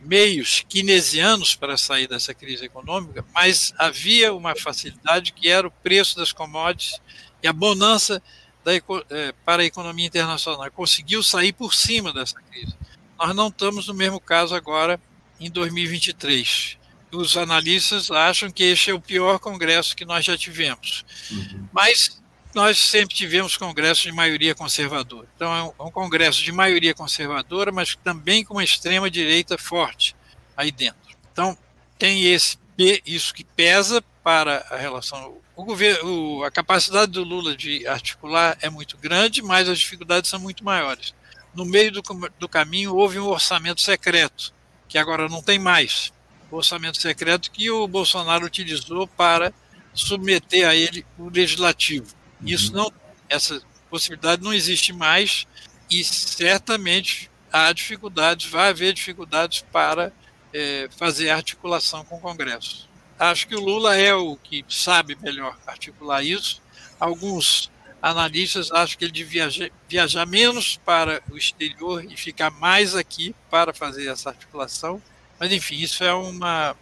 meios 0.00 0.64
keynesianos 0.68 1.56
para 1.56 1.76
sair 1.76 2.06
dessa 2.06 2.34
crise 2.34 2.64
econômica, 2.66 3.24
mas 3.34 3.72
havia 3.78 4.32
uma 4.34 4.54
facilidade 4.54 5.32
que 5.32 5.48
era 5.48 5.66
o 5.66 5.70
preço 5.70 6.16
das 6.16 6.30
commodities 6.30 7.00
e 7.42 7.48
a 7.48 7.52
bonança 7.52 8.22
da, 8.62 8.72
é, 8.74 9.32
para 9.44 9.62
a 9.62 9.66
economia 9.66 10.06
internacional. 10.06 10.70
Conseguiu 10.70 11.22
sair 11.22 11.52
por 11.52 11.74
cima 11.74 12.12
dessa 12.12 12.40
crise. 12.50 12.74
Nós 13.18 13.34
não 13.34 13.48
estamos 13.48 13.88
no 13.88 13.94
mesmo 13.94 14.20
caso 14.20 14.54
agora 14.54 15.00
em 15.40 15.50
2023. 15.50 16.78
Os 17.14 17.36
analistas 17.36 18.10
acham 18.10 18.50
que 18.50 18.64
este 18.64 18.90
é 18.90 18.94
o 18.94 19.00
pior 19.00 19.38
congresso 19.38 19.94
que 19.94 20.04
nós 20.04 20.24
já 20.24 20.36
tivemos. 20.36 21.04
Uhum. 21.30 21.68
Mas 21.72 22.20
nós 22.54 22.78
sempre 22.78 23.14
tivemos 23.14 23.56
congressos 23.56 24.04
de 24.04 24.12
maioria 24.12 24.54
conservadora. 24.54 25.28
Então, 25.34 25.54
é 25.54 25.62
um, 25.62 25.72
é 25.78 25.82
um 25.88 25.90
congresso 25.90 26.42
de 26.42 26.52
maioria 26.52 26.94
conservadora, 26.94 27.72
mas 27.72 27.96
também 27.96 28.44
com 28.44 28.54
uma 28.54 28.64
extrema-direita 28.64 29.58
forte 29.58 30.14
aí 30.56 30.70
dentro. 30.70 31.16
Então, 31.32 31.56
tem 31.98 32.24
esse 32.26 32.58
isso 33.06 33.32
que 33.32 33.44
pesa 33.44 34.02
para 34.22 34.66
a 34.70 34.76
relação. 34.76 35.38
O 35.54 35.64
governo, 35.64 36.42
a 36.42 36.50
capacidade 36.50 37.12
do 37.12 37.22
Lula 37.22 37.56
de 37.56 37.86
articular 37.86 38.58
é 38.60 38.68
muito 38.68 38.96
grande, 38.96 39.42
mas 39.42 39.68
as 39.68 39.78
dificuldades 39.78 40.28
são 40.28 40.40
muito 40.40 40.64
maiores. 40.64 41.14
No 41.54 41.64
meio 41.64 41.92
do, 41.92 42.02
do 42.38 42.48
caminho 42.48 42.96
houve 42.96 43.18
um 43.18 43.28
orçamento 43.28 43.80
secreto, 43.80 44.52
que 44.88 44.98
agora 44.98 45.28
não 45.28 45.40
tem 45.40 45.58
mais. 45.58 46.12
O 46.50 46.56
orçamento 46.56 47.00
secreto 47.00 47.50
que 47.50 47.70
o 47.70 47.86
Bolsonaro 47.88 48.46
utilizou 48.46 49.06
para 49.06 49.52
submeter 49.92 50.68
a 50.68 50.74
ele 50.74 51.06
o 51.18 51.28
legislativo. 51.28 52.06
Isso 52.44 52.70
uhum. 52.72 52.84
não, 52.84 52.92
essa 53.28 53.60
possibilidade 53.90 54.42
não 54.42 54.52
existe 54.52 54.92
mais 54.92 55.46
e 55.90 56.02
certamente 56.02 57.30
há 57.52 57.72
dificuldades, 57.72 58.50
vai 58.50 58.70
haver 58.70 58.92
dificuldades 58.92 59.64
para 59.72 60.12
é, 60.52 60.88
fazer 60.96 61.30
articulação 61.30 62.04
com 62.04 62.16
o 62.16 62.20
Congresso. 62.20 62.88
Acho 63.18 63.46
que 63.46 63.54
o 63.54 63.60
Lula 63.60 63.96
é 63.96 64.12
o 64.12 64.36
que 64.36 64.64
sabe 64.68 65.16
melhor 65.20 65.56
articular 65.66 66.22
isso. 66.24 66.60
Alguns 66.98 67.70
analistas 68.02 68.70
acham 68.72 68.98
que 68.98 69.04
ele 69.04 69.12
devia 69.12 69.48
viajar, 69.48 69.70
viajar 69.88 70.26
menos 70.26 70.76
para 70.84 71.22
o 71.30 71.36
exterior 71.36 72.04
e 72.04 72.16
ficar 72.16 72.50
mais 72.50 72.94
aqui 72.94 73.34
para 73.48 73.72
fazer 73.72 74.08
essa 74.08 74.30
articulação. 74.30 75.00
Mas, 75.38 75.52
enfim, 75.52 75.76
isso 75.76 76.02
é 76.04 76.14
uma, 76.14 76.74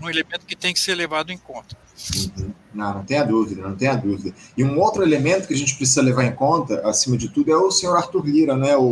um 0.00 0.08
elemento 0.08 0.46
que 0.46 0.56
tem 0.56 0.72
que 0.72 0.80
ser 0.80 0.94
levado 0.94 1.30
em 1.30 1.38
conta. 1.38 1.76
Uhum. 2.14 2.52
Não, 2.74 2.94
não 2.94 3.04
tenha 3.04 3.22
dúvida, 3.22 3.62
não 3.62 3.76
tenha 3.76 3.94
dúvida. 3.94 4.34
E 4.56 4.64
um 4.64 4.78
outro 4.80 5.02
elemento 5.02 5.46
que 5.46 5.54
a 5.54 5.56
gente 5.56 5.76
precisa 5.76 6.00
levar 6.00 6.24
em 6.24 6.32
conta, 6.34 6.80
acima 6.88 7.16
de 7.16 7.28
tudo, 7.28 7.52
é 7.52 7.56
o 7.56 7.70
senhor 7.70 7.96
Arthur 7.96 8.26
Lira, 8.26 8.56
né, 8.56 8.76
o, 8.76 8.82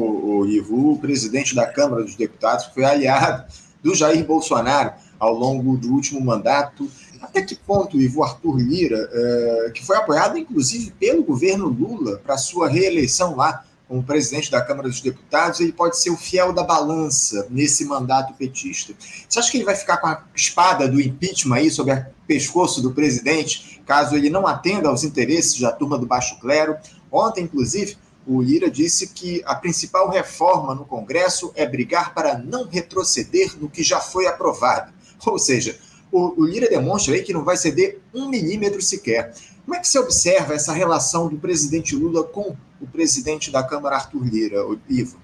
o 0.40 0.46
Ivo, 0.46 0.92
o 0.92 0.98
presidente 0.98 1.54
da 1.54 1.66
Câmara 1.66 2.02
dos 2.04 2.14
Deputados, 2.14 2.66
que 2.66 2.74
foi 2.74 2.84
aliado 2.84 3.44
do 3.82 3.94
Jair 3.94 4.24
Bolsonaro 4.24 4.92
ao 5.18 5.34
longo 5.34 5.76
do 5.76 5.92
último 5.92 6.20
mandato. 6.20 6.90
Até 7.20 7.42
que 7.42 7.54
ponto, 7.54 8.00
Ivo 8.00 8.22
Arthur 8.22 8.58
Lira, 8.58 9.08
é, 9.12 9.70
que 9.74 9.84
foi 9.84 9.96
apoiado 9.96 10.36
inclusive 10.36 10.90
pelo 10.98 11.22
governo 11.22 11.66
Lula 11.66 12.18
para 12.18 12.36
sua 12.36 12.68
reeleição 12.68 13.36
lá, 13.36 13.64
como 13.90 14.04
presidente 14.04 14.52
da 14.52 14.62
Câmara 14.62 14.88
dos 14.88 15.00
Deputados, 15.00 15.58
ele 15.58 15.72
pode 15.72 15.98
ser 15.98 16.10
o 16.10 16.16
fiel 16.16 16.52
da 16.52 16.62
balança 16.62 17.48
nesse 17.50 17.84
mandato 17.84 18.32
petista. 18.34 18.94
Você 19.28 19.36
acha 19.36 19.50
que 19.50 19.56
ele 19.56 19.64
vai 19.64 19.74
ficar 19.74 19.96
com 19.96 20.06
a 20.06 20.22
espada 20.32 20.86
do 20.86 21.00
impeachment 21.00 21.56
aí 21.56 21.70
sobre 21.72 21.94
o 21.94 22.06
pescoço 22.24 22.80
do 22.80 22.92
presidente, 22.92 23.82
caso 23.84 24.14
ele 24.14 24.30
não 24.30 24.46
atenda 24.46 24.88
aos 24.88 25.02
interesses 25.02 25.60
da 25.60 25.72
turma 25.72 25.98
do 25.98 26.06
baixo 26.06 26.38
clero? 26.38 26.76
Ontem, 27.10 27.42
inclusive, 27.42 27.98
o 28.24 28.40
Lira 28.40 28.70
disse 28.70 29.08
que 29.08 29.42
a 29.44 29.56
principal 29.56 30.08
reforma 30.08 30.72
no 30.72 30.84
Congresso 30.84 31.50
é 31.56 31.66
brigar 31.66 32.14
para 32.14 32.38
não 32.38 32.68
retroceder 32.68 33.56
no 33.58 33.68
que 33.68 33.82
já 33.82 33.98
foi 33.98 34.28
aprovado. 34.28 34.92
Ou 35.26 35.36
seja, 35.36 35.76
o, 36.12 36.44
Lira 36.44 36.68
demonstra 36.68 37.12
aí 37.12 37.24
que 37.24 37.32
não 37.32 37.42
vai 37.42 37.56
ceder 37.56 37.98
um 38.14 38.28
milímetro 38.28 38.80
sequer. 38.80 39.34
Como 39.64 39.74
é 39.74 39.80
que 39.80 39.88
você 39.88 39.98
observa 39.98 40.54
essa 40.54 40.72
relação 40.72 41.28
do 41.28 41.36
presidente 41.38 41.96
Lula 41.96 42.22
com 42.22 42.50
o 42.50 42.56
presidente 42.86 43.50
da 43.50 43.62
Câmara, 43.62 43.96
Arthur 43.96 44.24
Lira, 44.24 44.58
Ivo? 44.88 45.20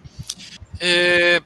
É, 0.81 1.41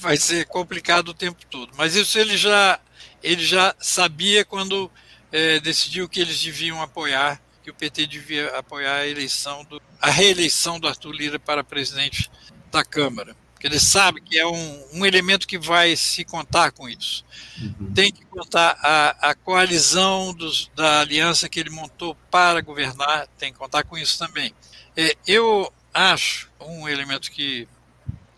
vai 0.00 0.16
ser 0.16 0.46
complicado 0.46 1.08
o 1.08 1.14
tempo 1.14 1.44
todo, 1.46 1.72
mas 1.76 1.94
isso 1.94 2.18
ele 2.18 2.36
já, 2.36 2.80
ele 3.22 3.44
já 3.44 3.74
sabia 3.78 4.44
quando 4.44 4.90
é, 5.32 5.60
decidiu 5.60 6.08
que 6.08 6.20
eles 6.20 6.42
deviam 6.42 6.80
apoiar, 6.82 7.40
que 7.62 7.70
o 7.70 7.74
PT 7.74 8.06
devia 8.06 8.48
apoiar 8.58 8.96
a 8.96 9.06
eleição, 9.06 9.64
do, 9.64 9.80
a 10.00 10.10
reeleição 10.10 10.80
do 10.80 10.88
Arthur 10.88 11.12
Lira 11.12 11.38
para 11.38 11.62
presidente 11.62 12.30
da 12.70 12.84
Câmara. 12.84 13.36
Porque 13.60 13.66
ele 13.66 13.78
sabe 13.78 14.22
que 14.22 14.38
é 14.38 14.46
um, 14.46 14.86
um 14.94 15.04
elemento 15.04 15.46
que 15.46 15.58
vai 15.58 15.94
se 15.94 16.24
contar 16.24 16.72
com 16.72 16.88
isso. 16.88 17.22
Uhum. 17.60 17.92
Tem 17.92 18.10
que 18.10 18.24
contar 18.24 18.74
a, 18.80 19.28
a 19.28 19.34
coalizão 19.34 20.32
dos, 20.32 20.70
da 20.74 21.00
aliança 21.00 21.46
que 21.46 21.60
ele 21.60 21.68
montou 21.68 22.14
para 22.30 22.62
governar, 22.62 23.26
tem 23.36 23.52
que 23.52 23.58
contar 23.58 23.84
com 23.84 23.98
isso 23.98 24.18
também. 24.18 24.54
É, 24.96 25.14
eu 25.26 25.70
acho, 25.92 26.50
um 26.58 26.88
elemento 26.88 27.30
que, 27.30 27.68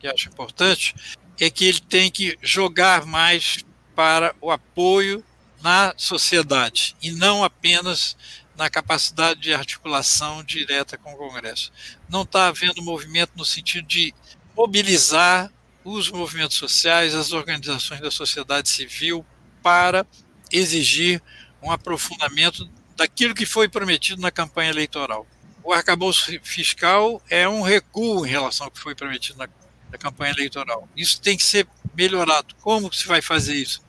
que 0.00 0.08
acho 0.08 0.28
importante, 0.28 0.92
é 1.38 1.48
que 1.48 1.66
ele 1.66 1.80
tem 1.80 2.11
que 2.11 2.37
jogar 2.42 3.06
mais 3.06 3.64
para 3.94 4.35
o 4.40 4.50
apoio 4.50 5.24
na 5.62 5.94
sociedade 5.96 6.96
e 7.00 7.12
não 7.12 7.44
apenas 7.44 8.16
na 8.56 8.68
capacidade 8.68 9.38
de 9.38 9.54
articulação 9.54 10.42
direta 10.42 10.98
com 10.98 11.12
o 11.12 11.16
Congresso. 11.16 11.72
Não 12.08 12.22
está 12.22 12.48
havendo 12.48 12.82
movimento 12.82 13.30
no 13.37 13.44
sentido 13.44 13.87
de 13.87 14.12
mobilizar 14.56 15.50
os 15.84 16.10
movimentos 16.10 16.56
sociais, 16.56 17.14
as 17.14 17.32
organizações 17.32 18.00
da 18.00 18.10
sociedade 18.10 18.68
civil 18.68 19.24
para 19.62 20.06
exigir 20.50 21.20
um 21.62 21.70
aprofundamento 21.70 22.68
daquilo 22.96 23.34
que 23.34 23.46
foi 23.46 23.68
prometido 23.68 24.20
na 24.20 24.30
campanha 24.30 24.70
eleitoral. 24.70 25.26
O 25.64 25.72
arcabouço 25.72 26.30
fiscal 26.42 27.22
é 27.30 27.48
um 27.48 27.62
recuo 27.62 28.26
em 28.26 28.28
relação 28.28 28.66
ao 28.66 28.70
que 28.70 28.80
foi 28.80 28.94
prometido 28.94 29.38
na, 29.38 29.48
na 29.90 29.98
campanha 29.98 30.32
eleitoral. 30.32 30.88
Isso 30.96 31.20
tem 31.20 31.36
que 31.36 31.42
ser 31.42 31.66
melhorado. 31.94 32.54
Como 32.60 32.92
se 32.92 33.06
vai 33.06 33.22
fazer 33.22 33.54
isso? 33.54 33.80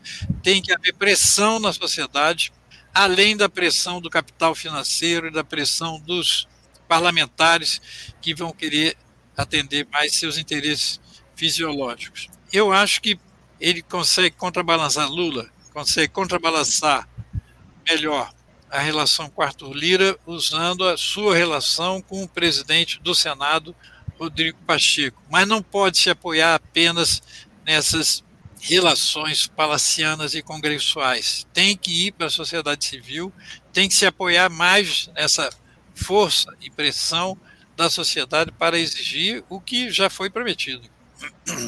Tem 0.42 0.62
que 0.62 0.72
haver 0.72 0.94
pressão 0.94 1.60
na 1.60 1.74
sociedade, 1.74 2.54
além 2.94 3.36
da 3.36 3.50
pressão 3.50 4.00
do 4.00 4.10
capital 4.10 4.54
financeiro 4.54 5.28
e 5.28 5.32
da 5.32 5.44
pressão 5.44 6.00
dos 6.00 6.48
parlamentares 6.88 7.82
que 8.22 8.36
vão 8.36 8.52
querer 8.52 8.96
atender 9.36 9.88
mais 9.92 10.14
seus 10.16 10.38
interesses 10.38 11.00
fisiológicos. 11.36 12.28
Eu 12.52 12.72
acho 12.72 13.02
que 13.02 13.20
ele 13.60 13.82
consegue 13.82 14.36
contrabalançar 14.36 15.10
Lula, 15.10 15.50
consegue 15.74 16.12
contrabalançar 16.12 17.08
melhor 17.88 18.32
a 18.70 18.80
relação 18.80 19.30
com 19.30 19.42
Arthur 19.42 19.74
Lira 19.74 20.18
usando 20.26 20.84
a 20.88 20.98
sua 20.98 21.36
relação 21.36 22.02
com 22.02 22.24
o 22.24 22.28
presidente 22.28 23.00
do 23.02 23.14
Senado, 23.14 23.76
Rodrigo 24.18 24.58
Pacheco. 24.66 25.22
Mas 25.30 25.48
não 25.48 25.62
pode 25.62 25.98
se 25.98 26.10
apoiar 26.10 26.56
apenas 26.56 27.22
nessas 27.66 28.24
relações 28.60 29.46
palacianas 29.46 30.34
e 30.34 30.42
congressuais. 30.42 31.46
Tem 31.54 31.78
que 31.78 32.08
ir 32.08 32.12
para 32.14 32.28
a 32.28 32.32
sociedade 32.32 32.86
civil, 32.86 33.32
tem 33.72 33.88
que 33.88 33.94
se 33.94 34.06
apoiar 34.06 34.50
mais 34.50 35.10
nessa 35.14 35.50
força 35.94 36.52
e 36.62 36.72
pressão 36.72 37.38
da 37.76 37.90
sociedade 37.90 38.52
para 38.52 38.78
exigir 38.78 39.44
o 39.50 39.60
que 39.60 39.90
já 39.90 40.10
foi 40.10 40.30
prometido. 40.30 40.82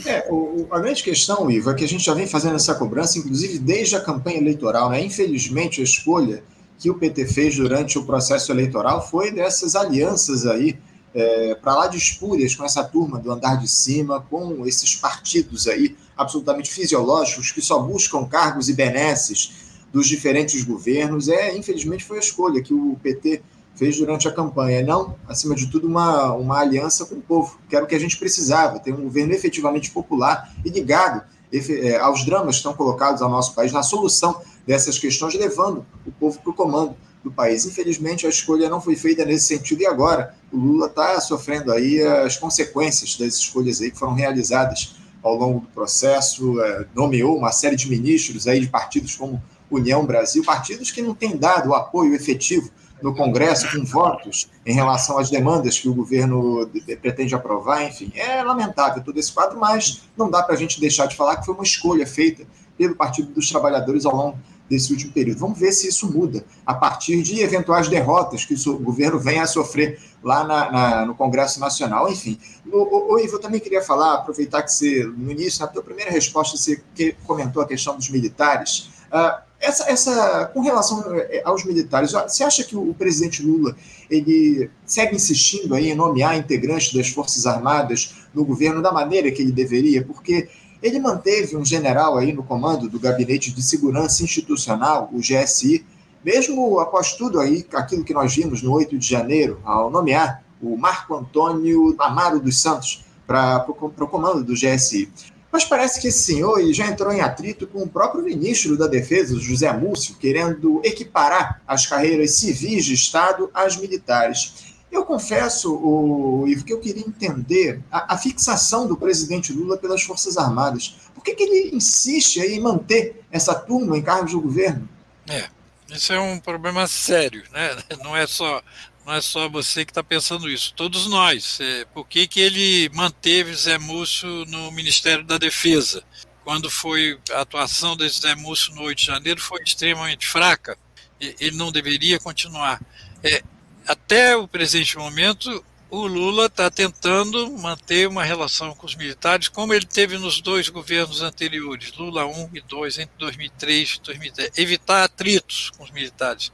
É, 0.05 0.27
o, 0.29 0.67
a 0.71 0.79
grande 0.79 1.03
questão, 1.03 1.49
Ivo, 1.49 1.71
é 1.71 1.73
que 1.73 1.83
a 1.83 1.87
gente 1.87 2.03
já 2.03 2.13
vem 2.13 2.27
fazendo 2.27 2.55
essa 2.55 2.75
cobrança, 2.75 3.17
inclusive 3.17 3.59
desde 3.59 3.95
a 3.95 4.01
campanha 4.01 4.37
eleitoral. 4.37 4.89
Né? 4.89 5.03
Infelizmente, 5.03 5.81
a 5.81 5.83
escolha 5.83 6.43
que 6.77 6.89
o 6.89 6.95
PT 6.95 7.27
fez 7.27 7.55
durante 7.55 7.97
o 7.97 8.05
processo 8.05 8.51
eleitoral 8.51 9.07
foi 9.07 9.31
dessas 9.31 9.75
alianças 9.75 10.45
aí, 10.45 10.77
é, 11.13 11.55
para 11.55 11.73
lá 11.73 11.87
de 11.87 11.97
espúrias 11.97 12.53
com 12.55 12.65
essa 12.65 12.83
turma 12.83 13.17
do 13.17 13.31
andar 13.31 13.55
de 13.55 13.69
cima, 13.69 14.19
com 14.21 14.65
esses 14.67 14.95
partidos 14.95 15.67
aí 15.67 15.95
absolutamente 16.17 16.69
fisiológicos 16.69 17.51
que 17.51 17.61
só 17.61 17.79
buscam 17.79 18.25
cargos 18.25 18.67
e 18.67 18.73
benesses 18.73 19.51
dos 19.93 20.07
diferentes 20.07 20.61
governos. 20.63 21.29
É, 21.29 21.55
infelizmente, 21.55 22.03
foi 22.03 22.17
a 22.17 22.19
escolha 22.19 22.61
que 22.61 22.73
o 22.73 22.97
PT 23.01 23.41
fez 23.75 23.97
durante 23.97 24.27
a 24.27 24.31
campanha. 24.31 24.83
Não, 24.83 25.15
acima 25.27 25.55
de 25.55 25.67
tudo, 25.67 25.87
uma, 25.87 26.33
uma 26.33 26.59
aliança 26.59 27.05
com 27.05 27.15
o 27.15 27.21
povo, 27.21 27.59
que 27.69 27.75
era 27.75 27.85
o 27.85 27.87
que 27.87 27.95
a 27.95 27.99
gente 27.99 28.17
precisava, 28.17 28.79
ter 28.79 28.93
um 28.93 29.03
governo 29.03 29.33
efetivamente 29.33 29.91
popular 29.91 30.53
e 30.63 30.69
ligado 30.69 31.23
é, 31.53 31.97
aos 31.97 32.25
dramas 32.25 32.55
que 32.55 32.59
estão 32.59 32.73
colocados 32.73 33.21
ao 33.21 33.29
nosso 33.29 33.53
país, 33.53 33.71
na 33.71 33.83
solução 33.83 34.41
dessas 34.65 34.97
questões, 34.97 35.35
levando 35.35 35.85
o 36.05 36.11
povo 36.11 36.39
para 36.41 36.51
o 36.51 36.53
comando 36.53 36.95
do 37.23 37.31
país. 37.31 37.65
Infelizmente, 37.65 38.25
a 38.25 38.29
escolha 38.29 38.69
não 38.69 38.81
foi 38.81 38.95
feita 38.95 39.25
nesse 39.25 39.45
sentido 39.45 39.81
e 39.81 39.85
agora 39.85 40.35
o 40.51 40.57
Lula 40.57 40.87
está 40.87 41.19
sofrendo 41.21 41.71
aí 41.71 42.01
as 42.01 42.37
consequências 42.37 43.17
das 43.17 43.35
escolhas 43.35 43.81
aí 43.81 43.91
que 43.91 43.97
foram 43.97 44.13
realizadas 44.13 44.95
ao 45.23 45.35
longo 45.35 45.61
do 45.61 45.67
processo, 45.67 46.61
é, 46.61 46.85
nomeou 46.93 47.35
uma 47.35 47.51
série 47.51 47.75
de 47.75 47.89
ministros 47.89 48.47
aí 48.47 48.59
de 48.59 48.67
partidos 48.67 49.15
como 49.15 49.41
União 49.71 50.05
Brasil, 50.05 50.43
partidos 50.43 50.91
que 50.91 51.01
não 51.01 51.15
têm 51.15 51.35
dado 51.35 51.69
o 51.69 51.73
apoio 51.73 52.13
efetivo 52.13 52.69
no 53.05 53.13
Congresso 53.13 53.71
com 53.71 53.85
votos 53.85 54.49
em 54.65 54.73
relação 54.73 55.19
às 55.19 55.29
demandas 55.29 55.77
que 55.77 55.87
o 55.87 55.93
governo 55.93 56.67
pretende 56.99 57.35
aprovar, 57.35 57.83
enfim, 57.83 58.11
é 58.15 58.41
lamentável 58.41 59.03
todo 59.03 59.19
esse 59.19 59.31
quadro, 59.31 59.59
mas 59.59 60.01
não 60.17 60.27
dá 60.27 60.41
para 60.41 60.55
a 60.55 60.57
gente 60.57 60.79
deixar 60.79 61.05
de 61.05 61.15
falar 61.15 61.37
que 61.37 61.45
foi 61.45 61.53
uma 61.53 61.63
escolha 61.63 62.07
feita 62.07 62.47
pelo 62.75 62.95
Partido 62.95 63.31
dos 63.31 63.47
Trabalhadores 63.47 64.07
ao 64.07 64.15
longo 64.15 64.39
desse 64.67 64.91
último 64.91 65.13
período. 65.13 65.37
Vamos 65.37 65.59
ver 65.59 65.71
se 65.71 65.87
isso 65.87 66.11
muda 66.11 66.43
a 66.65 66.73
partir 66.73 67.21
de 67.21 67.41
eventuais 67.41 67.87
derrotas 67.87 68.43
que 68.43 68.55
o 68.67 68.79
governo 68.79 69.19
venha 69.19 69.43
a 69.43 69.47
sofrer 69.47 69.99
lá 70.23 70.43
na, 70.43 70.71
na, 70.71 71.05
no 71.05 71.13
Congresso 71.13 71.59
Nacional. 71.59 72.11
Enfim, 72.11 72.39
o, 72.65 72.77
o, 72.77 73.13
o, 73.13 73.19
Ivo, 73.19 73.35
eu 73.35 73.39
também 73.39 73.59
queria 73.59 73.83
falar, 73.83 74.15
aproveitar 74.15 74.63
que 74.63 74.71
você, 74.71 75.03
no 75.05 75.31
início, 75.31 75.61
na 75.61 75.67
tua 75.67 75.83
primeira 75.83 76.09
resposta, 76.09 76.57
você 76.57 76.81
comentou 77.23 77.61
a 77.61 77.67
questão 77.67 77.95
dos 77.95 78.09
militares. 78.09 78.89
Uh, 79.13 79.45
essa, 79.65 79.89
essa, 79.89 80.45
com 80.53 80.61
relação 80.61 81.03
eh, 81.15 81.41
aos 81.43 81.65
militares, 81.65 82.11
você 82.11 82.43
acha 82.43 82.63
que 82.63 82.75
o 82.75 82.93
presidente 82.93 83.43
Lula 83.43 83.75
ele 84.09 84.69
segue 84.85 85.15
insistindo 85.15 85.73
aí 85.73 85.89
em 85.89 85.95
nomear 85.95 86.37
integrantes 86.37 86.93
das 86.93 87.09
Forças 87.09 87.45
Armadas 87.45 88.15
no 88.33 88.45
governo 88.45 88.81
da 88.81 88.91
maneira 88.91 89.31
que 89.31 89.41
ele 89.41 89.51
deveria? 89.51 90.03
Porque 90.03 90.47
ele 90.81 90.99
manteve 90.99 91.57
um 91.57 91.65
general 91.65 92.17
aí 92.17 92.31
no 92.31 92.43
comando 92.43 92.87
do 92.87 92.99
Gabinete 92.99 93.51
de 93.51 93.63
Segurança 93.63 94.23
Institucional, 94.23 95.09
o 95.11 95.19
GSI, 95.19 95.83
mesmo 96.23 96.79
após 96.79 97.13
tudo 97.13 97.39
aí, 97.39 97.65
aquilo 97.73 98.03
que 98.03 98.13
nós 98.13 98.35
vimos 98.35 98.61
no 98.61 98.71
8 98.73 98.97
de 98.97 99.07
janeiro, 99.07 99.59
ao 99.63 99.89
nomear 99.89 100.43
o 100.61 100.77
Marco 100.77 101.15
Antônio 101.15 101.95
Amaro 101.99 102.39
dos 102.39 102.61
Santos 102.61 103.03
para 103.25 103.65
o 103.67 104.07
comando 104.07 104.43
do 104.43 104.53
GSI. 104.53 105.11
Mas 105.55 105.63
parece 105.63 106.01
que 106.01 106.09
esse 106.09 106.21
senhor 106.21 106.61
já 106.73 106.85
entrou 106.85 107.13
em 107.13 107.21
atrito 107.21 107.65
com 107.65 107.81
o 107.81 107.87
próprio 107.87 108.21
ministro 108.21 108.77
da 108.77 108.87
Defesa, 108.87 109.39
José 109.39 109.71
Múcio, 109.71 110.17
querendo 110.17 110.81
equiparar 110.83 111.61
as 111.65 111.87
carreiras 111.87 112.31
civis 112.31 112.83
de 112.83 112.93
Estado 112.93 113.49
às 113.53 113.77
militares. 113.77 114.75
Eu 114.91 115.05
confesso, 115.05 115.73
o, 115.73 116.45
Ivo, 116.45 116.65
que 116.65 116.73
eu 116.73 116.79
queria 116.81 117.07
entender 117.07 117.81
a, 117.89 118.15
a, 118.15 118.17
fixação 118.17 118.85
do 118.85 118.97
presidente 118.97 119.53
Lula 119.53 119.77
pelas 119.77 120.03
Forças 120.03 120.37
Armadas. 120.37 120.97
Por 121.13 121.23
que, 121.23 121.33
que 121.33 121.43
ele 121.43 121.73
insiste 121.73 122.41
em 122.41 122.59
manter 122.59 123.23
essa 123.31 123.55
turma 123.55 123.97
em 123.97 124.01
cargos 124.01 124.33
do 124.33 124.41
governo? 124.41 124.89
É, 125.25 125.47
isso 125.89 126.11
é 126.11 126.19
um 126.19 126.37
problema 126.37 126.85
sério, 126.85 127.45
né? 127.53 127.77
Não 128.03 128.13
é 128.13 128.27
só 128.27 128.61
não 129.05 129.13
é 129.13 129.21
só 129.21 129.47
você 129.47 129.85
que 129.85 129.91
está 129.91 130.03
pensando 130.03 130.49
isso, 130.49 130.73
todos 130.73 131.07
nós. 131.07 131.59
É, 131.59 131.85
por 131.85 132.07
que, 132.07 132.27
que 132.27 132.39
ele 132.39 132.89
manteve 132.93 133.53
Zé 133.53 133.77
Múcio 133.77 134.27
no 134.47 134.71
Ministério 134.71 135.23
da 135.23 135.37
Defesa? 135.37 136.03
Quando 136.43 136.69
foi 136.69 137.19
a 137.31 137.41
atuação 137.41 137.95
de 137.95 138.07
Zé 138.09 138.35
Múcio 138.35 138.73
no 138.73 138.81
8 138.83 138.97
de 138.97 139.05
janeiro 139.05 139.41
foi 139.41 139.61
extremamente 139.63 140.27
fraca, 140.27 140.77
ele 141.19 141.55
não 141.55 141.71
deveria 141.71 142.19
continuar. 142.19 142.81
É, 143.23 143.43
até 143.87 144.35
o 144.35 144.47
presente 144.47 144.97
momento, 144.97 145.63
o 145.89 146.07
Lula 146.07 146.47
está 146.47 146.69
tentando 146.69 147.49
manter 147.51 148.07
uma 148.07 148.23
relação 148.23 148.73
com 148.73 148.85
os 148.85 148.95
militares, 148.95 149.47
como 149.47 149.73
ele 149.73 149.85
teve 149.85 150.17
nos 150.17 150.41
dois 150.41 150.67
governos 150.67 151.21
anteriores, 151.21 151.93
Lula 151.93 152.25
1 152.25 152.49
e 152.55 152.61
2, 152.61 152.99
entre 152.99 153.15
2003 153.17 153.89
e 153.89 154.01
2010, 154.01 154.51
evitar 154.57 155.03
atritos 155.03 155.69
com 155.77 155.83
os 155.83 155.91
militares, 155.91 156.51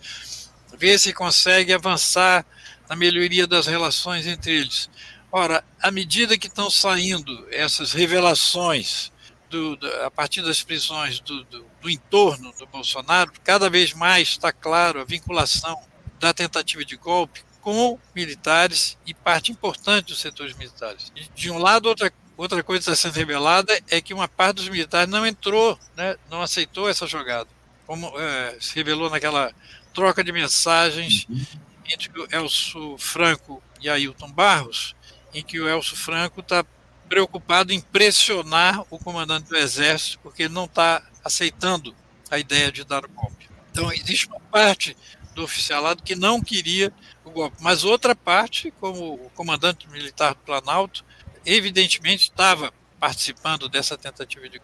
ver 0.82 0.98
se 0.98 1.13
consegue 1.13 1.72
avançar 1.72 2.44
na 2.89 2.96
melhoria 2.96 3.46
das 3.46 3.67
relações 3.67 4.26
entre 4.26 4.52
eles. 4.52 4.89
Ora, 5.32 5.63
à 5.80 5.91
medida 5.91 6.39
que 6.39 6.48
estão 6.48 6.72
saindo 6.72 7.48
essas 7.52 7.94
revelações 7.94 9.12
do, 9.48 9.76
do, 9.76 9.88
a 10.04 10.10
partir 10.10 10.41
das 10.41 10.63
prisões 10.63 11.20
do, 11.20 11.44
do 11.44 11.89
entorno 11.89 12.52
do 12.58 12.65
Bolsonaro, 12.65 13.32
cada 13.44 13.70
vez 13.70 13.94
mais 13.94 14.30
está 14.30 14.52
claro 14.52 15.00
a 15.00 15.06
vinculação 15.06 15.80
da 16.20 16.34
tentativa 16.34 16.84
de 16.84 16.98
golpe 16.98 17.44
com 17.62 18.00
militares 18.15 18.98
e 19.06 19.13
parte 19.13 19.52
importante 19.52 20.08
dos 20.08 20.20
setores 20.20 20.58
militares. 20.58 21.13
De 21.36 21.52
um 21.52 21.60
lado, 21.60 21.86
outra, 21.86 22.12
outra 22.36 22.63
coisa 22.63 22.91
está 22.91 22.96
sendo 22.96 23.17
revelada 23.17 23.80
é 23.88 24.02
que 24.02 24.15
uma 24.15 24.28
parte 24.28 24.56
dos 24.56 24.70
militares 24.70 25.12
não 25.12 25.28
entrou, 25.28 25.78
né, 25.96 26.15
não 26.28 26.41
aceitou 26.41 26.89
essa 26.89 27.06
jogada, 27.06 27.48
como 27.86 28.12
é, 28.20 28.58
se 28.60 28.74
revelou 28.74 29.12
naquela 29.12 29.54
troca 29.93 30.23
de 30.23 30.32
mensagens 30.32 31.25
uhum. 31.30 31.45
entre 31.86 32.19
o 32.19 32.27
Elcio 32.32 32.97
Franco 32.97 33.62
e 33.80 33.89
Ailton 33.89 34.32
Barros, 34.32 34.95
em 35.34 35.43
que 35.43 35.60
o 35.60 35.67
Elcio 35.67 35.95
Franco 35.95 36.41
está 36.41 36.65
preocupado 37.08 37.73
em 37.73 37.82
pressionar 37.82 38.84
o 38.89 38.97
comandante 38.97 39.49
do 39.49 39.58
Exército, 39.58 40.19
porque 40.23 40.43
ele 40.43 40.54
não 40.54 40.65
está 40.65 41.04
aceitando 41.23 41.93
a 42.30 42.39
ideia 42.39 42.71
de 42.71 42.84
dar 42.84 43.04
o 43.04 43.10
golpe. 43.10 43.49
Então, 43.71 43.91
existe 43.91 44.27
uma 44.27 44.39
parte 44.39 44.95
do 45.34 45.43
oficialado 45.43 46.04
que 46.04 46.15
não 46.15 46.41
queria 46.41 46.93
o 47.23 47.32
golpe. 47.32 47.58
Mas 47.60 47.84
outra 47.84 48.15
parte, 48.15 48.71
como 48.80 49.15
o 49.15 49.30
comandante 49.32 49.89
militar 49.89 50.34
do 50.34 50.41
Planalto, 50.41 51.04
evidentemente 51.45 52.23
estava 52.23 52.73
participando 52.99 53.67
dessa 53.67 53.97
tentativa 53.97 54.47
de. 54.47 54.62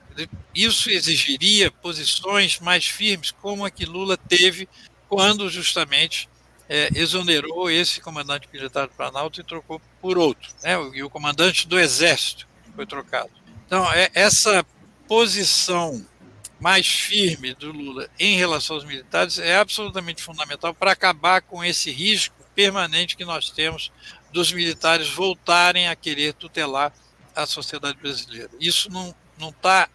Isso 0.54 0.90
exigiria 0.90 1.72
posições 1.72 2.60
mais 2.60 2.86
firmes, 2.86 3.32
como 3.32 3.66
a 3.66 3.72
que 3.72 3.86
Lula 3.86 4.16
teve 4.16 4.70
quando 5.10 5.50
justamente 5.50 6.30
é, 6.70 6.90
exonerou 6.96 7.70
esse 7.70 8.02
comandante 8.02 8.48
militar 8.52 8.88
do 8.88 8.94
Planalto 8.94 9.40
e 9.40 9.44
trocou 9.44 9.82
por 10.02 10.18
outro, 10.18 10.50
né? 10.64 10.74
e 10.94 11.04
o 11.04 11.10
comandante 11.10 11.68
do 11.68 11.80
Exército 11.80 12.48
foi 12.76 12.86
trocado. 12.86 13.30
Então, 13.66 13.92
é, 13.94 14.10
essa 14.14 14.66
posição 15.08 16.06
mais 16.60 16.88
firme 16.88 17.54
do 17.54 17.72
Lula 17.72 18.10
em 18.20 18.38
relação 18.38 18.76
aos 18.76 18.86
militares 18.86 19.38
é 19.40 19.58
absolutamente 19.58 20.24
fundamental 20.24 20.74
para 20.74 20.92
acabar 20.92 21.42
com 21.42 21.64
esse 21.64 21.92
risco 21.92 22.36
permanente 22.56 23.16
que 23.16 23.24
nós 23.24 23.52
temos 23.52 23.92
dos 24.32 24.52
militares 24.52 25.08
voltarem 25.10 25.88
a 25.88 25.96
querer 25.96 26.34
tutelar 26.34 26.92
a 27.36 27.46
sociedade 27.46 27.98
brasileira. 28.00 28.50
Isso 28.60 28.90
não 28.92 29.16
não 29.38 29.50
está 29.50 29.88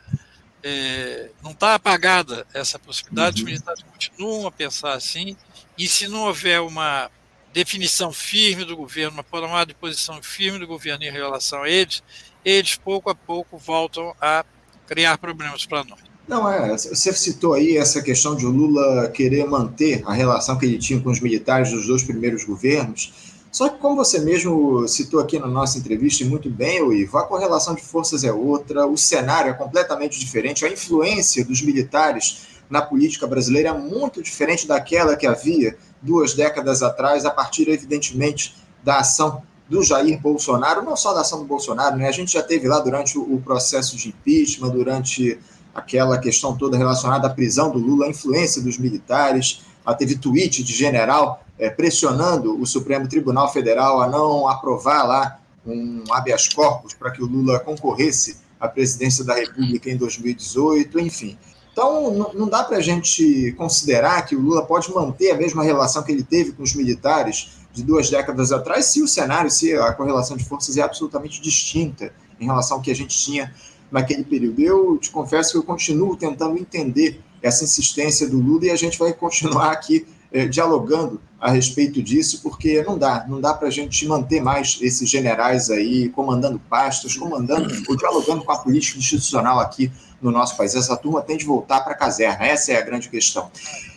é, 0.63 1.31
não 1.43 1.53
está 1.53 1.75
apagada 1.75 2.47
essa 2.55 2.79
possibilidade. 2.79 3.43
Uhum. 3.43 3.47
Os 3.47 3.53
militares 3.53 3.83
continuam 3.83 4.47
a 4.47 4.51
pensar 4.51 4.93
assim 4.93 5.37
e 5.77 5.89
se 5.89 6.09
não 6.09 6.23
houver 6.23 6.61
uma 6.61 7.11
definição 7.53 8.13
firme 8.13 8.65
do 8.65 8.77
governo, 8.77 9.13
uma 9.13 9.25
tomada 9.25 9.67
de 9.67 9.75
posição 9.75 10.23
firme 10.23 10.59
do 10.59 10.67
governo 10.67 11.05
em 11.05 11.11
relação 11.11 11.63
a 11.63 11.69
eles, 11.69 12.03
eles 12.45 12.77
pouco 12.77 13.11
a 13.11 13.15
pouco 13.15 13.59
voltam 13.59 14.15
a 14.21 14.45
criar 14.87 15.19
problemas 15.19 15.67
para 15.67 15.85
nós. 15.85 16.01
Não, 16.27 16.51
é. 16.51 16.77
Você 16.77 17.13
citou 17.13 17.55
aí 17.55 17.77
essa 17.77 18.01
questão 18.01 18.37
de 18.37 18.47
o 18.47 18.51
Lula 18.51 19.11
querer 19.11 19.45
manter 19.47 20.03
a 20.07 20.13
relação 20.13 20.57
que 20.57 20.65
ele 20.65 20.79
tinha 20.79 21.01
com 21.01 21.11
os 21.11 21.21
militares 21.21 21.71
dos 21.71 21.87
dois 21.87 22.03
primeiros 22.03 22.45
governos. 22.45 23.32
Só 23.53 23.69
que, 23.69 23.79
como 23.79 23.97
você 23.97 24.19
mesmo 24.19 24.89
citou 24.89 25.21
aqui 25.21 25.39
na 25.39 25.47
nossa 25.47 25.77
entrevista, 25.77 26.25
e 26.25 26.27
muito 26.27 26.49
bem, 26.49 26.81
Ivo, 26.91 27.19
a 27.19 27.27
correlação 27.27 27.75
de 27.75 27.83
forças 27.83 28.25
é 28.25 28.33
outra, 28.33 28.87
o 28.87 28.97
cenário 28.97 29.51
é 29.51 29.53
completamente 29.53 30.19
diferente, 30.19 30.65
a 30.65 30.71
influência 30.71 31.45
dos 31.45 31.61
militares 31.61 32.47
na 32.71 32.81
política 32.81 33.27
brasileira 33.27 33.69
é 33.69 33.73
muito 33.73 34.23
diferente 34.23 34.67
daquela 34.67 35.15
que 35.15 35.27
havia 35.27 35.77
duas 36.01 36.33
décadas 36.33 36.83
atrás, 36.83 37.27
a 37.27 37.31
partir, 37.31 37.69
evidentemente, 37.69 38.57
da 38.83 39.01
ação 39.01 39.43
do 39.69 39.83
Jair 39.83 40.19
Bolsonaro, 40.19 40.83
não 40.83 40.97
só 40.97 41.13
da 41.13 41.21
ação 41.21 41.41
do 41.41 41.45
Bolsonaro, 41.45 41.97
né? 41.97 42.09
A 42.09 42.13
gente 42.13 42.33
já 42.33 42.43
teve 42.43 42.67
lá 42.67 42.81
durante 42.81 43.19
o 43.19 43.39
processo 43.45 43.99
de 43.99 44.09
impeachment, 44.09 44.71
durante 44.71 45.39
aquela 45.75 46.19
questão 46.19 46.57
toda 46.57 46.79
relacionada 46.79 47.27
à 47.27 47.31
prisão 47.31 47.71
do 47.71 47.79
Lula, 47.79 48.07
a 48.07 48.09
influência 48.09 48.63
dos 48.63 48.79
militares. 48.79 49.61
Teve 49.99 50.17
tweet 50.17 50.63
de 50.63 50.73
general 50.73 51.45
é, 51.59 51.71
pressionando 51.71 52.61
o 52.61 52.67
Supremo 52.67 53.09
Tribunal 53.09 53.53
Federal 53.53 54.01
a 54.01 54.09
não 54.09 54.49
aprovar 54.49 55.05
lá 55.05 55.39
um 55.67 56.03
habeas 56.11 56.49
corpus 56.49 56.95
para 56.95 57.11
que 57.11 57.23
o 57.23 57.27
Lula 57.27 57.61
concorresse 57.61 58.39
à 58.59 58.69
presidência 58.69 59.25
da 59.25 59.35
República 59.35 59.91
em 59.91 59.97
2018, 59.97 60.99
enfim. 61.01 61.39
Então, 61.73 62.33
não 62.35 62.49
dá 62.49 62.63
para 62.63 62.77
a 62.77 62.81
gente 62.81 63.53
considerar 63.53 64.27
que 64.27 64.37
o 64.37 64.41
Lula 64.41 64.65
pode 64.65 64.93
manter 64.93 65.31
a 65.31 65.37
mesma 65.37 65.63
relação 65.63 66.03
que 66.03 66.13
ele 66.13 66.23
teve 66.23 66.53
com 66.53 66.63
os 66.63 66.75
militares 66.75 67.53
de 67.73 67.83
duas 67.83 68.11
décadas 68.11 68.53
atrás, 68.53 68.87
se 68.87 69.01
o 69.01 69.09
cenário, 69.09 69.51
se 69.51 69.75
a 69.75 69.93
correlação 69.93 70.37
de 70.37 70.45
forças 70.45 70.77
é 70.77 70.83
absolutamente 70.83 71.41
distinta 71.41 72.13
em 72.39 72.45
relação 72.45 72.77
ao 72.77 72.83
que 72.83 72.91
a 72.91 72.95
gente 72.95 73.17
tinha 73.17 73.55
naquele 73.91 74.23
período. 74.23 74.61
Eu 74.61 74.99
te 74.99 75.11
confesso 75.11 75.53
que 75.53 75.59
eu 75.59 75.63
continuo 75.63 76.17
tentando 76.17 76.59
entender 76.59 77.23
essa 77.43 77.65
insistência 77.65 78.29
do 78.29 78.39
Lula 78.39 78.67
e 78.67 78.71
a 78.71 78.77
gente 78.77 78.99
vai 78.99 79.13
continuar 79.13 79.73
aqui 79.73 80.07
é, 80.33 80.47
dialogando 80.47 81.21
a 81.39 81.51
respeito 81.51 82.01
disso, 82.01 82.41
porque 82.41 82.83
não 82.85 82.97
dá, 82.97 83.27
não 83.29 83.41
dá 83.41 83.53
para 83.53 83.67
a 83.67 83.71
gente 83.71 84.07
manter 84.07 84.41
mais 84.41 84.79
esses 84.81 85.11
generais 85.11 85.71
aí 85.71 86.09
comandando 86.11 86.59
pastas, 86.71 87.17
comandando 87.17 87.69
ou 87.89 87.97
dialogando 87.97 88.45
com 88.45 88.53
a 88.53 88.59
política 88.59 88.99
institucional 88.99 89.59
aqui 89.59 89.91
no 90.23 90.31
nosso 90.31 90.57
país. 90.57 90.75
Essa 90.75 90.97
turma 90.97 91.21
tem 91.21 91.37
de 91.37 91.45
voltar 91.45 91.81
para 91.81 91.95
a 91.95 91.97
caserna, 91.97 92.47
essa 92.47 92.73
é 92.73 92.77
a 92.77 92.81
grande 92.81 93.09
questão. 93.09 93.51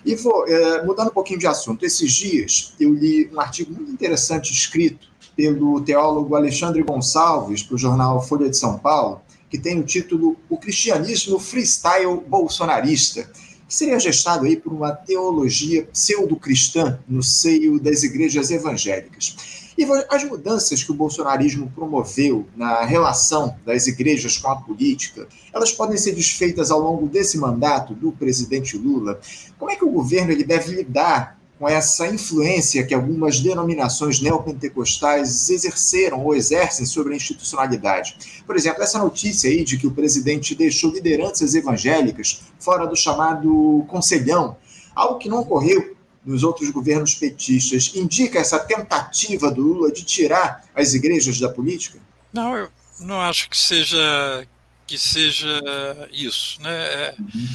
E 0.03 0.15
vou, 0.15 0.47
é, 0.47 0.83
mudando 0.83 1.09
um 1.09 1.13
pouquinho 1.13 1.39
de 1.39 1.45
assunto, 1.45 1.85
esses 1.85 2.11
dias 2.11 2.73
eu 2.79 2.91
li 2.91 3.29
um 3.31 3.39
artigo 3.39 3.71
muito 3.71 3.91
interessante 3.91 4.51
escrito 4.51 5.07
pelo 5.35 5.79
teólogo 5.81 6.35
Alexandre 6.35 6.81
Gonçalves 6.81 7.61
para 7.61 7.75
o 7.75 7.77
jornal 7.77 8.21
Folha 8.21 8.49
de 8.49 8.57
São 8.57 8.77
Paulo, 8.79 9.21
que 9.49 9.57
tem 9.57 9.79
o 9.79 9.83
título 9.83 10.37
O 10.49 10.57
Cristianismo 10.57 11.39
Freestyle 11.39 12.21
Bolsonarista. 12.27 13.29
que 13.67 13.73
seria 13.73 13.99
gestado 13.99 14.45
aí 14.45 14.55
por 14.55 14.71
uma 14.71 14.91
teologia 14.91 15.85
pseudo-cristã 15.85 16.99
no 17.07 17.23
seio 17.23 17.79
das 17.79 18.03
igrejas 18.03 18.51
evangélicas. 18.51 19.35
E 19.77 19.83
as 20.09 20.23
mudanças 20.23 20.83
que 20.83 20.91
o 20.91 20.95
bolsonarismo 20.95 21.69
promoveu 21.75 22.47
na 22.55 22.85
relação 22.85 23.57
das 23.65 23.87
igrejas 23.87 24.37
com 24.37 24.49
a 24.49 24.55
política, 24.55 25.27
elas 25.51 25.71
podem 25.71 25.97
ser 25.97 26.13
desfeitas 26.13 26.71
ao 26.71 26.79
longo 26.79 27.07
desse 27.07 27.37
mandato 27.37 27.93
do 27.93 28.11
presidente 28.13 28.77
Lula. 28.77 29.19
Como 29.57 29.69
é 29.69 29.75
que 29.75 29.83
o 29.83 29.91
governo 29.91 30.31
ele 30.31 30.45
deve 30.45 30.75
lidar 30.75 31.37
com 31.57 31.69
essa 31.69 32.07
influência 32.07 32.85
que 32.85 32.93
algumas 32.93 33.39
denominações 33.39 34.19
neopentecostais 34.19 35.49
exerceram 35.49 36.23
ou 36.23 36.35
exercem 36.35 36.85
sobre 36.85 37.13
a 37.13 37.15
institucionalidade. 37.15 38.43
Por 38.45 38.55
exemplo, 38.55 38.83
essa 38.83 38.99
notícia 38.99 39.49
aí 39.49 39.63
de 39.63 39.77
que 39.77 39.87
o 39.87 39.91
presidente 39.91 40.53
deixou 40.53 40.91
lideranças 40.91 41.55
evangélicas 41.55 42.41
fora 42.59 42.85
do 42.85 42.95
chamado 42.95 43.85
conselhão, 43.87 44.57
algo 44.93 45.17
que 45.17 45.29
não 45.29 45.39
ocorreu 45.39 45.95
nos 46.25 46.43
outros 46.43 46.69
governos 46.71 47.13
petistas, 47.13 47.91
indica 47.95 48.39
essa 48.39 48.59
tentativa 48.59 49.51
do 49.51 49.61
Lula 49.61 49.91
de 49.91 50.03
tirar 50.03 50.65
as 50.73 50.93
igrejas 50.93 51.39
da 51.39 51.47
política? 51.47 51.99
Não, 52.33 52.55
eu 52.55 52.69
não 52.99 53.21
acho 53.21 53.49
que 53.49 53.57
seja 53.57 54.45
que 54.87 54.97
seja 54.99 55.61
isso, 56.11 56.61
né? 56.61 56.71
É, 56.71 57.15
uhum. 57.19 57.47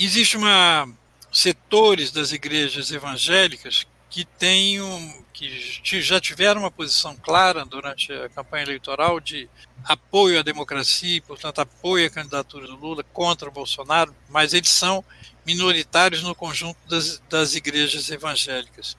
Existe 0.00 0.36
uma 0.36 0.88
setores 1.36 2.10
das 2.10 2.32
igrejas 2.32 2.90
evangélicas 2.90 3.86
que 4.08 4.24
têm 4.24 4.80
um, 4.80 5.22
que 5.34 6.00
já 6.00 6.18
tiveram 6.18 6.62
uma 6.62 6.70
posição 6.70 7.14
clara 7.14 7.62
durante 7.66 8.10
a 8.10 8.30
campanha 8.30 8.62
eleitoral 8.64 9.20
de 9.20 9.46
apoio 9.84 10.40
à 10.40 10.42
democracia 10.42 11.18
e, 11.18 11.20
portanto, 11.20 11.58
apoio 11.58 12.06
à 12.06 12.10
candidatura 12.10 12.66
do 12.66 12.76
Lula 12.76 13.04
contra 13.12 13.50
o 13.50 13.52
Bolsonaro, 13.52 14.16
mas 14.30 14.54
eles 14.54 14.70
são 14.70 15.04
minoritários 15.44 16.22
no 16.22 16.34
conjunto 16.34 16.78
das, 16.88 17.20
das 17.28 17.54
igrejas 17.54 18.10
evangélicas. 18.10 18.96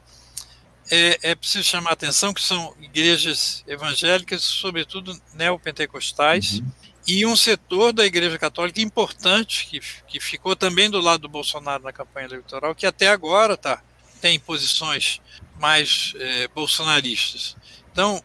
É, 0.91 1.31
é, 1.31 1.35
preciso 1.35 1.63
chamar 1.63 1.89
a 1.89 1.93
atenção 1.93 2.35
que 2.35 2.41
são 2.41 2.75
igrejas 2.79 3.63
evangélicas, 3.67 4.43
sobretudo 4.43 5.19
neopentecostais, 5.33 6.59
uhum 6.59 6.71
e 7.07 7.25
um 7.25 7.37
setor 7.37 7.93
da 7.93 8.05
Igreja 8.05 8.37
Católica 8.37 8.81
importante, 8.81 9.65
que, 9.67 9.79
que 10.07 10.19
ficou 10.19 10.55
também 10.55 10.89
do 10.89 10.99
lado 10.99 11.21
do 11.21 11.29
Bolsonaro 11.29 11.83
na 11.83 11.93
campanha 11.93 12.27
eleitoral, 12.27 12.75
que 12.75 12.85
até 12.85 13.07
agora 13.07 13.55
tá, 13.55 13.81
tem 14.19 14.37
posições 14.37 15.21
mais 15.57 16.13
é, 16.19 16.49
bolsonaristas. 16.49 17.55
Então, 17.91 18.21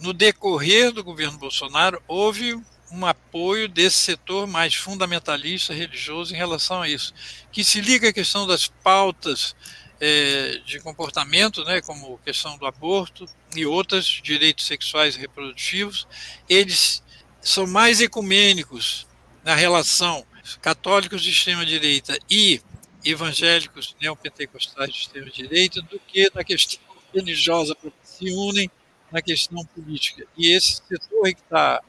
no 0.00 0.12
decorrer 0.12 0.90
do 0.90 1.04
governo 1.04 1.38
Bolsonaro, 1.38 2.02
houve 2.08 2.60
um 2.90 3.06
apoio 3.06 3.68
desse 3.68 3.98
setor 3.98 4.46
mais 4.46 4.74
fundamentalista 4.74 5.72
religioso 5.72 6.34
em 6.34 6.36
relação 6.36 6.82
a 6.82 6.88
isso, 6.88 7.14
que 7.52 7.62
se 7.62 7.80
liga 7.80 8.08
à 8.08 8.12
questão 8.12 8.46
das 8.46 8.66
pautas 8.66 9.54
é, 10.00 10.60
de 10.66 10.80
comportamento, 10.80 11.64
né, 11.64 11.80
como 11.80 12.18
questão 12.18 12.58
do 12.58 12.66
aborto 12.66 13.26
e 13.54 13.64
outras 13.64 14.04
direitos 14.04 14.66
sexuais 14.66 15.14
e 15.14 15.20
reprodutivos, 15.20 16.08
eles 16.48 17.03
são 17.44 17.66
mais 17.66 18.00
ecumênicos 18.00 19.06
na 19.44 19.54
relação 19.54 20.24
católicos 20.60 21.22
de 21.22 21.30
extrema-direita 21.30 22.18
e 22.28 22.60
evangélicos 23.04 23.94
neopentecostais 24.00 24.92
de 24.92 25.00
extrema-direita 25.00 25.82
do 25.82 26.00
que 26.00 26.30
na 26.34 26.42
questão 26.42 26.80
religiosa, 27.12 27.74
porque 27.74 27.96
se 28.02 28.30
unem 28.32 28.70
na 29.12 29.22
questão 29.22 29.64
política. 29.66 30.26
E 30.36 30.50
esse 30.50 30.82
setor 30.88 31.24
que 31.34 31.40
está 31.40 31.82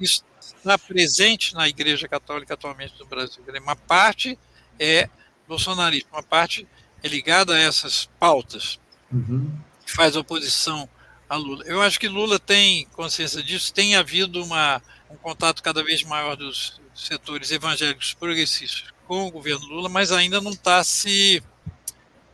isso 0.00 0.24
está 0.40 0.76
presente 0.76 1.54
na 1.54 1.68
Igreja 1.68 2.08
Católica 2.08 2.54
atualmente 2.54 2.94
no 2.98 3.06
Brasil. 3.06 3.42
Uma 3.62 3.76
parte 3.76 4.38
é 4.78 5.08
bolsonarista, 5.46 6.08
uma 6.12 6.22
parte 6.22 6.66
é 7.02 7.08
ligada 7.08 7.54
a 7.54 7.58
essas 7.58 8.08
pautas, 8.18 8.78
uhum. 9.12 9.50
que 9.84 9.92
faz 9.92 10.16
oposição 10.16 10.88
a 11.32 11.36
Lula. 11.36 11.64
Eu 11.66 11.80
acho 11.80 11.98
que 11.98 12.08
Lula 12.08 12.38
tem 12.38 12.86
consciência 12.88 13.42
disso, 13.42 13.72
tem 13.72 13.96
havido 13.96 14.44
uma, 14.44 14.82
um 15.10 15.16
contato 15.16 15.62
cada 15.62 15.82
vez 15.82 16.02
maior 16.02 16.36
dos 16.36 16.78
setores 16.94 17.50
evangélicos 17.50 18.12
progressistas 18.12 18.92
com 19.08 19.26
o 19.26 19.30
governo 19.30 19.66
Lula, 19.66 19.88
mas 19.88 20.12
ainda 20.12 20.42
não 20.42 20.50
está 20.50 20.84
se 20.84 21.42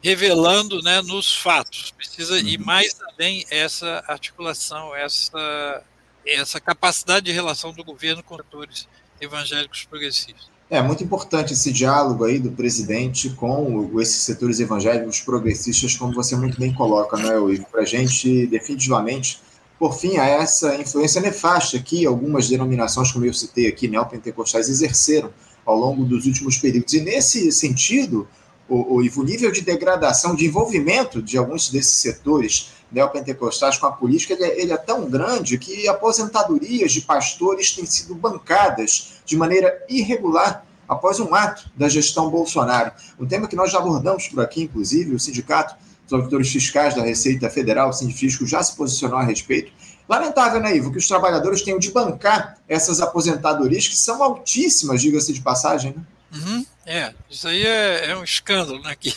revelando 0.03 0.83
né, 0.83 1.01
nos 1.01 1.33
fatos. 1.33 1.93
Precisa 1.93 2.41
ir 2.41 2.59
uhum. 2.59 2.67
mais 2.67 3.01
além 3.01 3.47
essa 3.51 4.03
articulação, 4.09 4.93
essa, 4.97 5.85
essa 6.27 6.61
capacidade 6.61 7.27
de 7.27 7.33
relação 7.33 7.73
do 7.73 7.85
governo 7.85 8.21
com 8.25 8.35
setores 8.35 8.89
evangélicos 9.21 9.85
progressistas. 9.85 10.51
É 10.71 10.83
muito 10.83 11.03
importante 11.03 11.55
esse 11.55 11.73
diálogo 11.73 12.25
aí 12.25 12.39
do 12.39 12.51
presidente 12.51 13.31
com 13.31 13.99
esses 14.01 14.23
setores 14.23 14.61
evangélicos 14.61 15.21
progressistas, 15.21 15.97
como 15.97 16.13
você 16.13 16.37
muito 16.37 16.61
bem 16.61 16.75
coloca, 16.75 17.17
né, 17.17 17.35
Ivo? 17.55 17.67
Para 17.73 17.83
a 17.83 17.87
gente, 17.87 18.47
definitivamente, 18.47 19.41
por 19.79 19.95
fim, 19.95 20.19
a 20.19 20.27
essa 20.27 20.77
influência 20.77 21.23
nefasta 21.23 21.79
que 21.79 22.05
algumas 22.05 22.51
denominações, 22.51 23.11
como 23.11 23.25
eu 23.25 23.33
citei 23.33 23.67
aqui, 23.67 23.89
neopentecostais, 23.89 24.69
exerceram 24.69 25.31
ao 25.65 25.75
longo 25.75 26.05
dos 26.05 26.27
últimos 26.27 26.59
períodos. 26.59 26.93
E 26.93 27.01
nesse 27.01 27.51
sentido, 27.51 28.29
o, 28.69 28.97
o, 28.97 29.01
o 29.01 29.25
nível 29.25 29.51
de 29.51 29.63
degradação, 29.63 30.35
de 30.35 30.45
envolvimento 30.45 31.23
de 31.23 31.39
alguns 31.39 31.71
desses 31.71 31.99
setores 31.99 32.73
neopentecostais 32.91 33.77
com 33.79 33.87
a 33.87 33.93
política, 33.93 34.35
ele 34.35 34.45
é, 34.45 34.63
ele 34.63 34.73
é, 34.73 34.77
tão 34.77 35.09
grande 35.09 35.59
que 35.59 35.89
aposentadorias 35.89 36.93
de 36.93 37.03
pastores 37.03 37.75
têm 37.75 37.87
sido 37.87 38.15
bancadas 38.15 39.21
de 39.25 39.37
maneira 39.37 39.85
irregular 39.89 40.65
após 40.89 41.21
um 41.21 41.35
ato 41.35 41.71
da 41.77 41.89
gestão 41.89 42.31
Bolsonaro. 42.31 42.93
Um 43.21 43.27
tema 43.27 43.47
que 43.47 43.57
nós 43.57 43.71
já 43.71 43.79
abordamos 43.79 44.29
por 44.29 44.43
aqui, 44.43 44.63
inclusive, 44.63 45.15
o 45.15 45.21
Sindicato 45.21 45.77
dos 46.05 46.13
Auditores 46.15 46.51
Fiscais 46.51 46.95
da 46.95 47.03
Receita 47.03 47.51
Federal, 47.51 47.91
o 47.91 47.93
Sindifisco, 47.93 48.47
já 48.47 48.63
se 48.63 48.75
posicionou 48.75 49.19
a 49.19 49.23
respeito. 49.23 49.71
Lamentável, 50.09 50.59
né, 50.59 50.75
Ivo, 50.75 50.91
que 50.91 50.97
os 50.97 51.07
trabalhadores 51.07 51.61
tenham 51.61 51.79
de 51.79 51.91
bancar 51.91 52.57
essas 52.67 53.03
aposentadorias, 53.03 53.87
que 53.87 53.97
são 53.97 54.23
altíssimas, 54.23 55.03
diga-se 55.03 55.35
de 55.35 55.43
passagem, 55.43 55.93
né? 55.93 56.03
Uhum, 56.33 56.67
é, 56.87 57.13
isso 57.29 57.47
aí 57.47 57.67
é, 57.67 58.11
é 58.11 58.17
um 58.17 58.25
escândalo, 58.25 58.81
né? 58.83 58.95
Que 58.99 59.15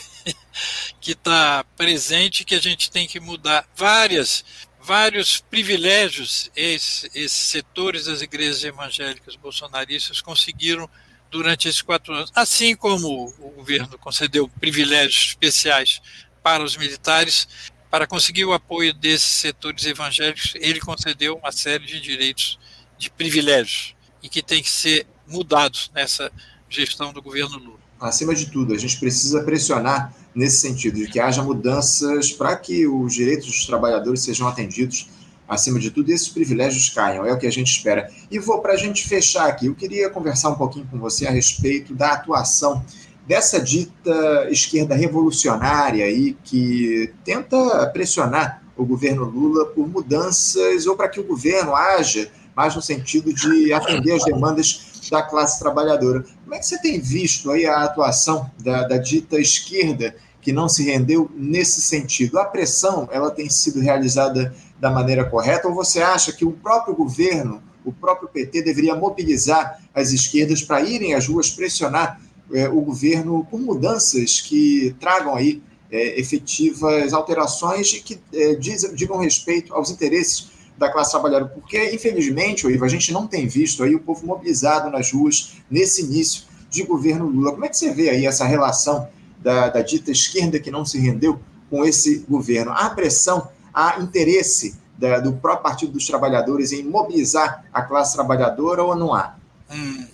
que 1.00 1.12
está 1.12 1.64
presente 1.76 2.44
que 2.44 2.54
a 2.54 2.60
gente 2.60 2.90
tem 2.90 3.06
que 3.06 3.20
mudar 3.20 3.66
várias 3.76 4.44
vários 4.82 5.38
privilégios. 5.38 6.50
Esses, 6.56 7.08
esses 7.14 7.32
setores 7.32 8.06
das 8.06 8.20
igrejas 8.20 8.64
evangélicas 8.64 9.36
bolsonaristas 9.36 10.20
conseguiram 10.20 10.88
durante 11.30 11.66
esses 11.66 11.80
quatro 11.80 12.12
anos, 12.12 12.30
assim 12.34 12.76
como 12.76 13.32
o 13.38 13.50
governo 13.50 13.96
concedeu 13.98 14.48
privilégios 14.60 15.28
especiais 15.28 16.02
para 16.42 16.62
os 16.62 16.76
militares, 16.76 17.48
para 17.90 18.06
conseguir 18.06 18.44
o 18.44 18.52
apoio 18.52 18.92
desses 18.92 19.28
setores 19.28 19.86
evangélicos, 19.86 20.52
ele 20.56 20.80
concedeu 20.80 21.36
uma 21.36 21.50
série 21.50 21.86
de 21.86 22.00
direitos 22.00 22.58
de 22.98 23.10
privilégios 23.10 23.94
e 24.22 24.28
que 24.28 24.42
tem 24.42 24.62
que 24.62 24.68
ser 24.68 25.06
mudados 25.26 25.90
nessa 25.94 26.30
gestão 26.68 27.12
do 27.12 27.22
governo 27.22 27.56
Lula. 27.56 27.80
Acima 27.98 28.34
de 28.34 28.50
tudo, 28.50 28.74
a 28.74 28.78
gente 28.78 28.98
precisa 28.98 29.42
pressionar 29.42 30.12
nesse 30.34 30.60
sentido, 30.60 30.96
de 30.96 31.06
que 31.06 31.20
haja 31.20 31.42
mudanças 31.42 32.32
para 32.32 32.56
que 32.56 32.86
os 32.86 33.14
direitos 33.14 33.46
dos 33.46 33.66
trabalhadores 33.66 34.22
sejam 34.22 34.48
atendidos, 34.48 35.08
acima 35.48 35.78
de 35.78 35.90
tudo, 35.90 36.10
e 36.10 36.14
esses 36.14 36.28
privilégios 36.28 36.88
caiam, 36.88 37.26
é 37.26 37.32
o 37.32 37.38
que 37.38 37.46
a 37.46 37.52
gente 37.52 37.70
espera. 37.70 38.10
E 38.30 38.38
vou, 38.38 38.60
para 38.60 38.72
a 38.72 38.76
gente 38.76 39.06
fechar 39.06 39.46
aqui, 39.46 39.66
eu 39.66 39.74
queria 39.74 40.08
conversar 40.08 40.50
um 40.50 40.54
pouquinho 40.54 40.86
com 40.90 40.98
você 40.98 41.26
a 41.26 41.30
respeito 41.30 41.94
da 41.94 42.12
atuação 42.12 42.82
dessa 43.26 43.60
dita 43.60 44.48
esquerda 44.50 44.94
revolucionária 44.94 46.04
aí, 46.04 46.36
que 46.42 47.12
tenta 47.24 47.86
pressionar 47.92 48.62
o 48.76 48.84
governo 48.84 49.24
Lula 49.24 49.66
por 49.66 49.86
mudanças 49.86 50.86
ou 50.86 50.96
para 50.96 51.08
que 51.08 51.20
o 51.20 51.24
governo 51.24 51.76
haja 51.76 52.30
mais 52.56 52.74
no 52.74 52.82
sentido 52.82 53.32
de 53.32 53.72
atender 53.72 54.12
as 54.12 54.24
demandas 54.24 54.92
da 55.10 55.22
classe 55.22 55.58
trabalhadora. 55.58 56.24
Como 56.42 56.54
é 56.54 56.58
que 56.58 56.66
você 56.66 56.80
tem 56.80 57.00
visto 57.00 57.50
aí 57.50 57.66
a 57.66 57.82
atuação 57.82 58.50
da, 58.62 58.86
da 58.86 58.98
dita 58.98 59.40
esquerda 59.40 60.14
que 60.40 60.52
não 60.52 60.68
se 60.68 60.84
rendeu 60.84 61.30
nesse 61.34 61.80
sentido? 61.80 62.38
A 62.38 62.44
pressão 62.44 63.08
ela 63.12 63.30
tem 63.30 63.48
sido 63.48 63.80
realizada 63.80 64.54
da 64.78 64.90
maneira 64.90 65.24
correta 65.24 65.68
ou 65.68 65.74
você 65.74 66.00
acha 66.00 66.32
que 66.32 66.44
o 66.44 66.52
próprio 66.52 66.94
governo, 66.94 67.62
o 67.84 67.92
próprio 67.92 68.28
PT 68.28 68.62
deveria 68.62 68.94
mobilizar 68.94 69.80
as 69.94 70.12
esquerdas 70.12 70.62
para 70.62 70.80
irem 70.82 71.14
às 71.14 71.26
ruas 71.26 71.50
pressionar 71.50 72.20
é, 72.52 72.68
o 72.68 72.80
governo 72.80 73.46
por 73.50 73.60
mudanças 73.60 74.40
que 74.40 74.94
tragam 75.00 75.34
aí 75.34 75.62
é, 75.90 76.18
efetivas 76.18 77.12
alterações 77.12 77.92
e 77.92 78.00
que 78.00 78.18
é, 78.32 78.54
diz, 78.54 78.90
digam 78.94 79.18
respeito 79.18 79.74
aos 79.74 79.90
interesses 79.90 80.51
da 80.76 80.90
classe 80.90 81.10
trabalhadora, 81.10 81.50
porque, 81.50 81.94
infelizmente, 81.94 82.66
Ivo, 82.66 82.84
a 82.84 82.88
gente 82.88 83.12
não 83.12 83.26
tem 83.26 83.46
visto 83.46 83.82
aí 83.82 83.94
o 83.94 84.00
povo 84.00 84.26
mobilizado 84.26 84.90
nas 84.90 85.12
ruas 85.12 85.54
nesse 85.70 86.02
início 86.02 86.44
de 86.70 86.82
governo 86.82 87.26
Lula. 87.26 87.52
Como 87.52 87.64
é 87.64 87.68
que 87.68 87.76
você 87.76 87.92
vê 87.92 88.10
aí 88.10 88.26
essa 88.26 88.44
relação 88.44 89.08
da, 89.38 89.68
da 89.68 89.82
dita 89.82 90.10
esquerda 90.10 90.58
que 90.58 90.70
não 90.70 90.84
se 90.84 90.98
rendeu 90.98 91.40
com 91.70 91.84
esse 91.84 92.18
governo? 92.28 92.72
Há 92.72 92.90
pressão, 92.90 93.48
há 93.72 94.00
interesse 94.00 94.76
da, 94.96 95.20
do 95.20 95.34
próprio 95.34 95.64
Partido 95.64 95.92
dos 95.92 96.06
Trabalhadores 96.06 96.72
em 96.72 96.82
mobilizar 96.82 97.64
a 97.72 97.82
classe 97.82 98.14
trabalhadora 98.14 98.82
ou 98.82 98.96
não 98.96 99.14
há? 99.14 99.36
Hum, 99.70 100.06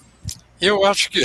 Eu 0.61 0.85
acho 0.85 1.11
que 1.11 1.23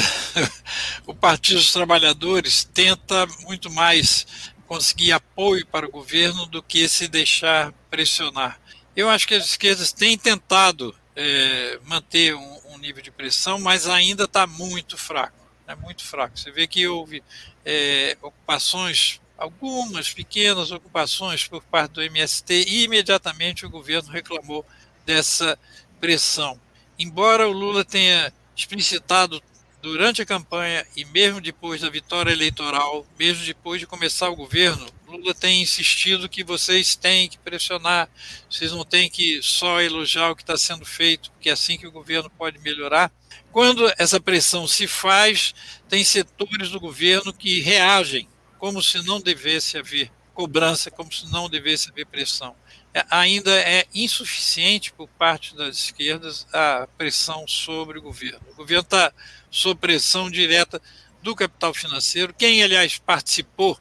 o 1.07 1.13
Partido 1.15 1.57
dos 1.57 1.73
Trabalhadores 1.73 2.63
tenta 2.63 3.27
muito 3.41 3.71
mais 3.71 4.27
conseguir 4.67 5.11
apoio 5.11 5.65
para 5.67 5.88
o 5.88 5.91
governo 5.91 6.45
do 6.45 6.61
que 6.61 6.88
se 6.88 7.07
deixar 7.07 7.73
pressionar. 7.89 8.59
Eu 8.95 9.09
acho 9.09 9.27
que 9.27 9.33
as 9.33 9.45
esquerdas 9.45 9.91
têm 9.91 10.17
tentado 10.17 10.95
é, 11.15 11.79
manter 11.85 12.35
um, 12.35 12.59
um, 12.69 12.77
nível 12.77 13.01
de 13.01 13.09
pressão, 13.09 13.59
mas 13.59 13.87
ainda 13.87 14.25
está 14.25 14.45
muito 14.45 14.97
fraco. 14.97 15.37
É 15.67 15.75
muito 15.75 16.03
fraco. 16.03 16.37
Você 16.37 16.51
vê 16.51 16.67
que 16.67 16.87
houve 16.87 17.23
é, 17.65 18.17
ocupações, 18.21 19.19
algumas 19.37 20.13
pequenas 20.13 20.71
ocupações 20.71 21.47
por 21.47 21.63
parte 21.63 21.93
do 21.93 22.03
MST, 22.03 22.65
e 22.67 22.83
imediatamente 22.83 23.65
o 23.65 23.69
governo 23.69 24.11
reclamou 24.11 24.65
dessa 25.05 25.57
pressão. 25.99 26.59
Embora 26.99 27.47
o 27.47 27.51
Lula 27.51 27.83
tenha 27.83 28.31
explicitado 28.55 29.41
durante 29.81 30.21
a 30.21 30.25
campanha 30.25 30.85
e 30.95 31.03
mesmo 31.03 31.41
depois 31.41 31.81
da 31.81 31.89
vitória 31.89 32.31
eleitoral, 32.31 33.05
mesmo 33.17 33.43
depois 33.45 33.79
de 33.79 33.87
começar 33.87 34.29
o 34.29 34.35
governo, 34.35 34.87
Lula 35.18 35.34
tem 35.34 35.61
insistido 35.61 36.28
que 36.28 36.43
vocês 36.43 36.95
têm 36.95 37.30
que 37.30 37.38
pressionar, 37.38 38.09
vocês 38.49 38.72
não 38.72 38.84
têm 38.84 39.09
que 39.09 39.41
só 39.43 39.80
elogiar 39.80 40.32
o 40.32 40.36
que 40.36 40.41
está 40.41 40.57
sendo 40.57 40.86
feito, 40.86 41.32
porque 41.32 41.49
é 41.49 41.53
assim 41.53 41.78
que 41.78 41.86
o 41.86 41.91
governo 41.91 42.30
pode 42.32 42.57
melhorar. 42.59 43.11
Quando 43.51 43.91
essa 43.97 44.20
pressão 44.20 44.68
se 44.68 44.88
faz, 44.88 45.53
tem 45.88 46.03
setores 46.03 46.72
do 46.72 46.80
governo 46.80 47.32
que 47.32 47.61
reagem 47.61 48.28
como 48.57 48.82
se 48.82 49.05
não 49.05 49.22
devesse 49.22 49.78
haver 49.78 50.11
cobrança, 50.34 50.89
como 50.89 51.14
se 51.14 51.32
não 51.32 51.47
devesse 51.47 51.91
haver 51.91 52.07
pressão. 52.07 52.55
É, 52.91 53.05
ainda 53.09 53.51
é 53.51 53.86
insuficiente 53.93 54.91
por 54.93 55.07
parte 55.07 55.55
das 55.55 55.78
esquerdas 55.78 56.47
a 56.51 56.88
pressão 56.97 57.47
sobre 57.47 57.99
o 57.99 58.01
governo. 58.01 58.41
O 58.51 58.55
governo 58.55 58.82
está 58.82 59.14
sob 59.51 59.80
pressão 59.80 60.30
direta 60.30 60.82
do 61.22 61.36
capital 61.36 61.74
financeiro. 61.74 62.34
Quem, 62.34 62.64
aliás, 62.64 62.97
participou 62.97 63.80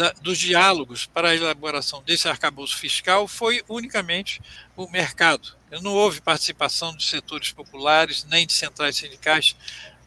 da, 0.00 0.12
dos 0.22 0.38
diálogos 0.38 1.04
para 1.04 1.28
a 1.28 1.36
elaboração 1.36 2.02
desse 2.02 2.26
arcabouço 2.26 2.78
fiscal 2.78 3.28
foi 3.28 3.62
unicamente 3.68 4.40
o 4.74 4.88
mercado. 4.88 5.54
Não 5.82 5.92
houve 5.92 6.22
participação 6.22 6.94
dos 6.94 7.06
setores 7.06 7.52
populares 7.52 8.24
nem 8.24 8.46
de 8.46 8.54
centrais 8.54 8.96
sindicais 8.96 9.54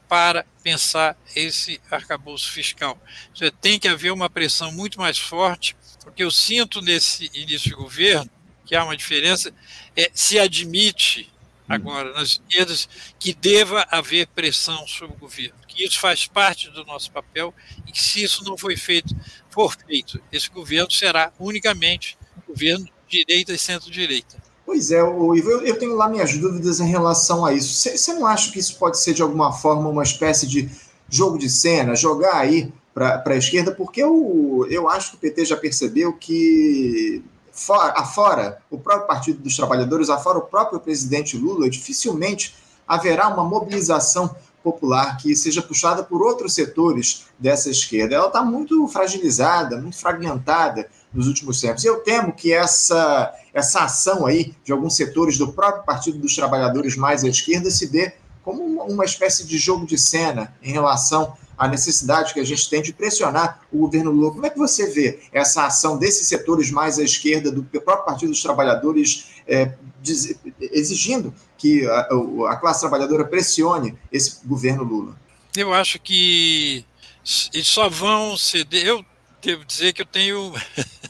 para 0.09 0.43
pensar 0.63 1.15
esse 1.35 1.79
arcabouço 1.91 2.51
fiscal. 2.51 2.99
Seja, 3.35 3.51
tem 3.51 3.77
que 3.77 3.87
haver 3.87 4.11
uma 4.11 4.31
pressão 4.31 4.71
muito 4.71 4.99
mais 4.99 5.19
forte 5.19 5.75
porque 6.03 6.23
eu 6.23 6.31
sinto 6.31 6.81
nesse 6.81 7.29
início 7.31 7.69
de 7.69 7.75
governo 7.75 8.29
que 8.65 8.75
há 8.75 8.83
uma 8.83 8.97
diferença, 8.97 9.53
é, 9.95 10.09
se 10.11 10.39
admite 10.39 11.31
agora 11.68 12.11
nas 12.14 12.30
esquerdas 12.30 12.88
que 13.20 13.34
deva 13.34 13.86
haver 13.89 14.28
pressão 14.28 14.86
sobre 14.88 15.16
o 15.16 15.20
governo, 15.20 15.55
que 15.68 15.84
isso 15.84 15.99
faz 15.99 16.28
parte 16.28 16.70
do 16.70 16.86
nosso 16.86 17.11
papel 17.11 17.53
e 17.88 17.91
que 17.91 18.01
se 18.01 18.24
isso 18.24 18.43
não 18.43 18.57
foi 18.57 18.76
feito, 18.76 19.16
for 19.49 19.76
feito, 19.76 20.22
esse 20.32 20.49
governo 20.49 20.91
será 20.91 21.32
unicamente 21.39 22.18
um 22.38 22.51
governo 22.51 22.86
de 23.07 23.26
direita 23.26 23.53
e 23.53 23.57
centro-direita. 23.57 24.41
Pois 24.66 24.91
é, 24.91 24.99
Ivo, 24.99 25.51
eu 25.51 25.78
tenho 25.78 25.95
lá 25.95 26.07
minhas 26.07 26.38
dúvidas 26.38 26.80
em 26.80 26.88
relação 26.88 27.45
a 27.45 27.53
isso. 27.53 27.74
Você 27.74 28.14
não 28.14 28.26
acha 28.26 28.51
que 28.51 28.59
isso 28.59 28.78
pode 28.78 28.97
ser 28.97 29.14
de 29.14 29.22
alguma 29.22 29.51
forma 29.51 29.89
uma 29.89 30.03
espécie 30.03 30.47
de 30.47 30.70
jogo 31.09 31.38
de 31.38 31.49
cena, 31.49 31.95
jogar 31.95 32.38
aí 32.38 32.72
para 32.93 33.24
a 33.26 33.36
esquerda, 33.36 33.72
porque 33.72 34.01
eu, 34.01 34.66
eu 34.70 34.88
acho 34.88 35.11
que 35.11 35.16
o 35.18 35.20
PT 35.20 35.45
já 35.45 35.57
percebeu 35.57 36.14
que 36.14 37.24
fora, 37.54 37.93
afora 37.95 38.58
o 38.70 38.78
próprio 38.78 39.08
Partido 39.08 39.41
dos 39.41 39.56
Trabalhadores, 39.56 40.10
afora 40.10 40.39
o 40.39 40.41
próprio 40.41 40.80
presidente 40.80 41.38
Lula, 41.38 41.70
dificilmente 41.70 42.56
haverá 42.86 43.30
uma 43.30 43.43
mobilização 43.43 44.36
popular 44.62 45.18
que 45.18 45.36
seja 45.36 45.62
puxada 45.62 46.04
por 46.04 46.22
outros 46.22 46.54
setores 46.56 47.26
dessa 47.38 47.70
esquerda. 47.70 48.16
Ela 48.16 48.28
está 48.28 48.41
muito 48.41 48.88
fragilizada, 48.88 49.80
muito 49.80 49.97
fragmentada 49.97 50.89
nos 51.14 51.28
últimos 51.28 51.62
tempos. 51.62 51.84
Eu 51.84 51.99
temo 51.99 52.34
que 52.34 52.51
essa, 52.51 53.34
essa 53.54 53.84
ação 53.84 54.26
aí 54.26 54.56
de 54.64 54.72
alguns 54.72 54.95
setores 54.95 55.38
do 55.38 55.51
próprio 55.51 55.84
Partido 55.84 56.18
dos 56.18 56.36
Trabalhadores 56.36 56.95
mais 56.95 57.24
à 57.24 57.28
esquerda 57.28 57.70
se 57.70 57.88
dê 57.88 58.14
como 58.41 58.64
uma 58.84 59.06
espécie 59.06 59.45
de 59.45 59.58
jogo 59.58 59.86
de 59.86 59.97
cena 59.97 60.54
em 60.62 60.72
relação 60.72 61.34
a 61.58 61.68
necessidade 61.68 62.34
que 62.34 62.39
a 62.39 62.43
gente 62.43 62.70
tem 62.70 62.82
de 62.82 62.93
pressionar 62.93 63.62
o 63.72 63.80
governo 63.80 64.12
Lula. 64.12 64.32
Como 64.32 64.45
é 64.45 64.49
que 64.49 64.58
você 64.58 64.89
vê 64.89 65.20
essa 65.32 65.66
ação 65.66 65.97
desses 65.97 66.28
setores 66.28 66.72
mais 66.72 66.99
à 66.99 67.04
esquerda, 67.04 67.51
do 67.51 67.64
próprio 67.64 68.06
Partido 68.06 68.30
dos 68.30 68.41
Trabalhadores, 68.41 69.28
é, 69.47 69.74
exigindo 70.60 71.34
que 71.58 71.86
a, 71.86 72.08
a, 72.49 72.56
classe 72.58 72.82
trabalhadora 72.82 73.26
pressione 73.26 73.97
esse 74.12 74.45
governo 74.45 74.84
Lula? 74.84 75.16
Eu 75.56 75.74
acho 75.74 75.99
que 75.99 76.86
só 77.24 77.88
vão 77.88 78.38
ceder. 78.38 78.86
Eu 78.86 79.06
devo 79.41 79.64
dizer 79.64 79.93
que 79.93 80.01
eu 80.01 80.06
tenho 80.06 80.54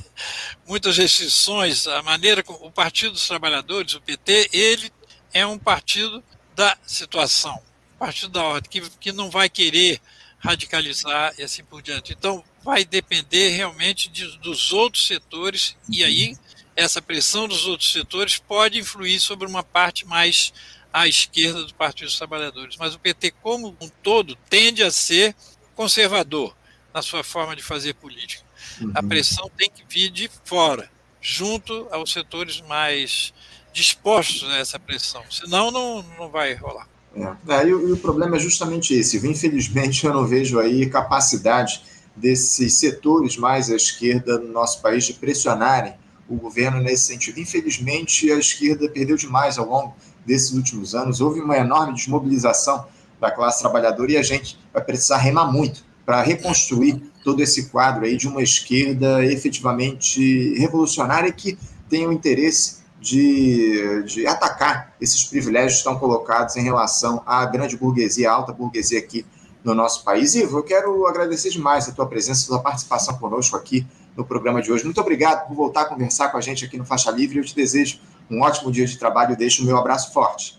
muitas 0.68 0.98
restrições. 0.98 1.88
A 1.88 2.02
maneira 2.04 2.44
como 2.44 2.66
o 2.66 2.72
Partido 2.72 3.14
dos 3.14 3.28
Trabalhadores, 3.28 3.94
o 3.94 4.02
PT, 4.02 4.50
ele 4.52 4.92
é 5.34 5.46
um 5.46 5.58
partido 5.58 6.24
da 6.56 6.78
situação, 6.86 7.60
partido 7.98 8.32
da 8.32 8.44
ordem, 8.44 8.70
que, 8.70 8.82
que 9.00 9.12
não 9.12 9.30
vai 9.30 9.50
querer 9.50 10.00
radicalizar 10.44 11.34
e 11.38 11.44
assim 11.44 11.64
por 11.64 11.82
diante. 11.82 12.12
Então, 12.12 12.44
vai 12.64 12.84
depender 12.84 13.50
realmente 13.50 14.10
de, 14.10 14.38
dos 14.40 14.74
outros 14.74 15.08
setores, 15.08 15.78
e 15.90 16.04
aí 16.04 16.36
essa 16.76 17.02
pressão 17.02 17.48
dos 17.48 17.66
outros 17.66 17.92
setores 17.92 18.38
pode 18.38 18.78
influir 18.78 19.20
sobre 19.20 19.48
uma 19.48 19.64
parte 19.64 20.06
mais 20.06 20.54
à 20.92 21.08
esquerda 21.08 21.64
do 21.64 21.74
Partido 21.74 22.08
dos 22.08 22.18
Trabalhadores. 22.18 22.76
Mas 22.78 22.94
o 22.94 23.00
PT, 23.00 23.32
como 23.42 23.78
um 23.80 23.88
todo, 24.02 24.36
tende 24.50 24.84
a 24.84 24.92
ser 24.92 25.34
conservador 25.76 26.56
na 26.94 27.02
sua 27.02 27.24
forma 27.24 27.56
de 27.56 27.64
fazer 27.64 27.94
política. 27.94 28.44
Uhum. 28.82 28.92
A 28.96 29.02
pressão 29.02 29.50
tem 29.58 29.70
que 29.70 29.84
vir 29.88 30.10
de 30.10 30.30
fora, 30.44 30.92
junto 31.22 31.88
aos 31.90 32.12
setores 32.12 32.60
mais 32.62 33.34
dispostos 33.72 34.48
a 34.50 34.58
essa 34.58 34.78
pressão, 34.78 35.24
senão 35.32 35.72
não, 35.72 36.04
não 36.18 36.30
vai 36.30 36.54
rolar. 36.54 36.88
É. 37.16 37.56
É, 37.56 37.68
e, 37.68 37.74
o, 37.74 37.90
e, 37.90 37.92
o, 37.92 37.98
problema 37.98 38.38
é 38.38 38.40
justamente 38.40 38.94
esse. 38.94 39.18
Infelizmente, 39.28 40.06
eu 40.06 40.14
não 40.14 40.26
vejo 40.26 40.60
aí 40.60 40.88
capacidade 40.88 41.84
desses 42.16 42.74
setores 42.76 43.38
mais 43.38 43.70
à 43.70 43.76
esquerda 43.76 44.38
no 44.40 44.52
nosso 44.52 44.82
país 44.82 45.06
de 45.06 45.14
pressionarem 45.14 45.94
o 46.28 46.36
governo 46.36 46.82
nesse 46.82 47.06
sentido. 47.06 47.40
Infelizmente, 47.40 48.32
a 48.32 48.38
esquerda 48.38 48.90
perdeu 48.90 49.16
demais 49.16 49.58
ao 49.58 49.68
longo 49.68 49.96
desses 50.26 50.54
últimos 50.54 50.96
anos. 50.96 51.22
Houve 51.22 51.42
uma 51.42 51.58
enorme 51.58 51.94
desmobilização 51.94 52.86
da 53.20 53.30
classe 53.32 53.62
trabalhadora 53.62 54.12
e 54.12 54.18
a 54.18 54.24
gente 54.24 54.60
vai 54.74 54.84
precisar 54.84 55.18
remar 55.18 55.52
muito 55.52 55.84
para 56.06 56.22
reconstruir 56.22 57.02
todo 57.24 57.42
esse 57.42 57.70
quadro 57.70 58.06
aí 58.06 58.18
de 58.18 58.28
uma 58.28 58.42
esquerda 58.42 59.24
efetivamente 59.26 60.54
revolucionária 60.58 61.32
que 61.32 61.58
tenha 61.90 62.10
o 62.10 62.12
interesse 62.12 62.83
de, 63.04 64.04
de 64.04 64.26
atacar 64.26 64.96
esses 65.00 65.26
privilégios 65.26 65.74
que 65.74 65.78
estão 65.80 66.00
colocados 66.00 66.56
em 66.56 66.64
relação 66.64 67.22
à 67.26 67.46
grande 67.46 67.76
burguesia, 67.76 68.32
à 68.32 68.34
alta 68.34 68.54
burguesia 68.54 68.98
aqui 68.98 69.26
no 69.62 69.76
nosso 69.76 70.06
país. 70.06 70.36
Ivo, 70.36 70.60
eu 70.60 70.64
quero 70.64 71.06
agradecer 71.06 71.50
demais 71.50 71.90
a 71.90 71.92
tua 71.92 72.08
presença, 72.08 72.46
a 72.46 72.48
tua 72.48 72.60
participação 72.62 73.18
conosco 73.20 73.58
aqui 73.58 73.86
no 74.16 74.24
programa 74.24 74.62
de 74.62 74.72
hoje. 74.72 74.86
Muito 74.86 75.02
obrigado 75.02 75.46
por 75.48 75.54
voltar 75.54 75.82
a 75.82 75.86
conversar 75.86 76.30
com 76.30 76.38
a 76.38 76.42
gente 76.42 76.64
aqui 76.64 76.78
no 76.78 76.86
Faixa 76.86 77.12
Livre. 77.12 77.40
Eu 77.40 77.44
te 77.44 77.54
desejo 77.54 78.00
um 78.32 78.42
ótimo 78.42 78.72
dia 78.72 78.86
de 78.86 78.98
trabalho 78.98 79.34
e 79.34 79.36
deixo 79.36 79.64
o 79.64 79.66
meu 79.66 79.78
abraço 79.78 80.14
forte. 80.14 80.58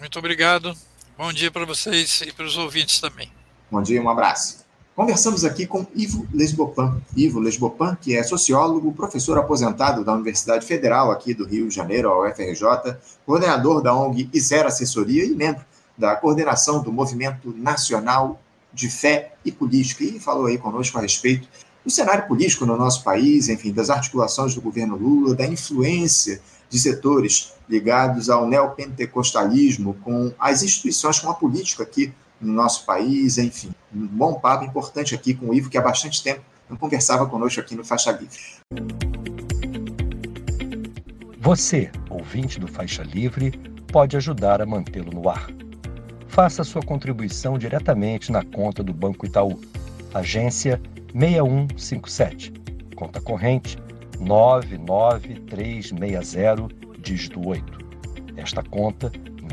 Muito 0.00 0.18
obrigado. 0.18 0.76
Bom 1.16 1.32
dia 1.32 1.50
para 1.52 1.64
vocês 1.64 2.22
e 2.26 2.32
para 2.32 2.44
os 2.44 2.56
ouvintes 2.56 3.00
também. 3.00 3.30
Bom 3.70 3.80
dia 3.80 3.98
e 3.98 4.00
um 4.00 4.10
abraço. 4.10 4.63
Conversamos 4.94 5.44
aqui 5.44 5.66
com 5.66 5.84
Ivo 5.92 6.24
Lesbopan. 6.32 7.02
Ivo 7.16 7.40
Lesbopan, 7.40 7.98
que 8.00 8.16
é 8.16 8.22
sociólogo, 8.22 8.92
professor 8.92 9.36
aposentado 9.36 10.04
da 10.04 10.12
Universidade 10.12 10.64
Federal 10.64 11.10
aqui 11.10 11.34
do 11.34 11.44
Rio 11.44 11.68
de 11.68 11.74
Janeiro, 11.74 12.08
a 12.10 12.28
UFRJ, 12.28 12.96
coordenador 13.26 13.82
da 13.82 13.92
ONG 13.92 14.30
Isera 14.32 14.68
Assessoria 14.68 15.24
e 15.24 15.34
membro 15.34 15.64
da 15.98 16.14
coordenação 16.14 16.80
do 16.80 16.92
Movimento 16.92 17.52
Nacional 17.56 18.40
de 18.72 18.88
Fé 18.88 19.34
e 19.44 19.50
Política. 19.50 20.04
E 20.04 20.20
falou 20.20 20.46
aí 20.46 20.58
conosco 20.58 20.96
a 20.96 21.00
respeito 21.00 21.48
do 21.84 21.90
cenário 21.90 22.28
político 22.28 22.64
no 22.64 22.76
nosso 22.76 23.02
país, 23.02 23.48
enfim, 23.48 23.72
das 23.72 23.90
articulações 23.90 24.54
do 24.54 24.60
governo 24.60 24.94
Lula, 24.94 25.34
da 25.34 25.44
influência 25.44 26.40
de 26.70 26.78
setores 26.78 27.52
ligados 27.68 28.30
ao 28.30 28.46
neopentecostalismo 28.46 29.96
com 30.04 30.32
as 30.38 30.62
instituições, 30.62 31.18
com 31.18 31.28
a 31.30 31.34
política 31.34 31.82
aqui 31.82 32.12
no 32.40 32.52
nosso 32.52 32.84
país, 32.84 33.38
enfim. 33.38 33.70
Um 33.94 34.06
bom 34.06 34.34
papo 34.34 34.64
importante 34.64 35.14
aqui 35.14 35.34
com 35.34 35.50
o 35.50 35.54
Ivo, 35.54 35.70
que 35.70 35.78
há 35.78 35.82
bastante 35.82 36.22
tempo 36.22 36.42
não 36.68 36.76
conversava 36.76 37.26
conosco 37.26 37.60
aqui 37.60 37.74
no 37.74 37.84
Faixa 37.84 38.12
Livre. 38.12 38.38
Você, 41.38 41.90
ouvinte 42.08 42.58
do 42.58 42.66
Faixa 42.66 43.02
Livre, 43.02 43.50
pode 43.92 44.16
ajudar 44.16 44.62
a 44.62 44.66
mantê-lo 44.66 45.12
no 45.12 45.28
ar. 45.28 45.46
Faça 46.26 46.64
sua 46.64 46.82
contribuição 46.82 47.58
diretamente 47.58 48.32
na 48.32 48.42
conta 48.42 48.82
do 48.82 48.92
Banco 48.92 49.26
Itaú, 49.26 49.60
agência 50.12 50.82
6157, 51.12 52.52
conta 52.96 53.20
corrente 53.20 53.78
99360, 54.18 56.68
dígito 56.98 57.46
8. 57.46 57.84
Esta 58.36 58.62
conta 58.62 59.12